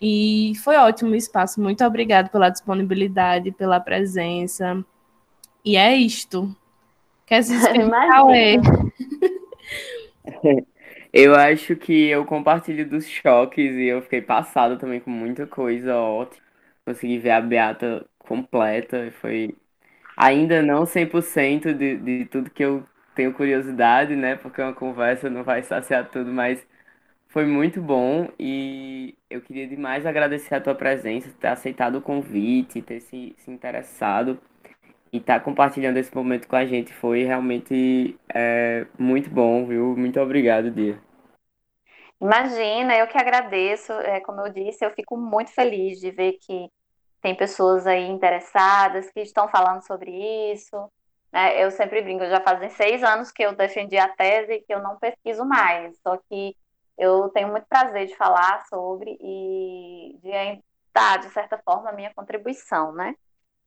E 0.01 0.53
foi 0.63 0.77
ótimo 0.77 1.11
o 1.11 1.15
espaço. 1.15 1.59
Muito 1.59 1.83
obrigada 1.83 2.29
pela 2.29 2.49
disponibilidade, 2.49 3.51
pela 3.51 3.77
presença. 3.81 4.85
E 5.65 5.75
é 5.75 5.93
isto. 5.97 6.55
Quer 7.25 7.43
se 7.43 7.55
explicar, 7.59 8.23
Eu 11.13 11.35
acho 11.35 11.75
que 11.75 12.09
eu 12.09 12.25
compartilho 12.25 12.89
dos 12.89 13.07
choques 13.07 13.71
e 13.75 13.85
eu 13.85 14.01
fiquei 14.01 14.21
passado 14.21 14.77
também 14.79 14.99
com 14.99 15.11
muita 15.11 15.45
coisa 15.47 15.95
ótima. 15.95 16.43
Consegui 16.85 17.19
ver 17.19 17.31
a 17.31 17.41
Beata 17.41 18.05
completa. 18.19 19.11
Foi 19.21 19.55
ainda 20.17 20.61
não 20.63 20.85
100% 20.85 21.73
de, 21.73 21.97
de 21.97 22.25
tudo 22.25 22.51
que 22.51 22.63
eu 22.63 22.87
tenho 23.15 23.33
curiosidade, 23.33 24.15
né? 24.15 24.35
Porque 24.37 24.61
uma 24.61 24.73
conversa 24.73 25.29
não 25.29 25.43
vai 25.43 25.63
saciar 25.63 26.09
tudo, 26.09 26.31
mas 26.33 26.65
foi 27.29 27.45
muito 27.45 27.81
bom 27.81 28.29
e 28.39 29.15
eu 29.29 29.41
queria 29.41 29.67
demais 29.67 30.05
agradecer 30.05 30.55
a 30.55 30.61
tua 30.61 30.75
presença, 30.75 31.29
ter 31.39 31.47
aceitado 31.47 31.97
o 31.97 32.01
convite, 32.01 32.81
ter 32.81 33.01
se, 33.01 33.35
se 33.37 33.51
interessado 33.51 34.39
e 35.13 35.17
estar 35.17 35.37
tá 35.37 35.45
compartilhando 35.45 35.97
esse 35.97 36.13
momento 36.13 36.47
com 36.47 36.55
a 36.55 36.65
gente 36.65 36.91
foi 36.91 37.23
realmente 37.23 38.19
é, 38.33 38.87
muito 38.97 39.29
bom, 39.29 39.63
viu? 39.67 39.95
Muito 39.95 40.19
obrigado, 40.19 40.71
Dia. 40.71 40.99
Imagina, 42.19 42.97
eu 42.97 43.07
que 43.07 43.17
agradeço. 43.17 43.93
É, 43.93 44.19
como 44.21 44.41
eu 44.41 44.51
disse, 44.51 44.83
eu 44.83 44.89
fico 44.89 45.15
muito 45.15 45.51
feliz 45.51 45.99
de 45.99 46.09
ver 46.09 46.39
que 46.41 46.67
tem 47.21 47.35
pessoas 47.35 47.85
aí 47.85 48.09
interessadas 48.09 49.11
que 49.11 49.21
estão 49.21 49.47
falando 49.47 49.85
sobre 49.85 50.11
isso. 50.51 50.91
Né? 51.31 51.63
Eu 51.63 51.69
sempre 51.69 52.01
brinco, 52.01 52.25
já 52.25 52.41
fazem 52.41 52.69
seis 52.69 53.03
anos 53.03 53.31
que 53.31 53.43
eu 53.43 53.55
defendi 53.55 53.97
a 53.97 54.07
tese 54.07 54.63
que 54.67 54.73
eu 54.73 54.81
não 54.81 54.97
pesquiso 54.97 55.45
mais, 55.45 55.95
só 56.01 56.17
que 56.29 56.55
eu 56.97 57.29
tenho 57.29 57.49
muito 57.49 57.67
prazer 57.67 58.07
de 58.07 58.15
falar 58.15 58.65
sobre 58.65 59.17
e 59.19 60.17
de 60.21 60.63
dar, 60.93 61.19
de 61.19 61.29
certa 61.29 61.57
forma, 61.57 61.89
a 61.89 61.93
minha 61.93 62.13
contribuição, 62.15 62.93
né? 62.93 63.15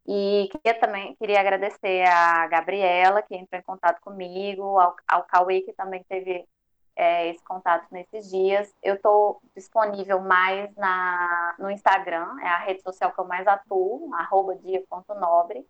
E 0.09 0.49
queria 0.53 0.79
também 0.79 1.17
queria 1.17 1.41
agradecer 1.41 2.07
a 2.07 2.47
Gabriela, 2.47 3.23
que 3.23 3.35
entrou 3.35 3.61
em 3.61 3.65
contato 3.65 4.01
comigo, 4.01 4.79
ao, 4.79 4.95
ao 5.09 5.25
Cauê, 5.25 5.63
que 5.63 5.73
também 5.73 6.05
teve 6.09 6.47
é, 6.95 7.29
esse 7.29 7.43
contato 7.43 7.87
nesses 7.91 8.31
dias. 8.31 8.73
Eu 8.83 8.95
estou 8.95 9.41
disponível 9.55 10.21
mais 10.21 10.75
na, 10.77 11.55
no 11.59 11.71
Instagram, 11.71 12.39
é 12.41 12.49
a 12.49 12.59
rede 12.59 12.83
social 12.83 13.13
que 13.13 13.19
eu 13.19 13.25
mais 13.25 13.47
atuo, 13.47 14.15
arroba 14.15 14.55
dia.nobre. 14.57 15.67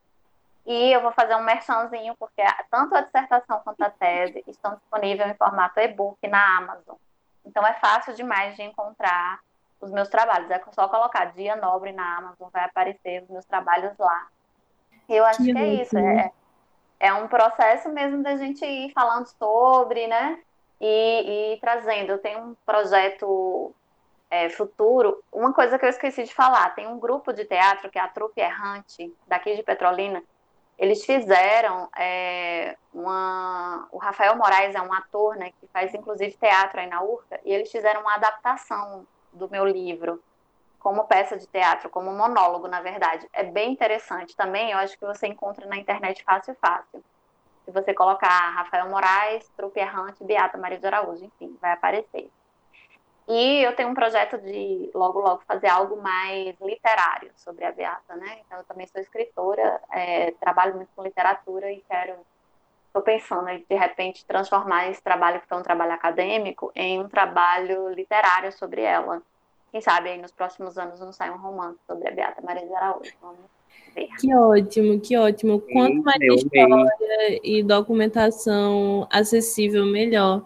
E 0.67 0.93
eu 0.93 1.01
vou 1.01 1.13
fazer 1.13 1.35
um 1.37 1.45
merchanzinho, 1.45 2.15
porque 2.17 2.43
tanto 2.71 2.95
a 2.95 3.01
dissertação 3.01 3.61
quanto 3.61 3.81
a 3.83 3.91
tese 3.91 4.43
estão 4.47 4.75
disponíveis 4.75 5.31
em 5.31 5.35
formato 5.35 5.81
e-book 5.81 6.19
na 6.29 6.59
Amazon. 6.59 6.97
Então 7.45 7.65
é 7.67 7.75
fácil 7.75 8.15
demais 8.15 8.57
de 8.57 8.63
encontrar 8.63 9.41
os 9.81 9.91
meus 9.91 10.09
trabalhos. 10.09 10.51
É 10.51 10.61
só 10.73 10.89
colocar 10.89 11.27
Dia 11.27 11.57
Nobre 11.57 11.93
na 11.93 12.19
Amazon, 12.19 12.49
vai 12.53 12.65
aparecer 12.65 13.23
os 13.23 13.29
meus 13.29 13.45
trabalhos 13.45 13.93
lá. 13.99 14.29
Eu 15.09 15.25
acho 15.25 15.43
que, 15.43 15.53
que 15.53 15.59
é 15.59 15.67
isso. 15.67 15.97
É, 15.97 16.33
é 16.99 17.13
um 17.13 17.29
processo 17.29 17.89
mesmo 17.91 18.23
da 18.23 18.37
gente 18.37 18.65
ir 18.65 18.93
falando 18.93 19.27
sobre, 19.27 20.07
né? 20.07 20.39
E, 20.81 21.55
e 21.55 21.61
trazendo. 21.61 22.13
Eu 22.13 22.19
tenho 22.19 22.41
um 22.41 22.57
projeto 22.67 23.75
é, 24.31 24.49
futuro. 24.49 25.23
Uma 25.33 25.53
coisa 25.53 25.79
que 25.79 25.85
eu 25.85 25.91
esqueci 25.91 26.25
de 26.25 26.35
falar: 26.35 26.75
tem 26.75 26.87
um 26.87 26.99
grupo 26.99 27.33
de 27.33 27.45
teatro 27.45 27.91
que 27.91 27.99
é 27.99 28.03
a 28.03 28.09
Trupe 28.09 28.41
Errante, 28.41 29.13
daqui 29.27 29.55
de 29.55 29.63
Petrolina. 29.63 30.23
Eles 30.79 31.05
fizeram 31.05 31.89
é, 31.97 32.77
uma. 32.93 33.89
O 33.91 33.99
Rafael 33.99 34.37
Moraes 34.37 34.75
é 34.75 34.81
um 34.81 34.93
ator, 34.93 35.37
né, 35.37 35.51
que 35.59 35.67
faz 35.69 35.95
inclusive 35.95 36.37
teatro 36.37 36.81
aí 36.81 36.87
na 36.87 37.03
URCA, 37.03 37.41
e 37.45 37.53
eles 37.53 37.71
fizeram 37.71 38.03
uma 38.03 38.15
adaptação 38.15 39.07
do 39.37 39.49
meu 39.51 39.65
livro 39.65 40.23
como 40.79 41.05
peça 41.05 41.37
de 41.37 41.47
teatro, 41.47 41.91
como 41.91 42.13
monólogo, 42.13 42.69
na 42.69 42.81
verdade. 42.81 43.29
É 43.33 43.43
bem 43.43 43.73
interessante 43.73 44.37
também, 44.37 44.71
eu 44.71 44.79
acho 44.79 44.97
que 44.99 45.05
você 45.05 45.27
encontra 45.27 45.67
na 45.67 45.77
internet 45.77 46.23
fácil 46.23 46.57
fácil. 46.61 47.03
Se 47.65 47.73
você 47.73 47.93
colocar 47.93 48.51
Rafael 48.51 48.89
Moraes, 48.89 49.49
Trupe 49.57 49.81
Errante, 49.81 50.23
Beata 50.23 50.57
Maria 50.57 50.79
de 50.79 50.87
Araújo, 50.87 51.25
enfim, 51.25 51.59
vai 51.61 51.73
aparecer. 51.73 52.31
E 53.29 53.63
eu 53.65 53.75
tenho 53.75 53.89
um 53.89 53.95
projeto 53.95 54.39
de 54.39 54.89
logo, 54.95 55.19
logo 55.19 55.43
fazer 55.49 55.67
algo 55.67 56.01
mais 56.01 56.55
literário 56.61 57.33
sobre 57.35 57.65
a 57.65 57.73
Beata, 57.73 58.15
né? 58.15 58.39
Então, 58.47 58.59
eu 58.59 58.65
também 58.65 58.87
sou 58.87 59.01
escritora, 59.01 59.83
é, 59.91 60.31
trabalho 60.33 60.77
muito 60.77 60.91
com 60.95 61.03
literatura 61.03 61.73
e 61.73 61.81
quero 61.89 62.15
estou 62.97 63.03
pensando 63.03 63.49
em, 63.49 63.65
de 63.69 63.77
repente, 63.77 64.25
transformar 64.25 64.91
esse 64.91 65.03
trabalho, 65.03 65.41
que 65.41 65.53
é 65.53 65.57
um 65.57 65.63
trabalho 65.63 65.93
acadêmico, 65.93 66.73
em 66.75 66.99
um 67.01 67.09
trabalho 67.09 67.91
literário 67.91 68.51
sobre 68.53 68.81
ela. 68.81 69.23
Quem 69.71 69.81
sabe 69.81 70.09
aí 70.09 70.19
nos 70.19 70.33
próximos 70.33 70.79
anos 70.79 70.99
não 71.01 71.13
sai 71.13 71.31
um 71.31 71.37
romance 71.37 71.79
sobre 71.87 72.09
a 72.09 72.13
Beata 72.13 72.41
Maria 72.41 72.67
de 72.67 72.75
Araújo. 72.75 73.13
Vamos 73.21 73.39
ver. 73.95 74.09
Que 74.19 74.35
ótimo, 74.35 75.01
que 75.01 75.17
ótimo. 75.17 75.61
Quanto 75.61 76.03
mais 76.03 76.23
história 76.23 77.41
e 77.43 77.63
documentação 77.63 79.07
acessível, 79.11 79.85
melhor. 79.85 80.43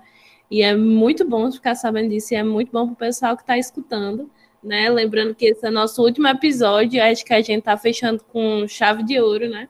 E 0.51 0.63
é 0.63 0.75
muito 0.75 1.25
bom 1.25 1.51
ficar 1.53 1.77
sabendo 1.77 2.09
disso, 2.09 2.35
e 2.35 2.37
é 2.37 2.43
muito 2.43 2.73
bom 2.73 2.87
para 2.87 2.95
o 2.95 2.97
pessoal 2.97 3.37
que 3.37 3.43
está 3.43 3.57
escutando. 3.57 4.29
Né? 4.63 4.91
Lembrando 4.91 5.35
que 5.35 5.47
esse 5.47 5.65
é 5.65 5.71
nosso 5.71 6.03
último 6.03 6.27
episódio, 6.27 7.03
acho 7.03 7.25
que 7.25 7.33
a 7.33 7.41
gente 7.41 7.61
está 7.61 7.77
fechando 7.77 8.23
com 8.25 8.67
chave 8.69 9.05
de 9.05 9.19
ouro, 9.19 9.49
né? 9.49 9.69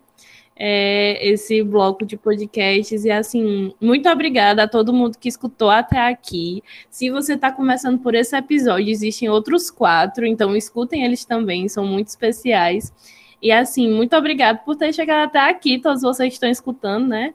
É, 0.63 1.27
esse 1.27 1.63
bloco 1.63 2.05
de 2.05 2.19
podcasts. 2.19 3.07
E 3.07 3.11
assim, 3.11 3.75
muito 3.81 4.07
obrigada 4.11 4.65
a 4.65 4.69
todo 4.69 4.93
mundo 4.93 5.17
que 5.17 5.31
escutou 5.31 5.71
até 5.71 5.99
aqui. 5.99 6.63
Se 6.91 7.11
você 7.11 7.33
está 7.33 7.51
começando 7.51 7.99
por 7.99 8.15
esse 8.15 8.37
episódio, 8.37 8.91
existem 8.91 9.31
outros 9.31 9.71
quatro, 9.71 10.27
então 10.27 10.55
escutem 10.55 11.03
eles 11.03 11.25
também, 11.25 11.67
são 11.67 11.87
muito 11.87 12.09
especiais. 12.09 12.93
E 13.41 13.51
assim, 13.51 13.91
muito 13.91 14.15
obrigada 14.15 14.59
por 14.63 14.77
ter 14.77 14.93
chegado 14.93 15.25
até 15.29 15.39
aqui, 15.39 15.81
todos 15.81 16.03
vocês 16.03 16.29
que 16.29 16.35
estão 16.35 16.51
escutando, 16.51 17.09
né? 17.09 17.33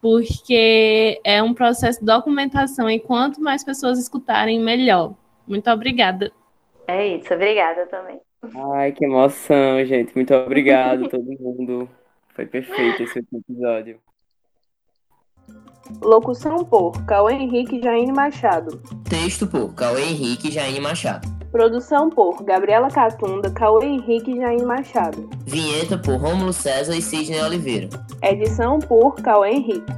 Porque 0.00 1.20
é 1.24 1.42
um 1.42 1.52
processo 1.52 1.98
de 1.98 2.06
documentação 2.06 2.88
e 2.88 3.00
quanto 3.00 3.40
mais 3.40 3.64
pessoas 3.64 3.98
escutarem, 3.98 4.60
melhor. 4.60 5.14
Muito 5.48 5.68
obrigada. 5.68 6.30
É 6.86 7.08
isso, 7.08 7.34
obrigada 7.34 7.86
também. 7.86 8.20
Ai, 8.72 8.92
que 8.92 9.04
emoção, 9.04 9.84
gente. 9.84 10.14
Muito 10.14 10.32
obrigado 10.32 11.06
a 11.06 11.08
todo 11.10 11.24
mundo. 11.40 11.88
Foi 12.38 12.46
perfeito 12.46 13.02
esse 13.02 13.18
episódio. 13.18 13.98
Locução 16.00 16.64
por 16.64 17.04
Cauê 17.04 17.34
Henrique 17.34 17.78
e 17.78 17.82
Jaine 17.82 18.12
Machado. 18.12 18.80
Texto 19.10 19.44
por 19.44 19.74
Cauê 19.74 20.04
Henrique 20.04 20.46
e 20.46 20.52
Jaine 20.52 20.78
Machado. 20.78 21.26
Produção 21.50 22.08
por 22.08 22.44
Gabriela 22.44 22.92
Catunda, 22.92 23.50
Cauê 23.50 23.86
Henrique 23.86 24.30
e 24.30 24.36
Jaine 24.36 24.64
Machado. 24.64 25.28
Vinheta 25.44 25.98
por 25.98 26.14
Rômulo 26.14 26.52
César 26.52 26.94
e 26.94 27.02
Sidney 27.02 27.42
Oliveira. 27.42 27.88
Edição 28.22 28.78
por 28.78 29.16
Cauê 29.16 29.54
Henrique. 29.54 29.92